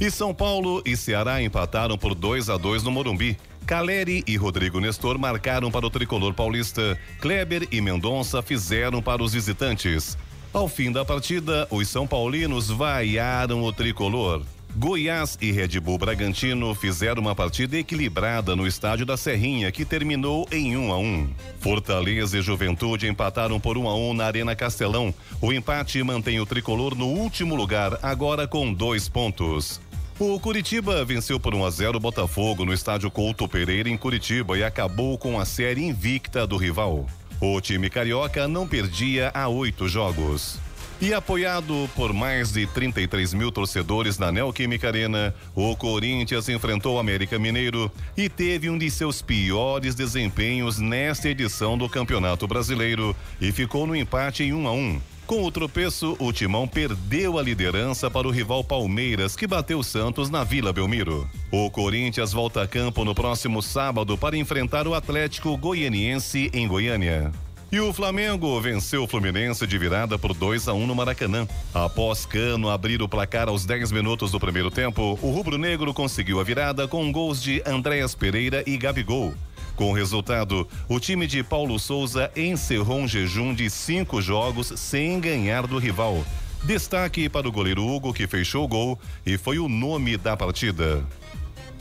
E 0.00 0.10
São 0.10 0.34
Paulo 0.34 0.82
e 0.84 0.96
Ceará 0.96 1.40
empataram 1.40 1.96
por 1.96 2.12
2 2.12 2.50
a 2.50 2.56
2 2.56 2.82
no 2.82 2.90
Morumbi. 2.90 3.38
Caleri 3.64 4.24
e 4.26 4.36
Rodrigo 4.36 4.80
Nestor 4.80 5.16
marcaram 5.20 5.70
para 5.70 5.86
o 5.86 5.90
tricolor 5.90 6.34
paulista. 6.34 6.98
Kleber 7.20 7.68
e 7.70 7.80
Mendonça 7.80 8.42
fizeram 8.42 9.00
para 9.00 9.22
os 9.22 9.32
visitantes. 9.32 10.18
Ao 10.52 10.66
fim 10.66 10.90
da 10.90 11.04
partida, 11.04 11.68
os 11.70 11.86
São 11.88 12.08
Paulinos 12.08 12.68
vaiaram 12.68 13.62
o 13.62 13.72
tricolor. 13.72 14.42
Goiás 14.78 15.38
e 15.40 15.50
Red 15.50 15.80
Bull 15.80 15.96
Bragantino 15.96 16.74
fizeram 16.74 17.22
uma 17.22 17.34
partida 17.34 17.78
equilibrada 17.78 18.54
no 18.54 18.66
estádio 18.66 19.06
da 19.06 19.16
Serrinha, 19.16 19.72
que 19.72 19.86
terminou 19.86 20.46
em 20.52 20.76
1 20.76 20.92
a 20.92 20.98
1. 20.98 21.30
Fortaleza 21.60 22.36
e 22.36 22.42
Juventude 22.42 23.08
empataram 23.08 23.58
por 23.58 23.78
1 23.78 23.88
a 23.88 23.96
1 23.96 24.12
na 24.12 24.26
Arena 24.26 24.54
Castelão. 24.54 25.14
O 25.40 25.50
empate 25.50 26.02
mantém 26.02 26.40
o 26.40 26.44
tricolor 26.46 26.94
no 26.94 27.06
último 27.06 27.56
lugar, 27.56 27.98
agora 28.02 28.46
com 28.46 28.70
dois 28.70 29.08
pontos. 29.08 29.80
O 30.18 30.38
Curitiba 30.38 31.02
venceu 31.06 31.40
por 31.40 31.54
1 31.54 31.64
a 31.64 31.70
0 31.70 31.96
o 31.96 32.00
Botafogo 32.00 32.66
no 32.66 32.74
estádio 32.74 33.10
Couto 33.10 33.48
Pereira 33.48 33.88
em 33.88 33.96
Curitiba 33.96 34.58
e 34.58 34.62
acabou 34.62 35.16
com 35.16 35.40
a 35.40 35.46
série 35.46 35.86
invicta 35.86 36.46
do 36.46 36.58
rival. 36.58 37.06
O 37.40 37.58
time 37.62 37.88
carioca 37.88 38.46
não 38.46 38.68
perdia 38.68 39.30
há 39.32 39.48
oito 39.48 39.88
jogos. 39.88 40.65
E 40.98 41.12
apoiado 41.12 41.90
por 41.94 42.14
mais 42.14 42.52
de 42.52 42.66
33 42.66 43.34
mil 43.34 43.52
torcedores 43.52 44.18
na 44.18 44.32
Neoquímica 44.32 44.88
Arena, 44.88 45.34
o 45.54 45.76
Corinthians 45.76 46.48
enfrentou 46.48 46.96
o 46.96 46.98
América 46.98 47.38
Mineiro 47.38 47.92
e 48.16 48.30
teve 48.30 48.70
um 48.70 48.78
de 48.78 48.90
seus 48.90 49.20
piores 49.20 49.94
desempenhos 49.94 50.78
nesta 50.78 51.28
edição 51.28 51.76
do 51.76 51.86
Campeonato 51.86 52.46
Brasileiro 52.48 53.14
e 53.38 53.52
ficou 53.52 53.86
no 53.86 53.94
empate 53.94 54.42
em 54.42 54.54
1 54.54 54.66
a 54.66 54.72
1. 54.72 55.00
Com 55.26 55.42
o 55.44 55.50
tropeço, 55.50 56.16
o 56.18 56.32
Timão 56.32 56.66
perdeu 56.66 57.38
a 57.38 57.42
liderança 57.42 58.10
para 58.10 58.26
o 58.26 58.30
rival 58.30 58.64
Palmeiras, 58.64 59.36
que 59.36 59.46
bateu 59.46 59.82
Santos 59.82 60.30
na 60.30 60.44
Vila 60.44 60.72
Belmiro. 60.72 61.28
O 61.50 61.68
Corinthians 61.68 62.32
volta 62.32 62.62
a 62.62 62.66
campo 62.66 63.04
no 63.04 63.14
próximo 63.14 63.60
sábado 63.60 64.16
para 64.16 64.36
enfrentar 64.36 64.86
o 64.86 64.94
Atlético 64.94 65.56
Goianiense 65.58 66.48
em 66.54 66.66
Goiânia. 66.66 67.32
E 67.70 67.80
o 67.80 67.92
Flamengo 67.92 68.60
venceu 68.60 69.02
o 69.02 69.08
Fluminense 69.08 69.66
de 69.66 69.76
virada 69.76 70.16
por 70.16 70.32
2 70.32 70.68
a 70.68 70.72
1 70.72 70.86
no 70.86 70.94
Maracanã. 70.94 71.48
Após 71.74 72.24
Cano 72.24 72.70
abrir 72.70 73.02
o 73.02 73.08
placar 73.08 73.48
aos 73.48 73.64
10 73.64 73.90
minutos 73.90 74.30
do 74.30 74.38
primeiro 74.38 74.70
tempo, 74.70 75.18
o 75.20 75.30
rubro-negro 75.32 75.92
conseguiu 75.92 76.38
a 76.38 76.44
virada 76.44 76.86
com 76.86 77.10
gols 77.10 77.42
de 77.42 77.60
Andréas 77.66 78.14
Pereira 78.14 78.62
e 78.66 78.76
Gabigol. 78.76 79.34
Com 79.74 79.90
o 79.90 79.92
resultado, 79.92 80.66
o 80.88 81.00
time 81.00 81.26
de 81.26 81.42
Paulo 81.42 81.76
Souza 81.78 82.30
encerrou 82.36 82.98
um 83.00 83.08
jejum 83.08 83.52
de 83.52 83.68
cinco 83.68 84.22
jogos 84.22 84.72
sem 84.76 85.18
ganhar 85.18 85.66
do 85.66 85.78
rival. 85.78 86.24
Destaque 86.62 87.28
para 87.28 87.48
o 87.48 87.52
goleiro 87.52 87.84
Hugo, 87.84 88.14
que 88.14 88.28
fechou 88.28 88.64
o 88.64 88.68
gol 88.68 88.98
e 89.26 89.36
foi 89.36 89.58
o 89.58 89.68
nome 89.68 90.16
da 90.16 90.36
partida. 90.36 91.04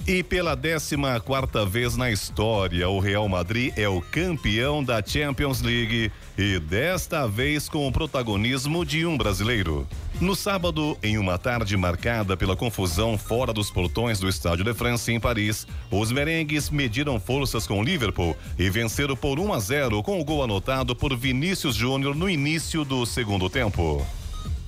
E 0.07 0.21
pela 0.21 0.55
14 0.55 0.95
quarta 1.25 1.65
vez 1.65 1.97
na 1.97 2.11
história, 2.11 2.87
o 2.87 2.99
Real 2.99 3.27
Madrid 3.27 3.73
é 3.75 3.89
o 3.89 3.99
campeão 3.99 4.83
da 4.83 5.03
Champions 5.03 5.63
League 5.63 6.11
e 6.37 6.59
desta 6.59 7.27
vez 7.27 7.67
com 7.67 7.87
o 7.87 7.91
protagonismo 7.91 8.85
de 8.85 9.03
um 9.03 9.17
brasileiro. 9.17 9.87
No 10.21 10.35
sábado, 10.35 10.95
em 11.01 11.17
uma 11.17 11.39
tarde 11.39 11.75
marcada 11.75 12.37
pela 12.37 12.55
confusão 12.55 13.17
fora 13.17 13.51
dos 13.51 13.71
portões 13.71 14.19
do 14.19 14.29
Estádio 14.29 14.63
de 14.63 14.75
France 14.75 15.11
em 15.11 15.19
Paris, 15.19 15.65
os 15.89 16.11
merengues 16.11 16.69
mediram 16.69 17.19
forças 17.19 17.65
com 17.65 17.79
o 17.79 17.83
Liverpool 17.83 18.37
e 18.59 18.69
venceram 18.69 19.15
por 19.15 19.39
1 19.39 19.53
a 19.53 19.59
0 19.59 20.03
com 20.03 20.21
o 20.21 20.23
gol 20.23 20.43
anotado 20.43 20.95
por 20.95 21.17
Vinícius 21.17 21.73
Júnior 21.73 22.15
no 22.15 22.29
início 22.29 22.85
do 22.85 23.07
segundo 23.07 23.49
tempo. 23.49 24.05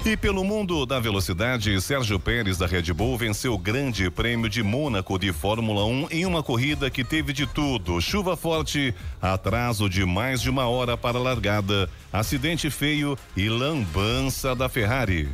E 0.08 0.16
pelo 0.16 0.42
mundo 0.42 0.86
da 0.86 1.02
velocidade, 1.02 1.82
Sérgio 1.82 2.18
Pérez 2.18 2.58
da 2.58 2.66
Red 2.66 2.94
Bull 2.94 3.18
venceu 3.18 3.54
o 3.54 3.58
Grande 3.58 4.10
Prêmio 4.10 4.50
de 4.50 4.64
Mônaco 4.64 5.20
de 5.20 5.34
Fórmula 5.34 5.84
1 5.84 6.08
em 6.10 6.26
uma 6.26 6.42
corrida 6.42 6.90
que 6.90 7.04
teve 7.04 7.34
de 7.34 7.46
tudo: 7.46 8.00
chuva 8.00 8.38
forte, 8.38 8.96
atraso 9.22 9.90
de 9.90 10.06
mais 10.06 10.42
de 10.42 10.50
uma 10.50 10.66
hora 10.66 10.96
para 10.96 11.18
a 11.18 11.22
largada, 11.22 11.90
acidente 12.12 12.70
feio 12.70 13.18
e 13.36 13.50
lambança 13.50 14.56
da 14.56 14.70
Ferrari. 14.70 15.28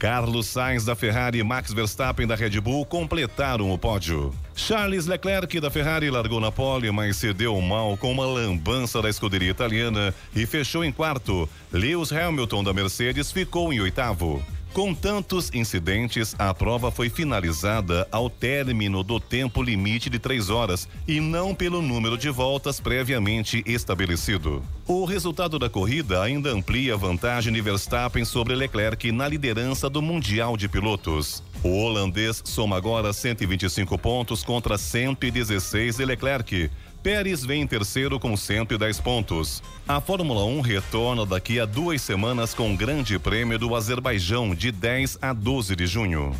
Carlos 0.00 0.46
Sainz 0.46 0.86
da 0.86 0.96
Ferrari 0.96 1.40
e 1.40 1.44
Max 1.44 1.74
Verstappen 1.74 2.26
da 2.26 2.34
Red 2.34 2.58
Bull 2.58 2.86
completaram 2.86 3.70
o 3.70 3.76
pódio. 3.76 4.32
Charles 4.56 5.06
Leclerc 5.06 5.60
da 5.60 5.70
Ferrari 5.70 6.08
largou 6.08 6.40
na 6.40 6.50
pole, 6.50 6.90
mas 6.90 7.18
cedeu 7.18 7.60
mal 7.60 7.98
com 7.98 8.10
uma 8.10 8.24
lambança 8.24 9.02
da 9.02 9.10
escuderia 9.10 9.50
italiana 9.50 10.14
e 10.34 10.46
fechou 10.46 10.82
em 10.82 10.90
quarto. 10.90 11.46
Lewis 11.70 12.10
Hamilton 12.12 12.64
da 12.64 12.72
Mercedes 12.72 13.30
ficou 13.30 13.74
em 13.74 13.80
oitavo. 13.80 14.42
Com 14.72 14.94
tantos 14.94 15.52
incidentes, 15.52 16.36
a 16.38 16.54
prova 16.54 16.92
foi 16.92 17.10
finalizada 17.10 18.06
ao 18.12 18.30
término 18.30 19.02
do 19.02 19.18
tempo 19.18 19.60
limite 19.60 20.08
de 20.08 20.16
três 20.20 20.48
horas 20.48 20.88
e 21.08 21.20
não 21.20 21.52
pelo 21.52 21.82
número 21.82 22.16
de 22.16 22.30
voltas 22.30 22.78
previamente 22.78 23.64
estabelecido. 23.66 24.62
O 24.86 25.04
resultado 25.04 25.58
da 25.58 25.68
corrida 25.68 26.22
ainda 26.22 26.50
amplia 26.50 26.94
a 26.94 26.96
vantagem 26.96 27.52
de 27.52 27.60
Verstappen 27.60 28.24
sobre 28.24 28.54
Leclerc 28.54 29.10
na 29.10 29.26
liderança 29.26 29.90
do 29.90 30.00
Mundial 30.00 30.56
de 30.56 30.68
Pilotos. 30.68 31.42
O 31.64 31.82
holandês 31.82 32.40
soma 32.44 32.76
agora 32.76 33.12
125 33.12 33.98
pontos 33.98 34.44
contra 34.44 34.78
116 34.78 35.96
de 35.96 36.04
Leclerc. 36.04 36.70
Pérez 37.02 37.42
vem 37.44 37.62
em 37.62 37.66
terceiro 37.66 38.20
com 38.20 38.36
110 38.36 39.00
pontos. 39.00 39.62
A 39.88 40.00
Fórmula 40.00 40.44
1 40.44 40.60
retorna 40.60 41.24
daqui 41.24 41.58
a 41.58 41.64
duas 41.64 42.02
semanas 42.02 42.52
com 42.52 42.72
o 42.72 42.76
Grande 42.76 43.18
Prêmio 43.18 43.58
do 43.58 43.74
Azerbaijão, 43.74 44.54
de 44.54 44.70
10 44.70 45.18
a 45.22 45.32
12 45.32 45.74
de 45.74 45.86
junho. 45.86 46.34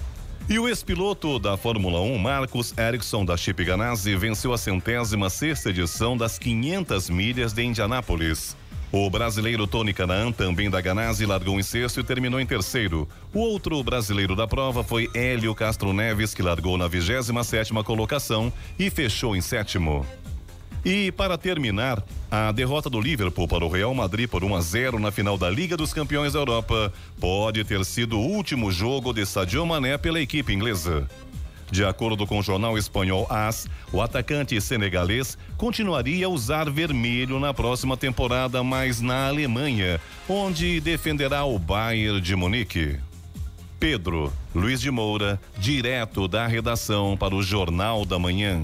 E 0.49 0.59
o 0.59 0.69
ex-piloto 0.69 1.39
da 1.39 1.57
Fórmula 1.57 2.01
1, 2.01 2.19
Marcos 2.19 2.75
Ericsson 2.77 3.25
da 3.25 3.37
Chip 3.37 3.65
Ganassi, 3.65 4.15
venceu 4.17 4.53
a 4.53 4.59
centésima 4.59 5.31
sexta 5.31 5.71
edição 5.71 6.15
das 6.15 6.39
500 6.39 7.09
milhas 7.09 7.53
de 7.55 7.63
Indianápolis. 7.63 8.55
O 8.93 9.09
brasileiro 9.09 9.67
Tony 9.67 9.95
Canaan, 9.95 10.33
também 10.33 10.69
da 10.69 10.81
Ganassi, 10.81 11.25
largou 11.25 11.59
em 11.59 11.63
sexto 11.63 12.01
e 12.01 12.05
terminou 12.05 12.41
em 12.41 12.47
terceiro. 12.47 13.09
O 13.33 13.39
outro 13.39 13.83
brasileiro 13.85 14.35
da 14.35 14.49
prova 14.49 14.83
foi 14.83 15.09
Hélio 15.15 15.55
Castro 15.55 15.93
Neves, 15.93 16.35
que 16.35 16.43
largou 16.43 16.77
na 16.77 16.89
27 16.89 17.33
sétima 17.45 17.85
colocação 17.85 18.53
e 18.79 18.91
fechou 18.91 19.37
em 19.37 19.41
sétimo. 19.41 20.05
E 20.85 21.13
para 21.13 21.37
terminar, 21.37 22.03
a 22.31 22.51
derrota 22.53 22.89
do 22.89 23.01
Liverpool 23.01 23.47
para 23.47 23.65
o 23.65 23.69
Real 23.69 23.93
Madrid 23.95 24.29
por 24.29 24.43
1 24.43 24.57
a 24.57 24.61
0 24.61 24.99
na 24.99 25.11
final 25.11 25.37
da 25.37 25.51
Liga 25.51 25.77
dos 25.77 25.93
Campeões 25.93 26.33
da 26.33 26.39
Europa 26.39 26.93
pode 27.19 27.63
ter 27.65 27.85
sido 27.85 28.19
o 28.19 28.27
último 28.27 28.73
jogo 28.73 29.13
de 29.13 29.27
Sadio 29.27 29.67
Mané 29.67 29.99
pela 29.99 30.21
equipe 30.21 30.53
inglesa. 30.53 31.07
De 31.71 31.85
acordo 31.85 32.27
com 32.27 32.41
o 32.41 32.43
jornal 32.43 32.77
espanhol 32.77 33.27
AS, 33.31 33.69
o 33.93 34.03
atacante 34.03 34.61
senegalês 34.61 35.39
continuaria 35.57 36.27
a 36.27 36.29
usar 36.29 36.69
vermelho 36.69 37.39
na 37.39 37.55
próxima 37.55 37.97
temporada, 37.97 38.63
mas 38.65 39.01
na 39.01 39.29
Alemanha, 39.29 40.01
onde 40.29 40.81
defenderá 40.81 41.45
o 41.45 41.59
Bayern 41.59 42.21
de 42.21 42.35
Munique. 42.35 42.99
Pedro 43.79 44.33
Luiz 44.55 44.81
de 44.81 44.91
Moura, 44.91 45.41
direto 45.57 46.27
da 46.27 46.47
redação 46.47 47.17
para 47.17 47.35
o 47.35 47.43
Jornal 47.43 48.05
da 48.05 48.19
Manhã. 48.19 48.63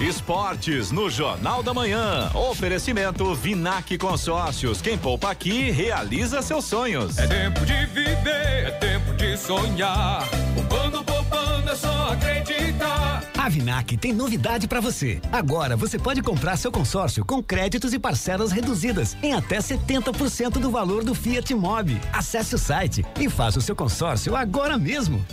Esportes 0.00 0.92
no 0.92 1.08
Jornal 1.08 1.62
da 1.62 1.72
Manhã. 1.72 2.30
Oferecimento 2.34 3.34
Vinac 3.34 3.96
Consórcios. 3.96 4.82
Quem 4.82 4.98
poupa 4.98 5.30
aqui 5.30 5.70
realiza 5.70 6.42
seus 6.42 6.66
sonhos. 6.66 7.16
É 7.16 7.26
tempo 7.26 7.64
de 7.64 7.86
viver, 7.86 8.66
é 8.66 8.70
tempo 8.72 9.14
de 9.14 9.38
sonhar. 9.38 10.28
Poupando, 10.54 11.02
poupando, 11.02 11.70
é 11.70 11.74
só 11.74 12.12
acreditar. 12.12 13.24
A 13.38 13.48
Vinac 13.48 13.96
tem 13.96 14.12
novidade 14.12 14.68
para 14.68 14.80
você. 14.80 15.18
Agora 15.32 15.76
você 15.76 15.98
pode 15.98 16.20
comprar 16.20 16.58
seu 16.58 16.70
consórcio 16.70 17.24
com 17.24 17.42
créditos 17.42 17.94
e 17.94 17.98
parcelas 17.98 18.52
reduzidas 18.52 19.16
em 19.22 19.32
até 19.32 19.58
70% 19.58 20.58
do 20.58 20.70
valor 20.70 21.04
do 21.04 21.14
Fiat 21.14 21.54
Mobi. 21.54 21.98
Acesse 22.12 22.54
o 22.54 22.58
site 22.58 23.02
e 23.18 23.30
faça 23.30 23.60
o 23.60 23.62
seu 23.62 23.74
consórcio 23.74 24.36
agora 24.36 24.76
mesmo. 24.76 25.24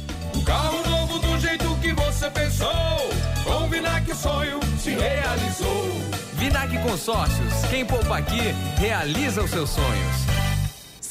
Carro 0.42 0.90
novo 0.90 1.20
do 1.20 1.40
jeito 1.40 1.76
que 1.82 1.94
você 1.94 2.30
pensou. 2.30 2.70
Com 3.44 3.70
Vinac 3.70 4.12
o 4.12 4.16
sonho 4.16 4.60
se 4.80 4.92
realizou. 4.92 5.88
Vinac 6.34 6.78
Consórcios. 6.80 7.54
Quem 7.70 7.86
poupa 7.86 8.18
aqui 8.18 8.54
realiza 8.78 9.42
os 9.44 9.50
seus 9.50 9.70
sonhos. 9.70 10.34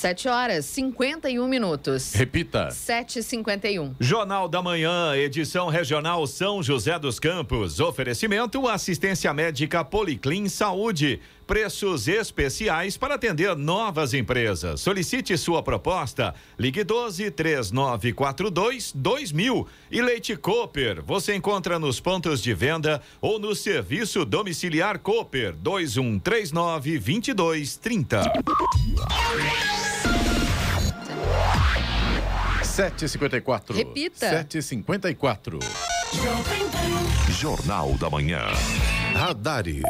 7 0.02 0.28
horas 0.28 0.64
51 0.64 1.46
minutos. 1.46 2.12
Repita. 2.12 2.70
7h51. 2.70 3.94
Jornal 4.00 4.48
da 4.48 4.60
Manhã, 4.60 5.14
edição 5.14 5.68
regional 5.68 6.26
São 6.26 6.60
José 6.60 6.98
dos 6.98 7.20
Campos. 7.20 7.78
Oferecimento 7.78 8.66
assistência 8.66 9.32
médica 9.32 9.84
Policlin 9.84 10.48
Saúde. 10.48 11.20
Preços 11.52 12.08
especiais 12.08 12.96
para 12.96 13.16
atender 13.16 13.54
novas 13.54 14.14
empresas. 14.14 14.80
Solicite 14.80 15.36
sua 15.36 15.62
proposta. 15.62 16.34
Ligue 16.58 16.82
12 16.82 17.30
3942 17.30 18.92
2000. 18.94 19.68
E 19.90 20.00
Leite 20.00 20.34
Cooper. 20.34 21.02
Você 21.04 21.34
encontra 21.34 21.78
nos 21.78 22.00
pontos 22.00 22.42
de 22.42 22.54
venda 22.54 23.02
ou 23.20 23.38
no 23.38 23.54
serviço 23.54 24.24
domiciliar 24.24 24.98
Cooper 24.98 25.54
2139 25.56 26.98
2230. 26.98 28.22
7h54. 32.62 33.74
Repita. 33.74 34.44
7h54. 34.46 35.58
Jornal 37.28 37.92
da 37.98 38.08
Manhã. 38.08 38.40
Radares. 39.14 39.82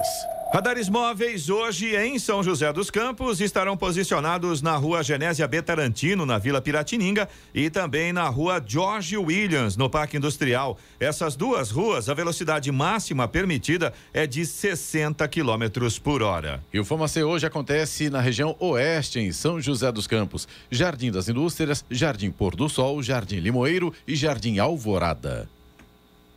Radares 0.53 0.91
móveis 0.91 1.49
hoje 1.49 1.97
em 1.97 2.19
São 2.19 2.43
José 2.43 2.71
dos 2.75 2.91
Campos 2.91 3.41
estarão 3.41 3.75
posicionados 3.75 4.61
na 4.61 4.77
rua 4.77 5.03
Genésia 5.03 5.49
B. 5.49 5.63
Tarantino, 5.63 6.27
na 6.27 6.37
Vila 6.37 6.61
Piratininga, 6.61 7.27
e 7.55 7.71
também 7.71 8.13
na 8.13 8.29
rua 8.29 8.63
George 8.63 9.17
Williams, 9.17 9.79
no 9.79 9.89
Parque 9.89 10.19
Industrial. 10.19 10.77
Essas 11.01 11.37
duas 11.37 11.71
ruas, 11.71 12.11
a 12.11 12.13
velocidade 12.13 12.71
máxima 12.71 13.27
permitida 13.27 13.95
é 14.13 14.27
de 14.27 14.45
60 14.45 15.27
quilômetros 15.27 15.99
por 15.99 16.23
hora. 16.23 16.63
E 16.71 16.79
o 16.79 16.85
Famacê 16.85 17.25
hoje 17.25 17.47
acontece 17.47 18.11
na 18.11 18.21
região 18.21 18.55
oeste, 18.61 19.21
em 19.21 19.33
São 19.33 19.59
José 19.59 19.91
dos 19.91 20.07
Campos. 20.07 20.47
Jardim 20.71 21.11
das 21.11 21.31
Indústrias, 21.31 21.83
Jardim 21.91 22.31
Pôr 22.31 22.55
do 22.55 22.69
Sol, 22.69 23.03
Jardim 23.03 23.39
Limoeiro 23.39 23.91
e 24.07 24.15
Jardim 24.15 24.59
Alvorada. 24.59 25.49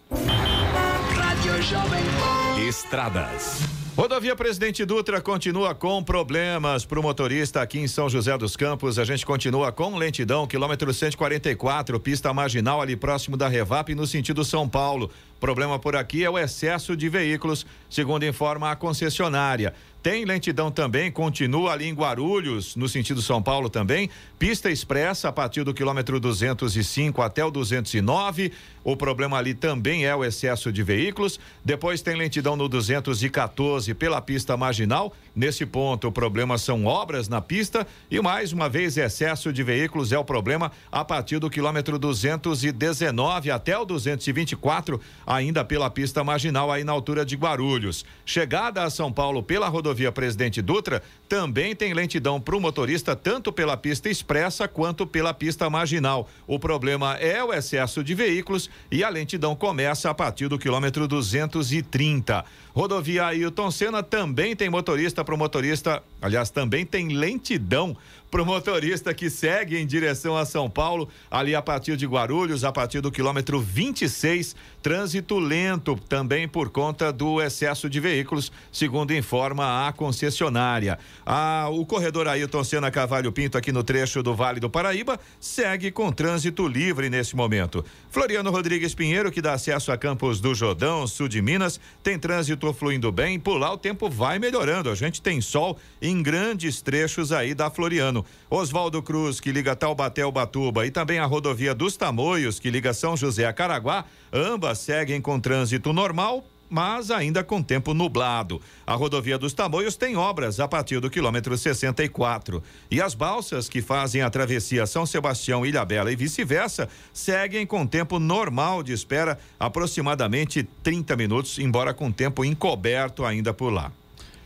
Rádio 0.10 1.62
Jovem 1.62 2.04
Pan. 2.18 2.35
Estradas. 2.58 3.60
Rodovia 3.98 4.34
Presidente 4.34 4.84
Dutra 4.86 5.20
continua 5.22 5.76
com 5.76 6.02
problemas 6.02 6.86
para 6.86 7.00
o 7.00 7.04
motorista 7.04 7.62
aqui 7.62 7.80
em 7.80 7.88
São 7.88 8.10
José 8.10 8.38
dos 8.38 8.56
Campos. 8.56 8.98
A 8.98 9.04
gente 9.04 9.26
continua 9.26 9.74
com 9.74 9.98
lentidão, 9.98 10.48
quilômetro 10.48 10.94
144, 10.94 12.00
pista 12.00 12.34
marginal 12.34 12.82
ali 12.82 12.96
próximo 12.96 13.36
da 13.36 13.50
Revap, 13.50 13.94
no 13.94 14.08
sentido 14.08 14.44
São 14.46 14.70
Paulo. 14.70 15.12
Problema 15.40 15.78
por 15.78 15.96
aqui 15.98 16.24
é 16.24 16.30
o 16.30 16.40
excesso 16.40 16.96
de 16.96 17.10
veículos, 17.10 17.66
segundo 17.90 18.26
informa 18.26 18.72
a 18.72 18.76
concessionária. 18.76 19.74
Tem 20.06 20.24
lentidão 20.24 20.70
também, 20.70 21.12
continua 21.12 21.72
ali 21.72 21.88
em 21.88 21.94
Guarulhos, 21.96 22.76
no 22.76 22.88
sentido 22.88 23.24
São 23.24 23.42
Paulo 23.42 23.72
também. 23.72 24.08
Pista 24.38 24.70
expressa 24.70 25.30
a 25.30 25.32
partir 25.32 25.64
do 25.64 25.74
quilômetro 25.74 26.20
205 26.20 27.24
até 27.24 27.44
o 27.44 27.50
209. 27.50 28.52
O 28.84 28.96
problema 28.96 29.40
ali 29.40 29.56
também 29.56 30.06
é 30.06 30.16
o 30.16 30.24
excesso 30.24 30.72
de 30.72 30.84
veículos. 30.84 31.40
Depois 31.64 32.04
tem 32.04 32.16
lentidão 32.16 32.56
no 32.56 32.70
214 32.70 33.96
pela 33.96 34.22
pista 34.22 34.56
marginal. 34.56 35.12
Nesse 35.36 35.66
ponto, 35.66 36.08
o 36.08 36.12
problema 36.12 36.60
são 36.60 36.86
obras 36.86 37.28
na 37.28 37.42
pista. 37.42 37.88
E 38.12 38.22
mais 38.22 38.54
uma 38.54 38.70
vez, 38.70 38.98
excesso 38.98 39.52
de 39.52 39.64
veículos 39.64 40.12
é 40.12 40.20
o 40.20 40.24
problema 40.24 40.72
a 40.92 41.04
partir 41.04 41.40
do 41.40 41.50
quilômetro 41.50 41.98
219 41.98 43.50
até 43.50 43.76
o 43.76 43.84
224, 43.84 45.02
ainda 45.26 45.66
pela 45.66 45.90
pista 45.90 46.24
marginal, 46.24 46.72
aí 46.72 46.84
na 46.84 46.92
altura 46.92 47.26
de 47.26 47.36
Guarulhos. 47.36 48.06
Chegada 48.24 48.84
a 48.84 48.92
São 48.92 49.12
Paulo 49.12 49.42
pela 49.42 49.68
rodovia 49.68 49.95
Presidente 50.12 50.62
Dutra, 50.62 51.02
também 51.28 51.76
tem 51.76 51.94
lentidão 51.94 52.40
para 52.40 52.56
o 52.56 52.62
motorista, 52.62 53.16
tanto 53.16 53.52
pela 53.52 53.76
pista 53.76 54.10
expressa 54.10 54.68
quanto 54.68 55.06
pela 55.06 55.34
pista 55.34 55.70
marginal. 55.70 56.30
O 56.48 56.60
problema 56.60 57.16
é 57.16 57.44
o 57.44 57.54
excesso 57.54 58.04
de 58.04 58.14
veículos 58.14 58.70
e 58.92 59.04
a 59.04 59.10
lentidão 59.10 59.56
começa 59.56 60.10
a 60.10 60.14
partir 60.14 60.48
do 60.48 60.60
quilômetro 60.60 61.08
230. 61.08 62.46
Rodovia 62.74 63.28
Ailton 63.28 63.72
Senna 63.72 64.04
também 64.04 64.56
tem 64.56 64.70
motorista 64.70 65.24
para 65.24 65.34
o 65.34 65.38
motorista, 65.38 66.04
aliás, 66.22 66.50
também 66.50 66.86
tem 66.86 67.10
lentidão 67.10 67.96
para 68.30 68.42
o 68.42 68.46
motorista 68.46 69.14
que 69.14 69.30
segue 69.30 69.78
em 69.78 69.88
direção 69.88 70.36
a 70.36 70.46
São 70.46 70.70
Paulo, 70.70 71.08
ali 71.32 71.56
a 71.56 71.62
partir 71.62 71.96
de 71.96 72.06
Guarulhos, 72.06 72.66
a 72.66 72.72
partir 72.72 73.00
do 73.00 73.10
quilômetro 73.10 73.62
26, 73.62 74.58
trânsito 74.82 75.40
lento 75.40 75.96
também 76.10 76.46
por 76.46 76.70
conta 76.70 77.14
do 77.14 77.42
excesso 77.42 77.90
de 77.90 77.98
veículos, 78.02 78.52
segundo 78.74 79.14
informa 79.14 79.88
a 79.88 79.94
concessionária. 79.94 81.00
Ah, 81.26 81.68
o 81.72 81.86
corredor 81.86 82.28
Ailton 82.28 82.64
Senna 82.64 82.92
Cavalho 82.92 83.32
Pinto, 83.32 83.58
aqui 83.58 83.72
no 83.72 83.84
trecho 83.84 84.22
do 84.22 84.36
Vale 84.36 84.60
do 84.60 84.70
Paraíba, 84.70 85.20
segue 85.40 85.90
com 85.90 86.12
trânsito 86.12 86.68
livre 86.68 87.10
nesse 87.10 87.36
momento. 87.36 87.84
Floriano 88.12 88.52
Rodrigues 88.52 88.94
Pinheiro, 88.94 89.32
que 89.32 89.42
dá 89.42 89.54
acesso 89.54 89.92
a 89.92 89.98
Campos 89.98 90.40
do 90.40 90.54
Jordão, 90.54 91.08
sul 91.08 91.28
de 91.28 91.42
Minas, 91.42 91.80
tem 92.04 92.20
trânsito 92.20 92.72
fluindo 92.74 93.12
bem. 93.12 93.40
Por 93.40 93.58
lá 93.58 93.74
o 93.74 93.78
tempo 93.78 94.10
vai 94.10 94.38
melhorando. 94.38 94.90
A 94.90 94.96
gente 94.96 95.22
tem 95.22 95.42
sol 95.42 95.80
em 96.02 96.22
grandes 96.22 96.82
trechos 96.82 97.32
aí 97.32 97.56
da 97.56 97.72
Floriano. 97.72 98.24
Oswaldo 98.50 99.02
Cruz, 99.02 99.40
que 99.40 99.52
liga 99.52 99.76
Taubaté 99.76 100.22
ao 100.22 100.32
Batuba, 100.32 100.86
e 100.86 100.92
também 100.92 101.18
a 101.18 101.26
rodovia 101.26 101.74
dos 101.74 101.98
Tamoios, 101.98 102.60
que 102.60 102.70
liga 102.70 102.94
São 102.94 103.18
José 103.18 103.46
a 103.46 103.54
Caraguá, 103.54 104.06
ambas 104.32 104.80
seguem 104.80 105.20
com 105.20 105.40
trânsito 105.40 105.92
normal, 105.92 106.46
mas 106.70 107.12
ainda 107.12 107.44
com 107.44 107.62
tempo 107.62 107.94
nublado. 107.94 108.62
A 108.86 108.96
rodovia 108.96 109.38
dos 109.38 109.54
Tamoios 109.54 109.96
tem 109.96 110.16
obras 110.16 110.60
a 110.60 110.68
partir 110.68 111.00
do 111.00 111.10
quilômetro 111.10 111.58
64. 111.58 112.62
E 112.90 113.02
as 113.02 113.14
balsas 113.14 113.70
que 113.70 113.82
fazem 113.82 114.22
a 114.22 114.30
travessia 114.30 114.86
São 114.86 115.06
Sebastião, 115.06 115.66
Ilhabela 115.66 116.12
e 116.12 116.16
vice-versa 116.16 116.90
seguem 117.14 117.66
com 117.66 117.86
tempo 117.86 118.20
normal 118.20 118.84
de 118.84 118.94
espera, 118.94 119.38
aproximadamente 119.60 120.64
30 120.84 121.16
minutos, 121.16 121.60
embora 121.60 121.94
com 121.94 122.12
tempo 122.12 122.44
encoberto 122.44 123.26
ainda 123.26 123.54
por 123.54 123.72
lá. 123.72 123.92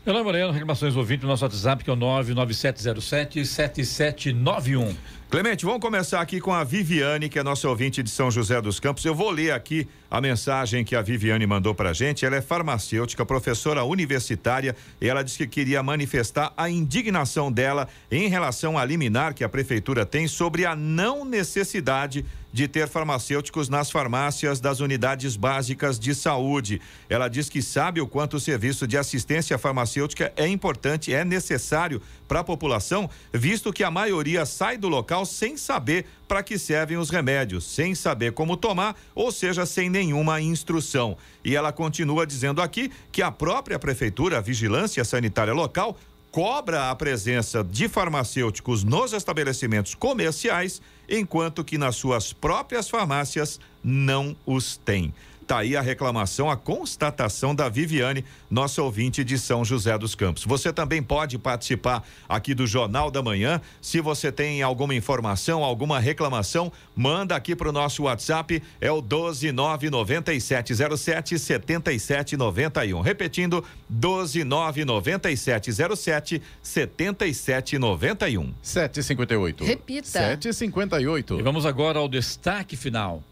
Olá, 0.05 0.23
Moreno, 0.23 0.51
reclamações 0.51 0.95
ouvintes 0.95 1.23
no 1.23 1.29
nosso 1.29 1.43
WhatsApp, 1.43 1.83
que 1.83 1.89
é 1.89 1.93
o 1.93 1.97
99707-7791. 1.97 4.95
Clemente, 5.29 5.63
vamos 5.63 5.79
começar 5.79 6.21
aqui 6.21 6.41
com 6.41 6.51
a 6.51 6.63
Viviane, 6.63 7.29
que 7.29 7.37
é 7.37 7.43
nossa 7.43 7.69
ouvinte 7.69 8.01
de 8.01 8.09
São 8.09 8.31
José 8.31 8.59
dos 8.59 8.79
Campos. 8.79 9.05
Eu 9.05 9.13
vou 9.13 9.29
ler 9.29 9.51
aqui 9.51 9.87
a 10.09 10.19
mensagem 10.19 10.83
que 10.83 10.95
a 10.95 11.03
Viviane 11.03 11.45
mandou 11.45 11.75
pra 11.75 11.93
gente. 11.93 12.25
Ela 12.25 12.37
é 12.37 12.41
farmacêutica, 12.41 13.23
professora 13.23 13.83
universitária, 13.83 14.75
e 14.99 15.07
ela 15.07 15.21
disse 15.21 15.37
que 15.37 15.45
queria 15.45 15.83
manifestar 15.83 16.51
a 16.57 16.67
indignação 16.67 17.51
dela 17.51 17.87
em 18.09 18.27
relação 18.27 18.75
à 18.75 18.83
liminar 18.83 19.35
que 19.35 19.43
a 19.43 19.49
prefeitura 19.49 20.03
tem 20.03 20.27
sobre 20.27 20.65
a 20.65 20.75
não 20.75 21.23
necessidade 21.23 22.25
de 22.51 22.67
ter 22.67 22.87
farmacêuticos 22.87 23.69
nas 23.69 23.91
farmácias 23.91 24.59
das 24.59 24.79
unidades 24.79 25.35
básicas 25.35 25.99
de 25.99 26.15
saúde. 26.15 26.81
Ela 27.09 27.27
diz 27.27 27.49
que 27.49 27.61
sabe 27.61 28.01
o 28.01 28.07
quanto 28.07 28.37
o 28.37 28.39
serviço 28.39 28.87
de 28.87 28.97
assistência 28.97 29.57
farmacêutica 29.57 30.33
é 30.35 30.47
importante, 30.47 31.13
é 31.13 31.23
necessário 31.23 32.01
para 32.27 32.41
a 32.41 32.43
população, 32.43 33.09
visto 33.33 33.73
que 33.73 33.83
a 33.83 33.91
maioria 33.91 34.45
sai 34.45 34.77
do 34.77 34.87
local 34.87 35.25
sem 35.25 35.57
saber 35.57 36.05
para 36.27 36.43
que 36.43 36.59
servem 36.59 36.97
os 36.97 37.09
remédios, 37.09 37.65
sem 37.65 37.95
saber 37.95 38.33
como 38.33 38.55
tomar, 38.55 38.95
ou 39.15 39.31
seja, 39.31 39.65
sem 39.65 39.89
nenhuma 39.89 40.39
instrução. 40.39 41.17
E 41.43 41.55
ela 41.55 41.71
continua 41.71 42.27
dizendo 42.27 42.61
aqui 42.61 42.91
que 43.11 43.23
a 43.23 43.31
própria 43.31 43.79
prefeitura, 43.79 44.37
a 44.37 44.41
vigilância 44.41 45.03
sanitária 45.03 45.53
local, 45.53 45.97
cobra 46.31 46.89
a 46.89 46.95
presença 46.95 47.63
de 47.63 47.87
farmacêuticos 47.87 48.83
nos 48.83 49.13
estabelecimentos 49.13 49.95
comerciais, 49.95 50.81
enquanto 51.07 51.63
que 51.63 51.77
nas 51.77 51.95
suas 51.95 52.33
próprias 52.33 52.89
farmácias 52.89 53.59
não 53.83 54.35
os 54.45 54.77
tem. 54.77 55.13
Tá 55.49 55.59
aí 55.61 55.75
a 55.75 55.81
reclamação, 55.81 56.47
a 56.47 56.55
constatação 56.55 57.55
da 57.55 57.67
Viviane, 57.67 58.23
nossa 58.51 58.83
ouvinte 58.83 59.23
de 59.23 59.39
São 59.39 59.65
José 59.65 59.97
dos 59.97 60.13
Campos. 60.13 60.45
Você 60.45 60.71
também 60.71 61.01
pode 61.01 61.39
participar 61.39 62.07
aqui 62.29 62.53
do 62.53 62.67
Jornal 62.67 63.09
da 63.09 63.23
Manhã. 63.23 63.59
Se 63.81 63.99
você 63.99 64.31
tem 64.31 64.61
alguma 64.61 64.93
informação, 64.93 65.63
alguma 65.63 65.99
reclamação, 65.99 66.71
manda 66.95 67.35
aqui 67.35 67.55
para 67.55 67.67
o 67.67 67.71
nosso 67.71 68.03
WhatsApp, 68.03 68.61
é 68.79 68.91
o 68.91 69.01
1299707 69.01 71.39
7791. 71.39 73.01
Repetindo, 73.01 73.65
1299707 73.91 76.43
7791. 76.61 78.53
758. 78.61 79.63
Repita. 79.63 80.07
758. 80.07 81.39
E 81.39 81.41
vamos 81.41 81.65
agora 81.65 81.97
ao 81.97 82.07
destaque 82.07 82.77
final. 82.77 83.23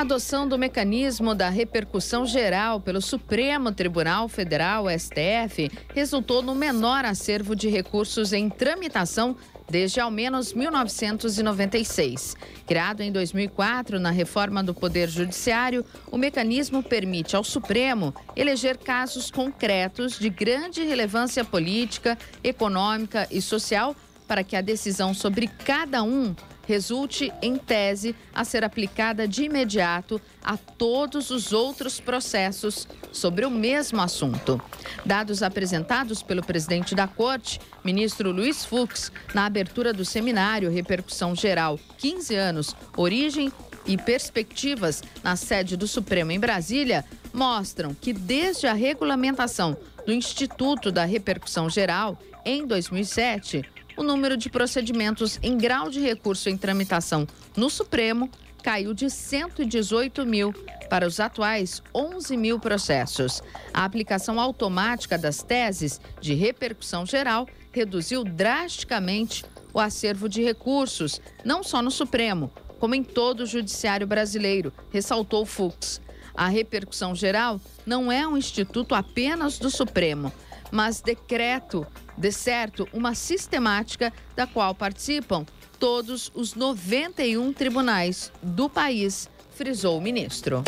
A 0.00 0.02
adoção 0.02 0.48
do 0.48 0.56
mecanismo 0.56 1.34
da 1.34 1.50
repercussão 1.50 2.24
geral 2.24 2.80
pelo 2.80 3.02
Supremo 3.02 3.70
Tribunal 3.70 4.30
Federal, 4.30 4.86
STF, 4.88 5.70
resultou 5.94 6.40
no 6.40 6.54
menor 6.54 7.04
acervo 7.04 7.54
de 7.54 7.68
recursos 7.68 8.32
em 8.32 8.48
tramitação 8.48 9.36
desde 9.68 10.00
ao 10.00 10.10
menos 10.10 10.54
1996. 10.54 12.34
Criado 12.66 13.02
em 13.02 13.12
2004 13.12 14.00
na 14.00 14.10
reforma 14.10 14.62
do 14.62 14.72
Poder 14.72 15.06
Judiciário, 15.06 15.84
o 16.10 16.16
mecanismo 16.16 16.82
permite 16.82 17.36
ao 17.36 17.44
Supremo 17.44 18.14
eleger 18.34 18.78
casos 18.78 19.30
concretos 19.30 20.18
de 20.18 20.30
grande 20.30 20.82
relevância 20.82 21.44
política, 21.44 22.16
econômica 22.42 23.28
e 23.30 23.42
social 23.42 23.94
para 24.26 24.42
que 24.42 24.56
a 24.56 24.62
decisão 24.62 25.12
sobre 25.12 25.46
cada 25.46 26.02
um 26.02 26.34
resulte 26.70 27.32
em 27.42 27.56
tese 27.56 28.14
a 28.32 28.44
ser 28.44 28.62
aplicada 28.62 29.26
de 29.26 29.42
imediato 29.42 30.20
a 30.40 30.56
todos 30.56 31.30
os 31.30 31.52
outros 31.52 31.98
processos 31.98 32.86
sobre 33.10 33.44
o 33.44 33.50
mesmo 33.50 34.00
assunto. 34.00 34.62
Dados 35.04 35.42
apresentados 35.42 36.22
pelo 36.22 36.44
presidente 36.44 36.94
da 36.94 37.08
Corte, 37.08 37.60
ministro 37.84 38.30
Luiz 38.30 38.64
Fux, 38.64 39.10
na 39.34 39.46
abertura 39.46 39.92
do 39.92 40.04
seminário 40.04 40.70
Repercussão 40.70 41.34
Geral 41.34 41.76
15 41.98 42.36
anos, 42.36 42.76
Origem 42.96 43.52
e 43.84 43.96
Perspectivas 43.96 45.02
na 45.24 45.34
sede 45.34 45.76
do 45.76 45.88
Supremo 45.88 46.30
em 46.30 46.38
Brasília, 46.38 47.04
mostram 47.32 47.92
que 47.92 48.12
desde 48.12 48.68
a 48.68 48.72
regulamentação 48.74 49.76
do 50.06 50.12
Instituto 50.12 50.92
da 50.92 51.04
Repercussão 51.04 51.68
Geral, 51.68 52.16
em 52.44 52.64
2007, 52.64 53.64
o 54.00 54.02
número 54.02 54.34
de 54.34 54.48
procedimentos 54.48 55.38
em 55.42 55.58
grau 55.58 55.90
de 55.90 56.00
recurso 56.00 56.48
em 56.48 56.56
tramitação 56.56 57.28
no 57.54 57.68
Supremo 57.68 58.30
caiu 58.62 58.94
de 58.94 59.10
118 59.10 60.24
mil 60.24 60.54
para 60.88 61.06
os 61.06 61.20
atuais 61.20 61.82
11 61.94 62.34
mil 62.34 62.58
processos. 62.58 63.42
A 63.74 63.84
aplicação 63.84 64.40
automática 64.40 65.18
das 65.18 65.42
teses 65.42 66.00
de 66.18 66.32
repercussão 66.32 67.04
geral 67.04 67.46
reduziu 67.70 68.24
drasticamente 68.24 69.44
o 69.70 69.78
acervo 69.78 70.30
de 70.30 70.42
recursos, 70.42 71.20
não 71.44 71.62
só 71.62 71.82
no 71.82 71.90
Supremo, 71.90 72.50
como 72.78 72.94
em 72.94 73.04
todo 73.04 73.40
o 73.40 73.46
judiciário 73.46 74.06
brasileiro, 74.06 74.72
ressaltou 74.90 75.44
Fux. 75.44 76.00
A 76.34 76.48
repercussão 76.48 77.14
geral 77.14 77.60
não 77.84 78.10
é 78.10 78.26
um 78.26 78.38
instituto 78.38 78.94
apenas 78.94 79.58
do 79.58 79.68
Supremo, 79.68 80.32
mas 80.72 81.02
decreto 81.02 81.86
de 82.20 82.30
certo 82.30 82.86
uma 82.92 83.14
sistemática 83.14 84.12
da 84.36 84.46
qual 84.46 84.74
participam 84.74 85.46
todos 85.78 86.30
os 86.34 86.54
91 86.54 87.52
tribunais 87.54 88.30
do 88.42 88.68
país, 88.68 89.28
frisou 89.54 89.96
o 89.96 90.00
ministro. 90.00 90.62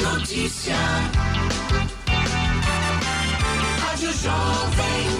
Notícia. 0.00 0.76
Rádio 3.80 4.12
Jovem. 4.12 5.15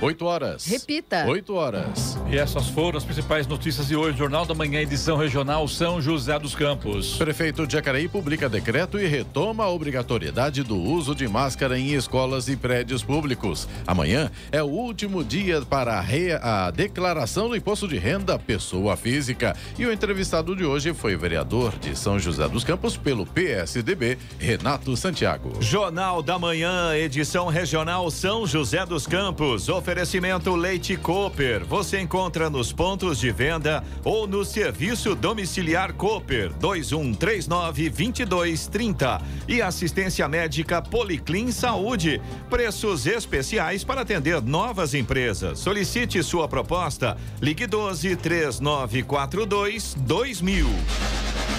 8 0.00 0.24
horas. 0.26 0.66
Repita. 0.66 1.24
8 1.26 1.54
horas. 1.54 2.18
E 2.30 2.36
essas 2.36 2.68
foram 2.68 2.98
as 2.98 3.04
principais 3.04 3.46
notícias 3.46 3.86
de 3.86 3.96
hoje. 3.96 4.18
Jornal 4.18 4.44
da 4.44 4.54
Manhã, 4.54 4.80
edição 4.80 5.16
regional 5.16 5.66
São 5.66 6.02
José 6.02 6.38
dos 6.38 6.54
Campos. 6.54 7.16
Prefeito 7.16 7.66
de 7.66 7.72
Jacareí 7.72 8.06
publica 8.06 8.48
decreto 8.48 8.98
e 8.98 9.06
retoma 9.06 9.64
a 9.64 9.70
obrigatoriedade 9.70 10.62
do 10.62 10.76
uso 10.76 11.14
de 11.14 11.26
máscara 11.26 11.78
em 11.78 11.94
escolas 11.94 12.46
e 12.48 12.56
prédios 12.56 13.02
públicos. 13.02 13.66
Amanhã 13.86 14.30
é 14.52 14.62
o 14.62 14.66
último 14.66 15.24
dia 15.24 15.62
para 15.62 15.94
a, 15.94 16.00
re... 16.00 16.32
a 16.32 16.70
declaração 16.70 17.48
do 17.48 17.56
imposto 17.56 17.88
de 17.88 17.96
renda 17.96 18.38
pessoa 18.38 18.96
física. 18.96 19.56
E 19.78 19.86
o 19.86 19.92
entrevistado 19.92 20.54
de 20.54 20.64
hoje 20.64 20.92
foi 20.92 21.14
o 21.14 21.18
vereador 21.18 21.72
de 21.78 21.96
São 21.96 22.18
José 22.18 22.46
dos 22.48 22.64
Campos 22.64 22.98
pelo 22.98 23.24
PSDB, 23.24 24.18
Renato 24.38 24.94
Santiago. 24.94 25.52
Jornal 25.60 26.22
da 26.22 26.38
Manhã, 26.38 26.94
edição 26.94 27.48
regional 27.48 28.10
São 28.10 28.46
José 28.46 28.84
dos 28.84 29.06
Campos. 29.06 29.68
Oferecimento 29.96 30.54
Leite 30.54 30.94
Cooper. 30.94 31.64
Você 31.64 31.98
encontra 31.98 32.50
nos 32.50 32.70
pontos 32.70 33.18
de 33.18 33.32
venda 33.32 33.82
ou 34.04 34.26
no 34.26 34.44
serviço 34.44 35.14
domiciliar 35.14 35.94
Cooper 35.94 36.52
2139 36.52 37.88
2230 37.88 39.22
e 39.48 39.62
assistência 39.62 40.28
médica 40.28 40.82
Policlin 40.82 41.50
Saúde. 41.50 42.20
Preços 42.50 43.06
especiais 43.06 43.84
para 43.84 44.02
atender 44.02 44.42
novas 44.42 44.92
empresas. 44.92 45.60
Solicite 45.60 46.22
sua 46.22 46.46
proposta. 46.46 47.16
Ligue 47.40 47.66
12 47.66 48.16
3942 48.16 49.94
2000. 49.94 51.56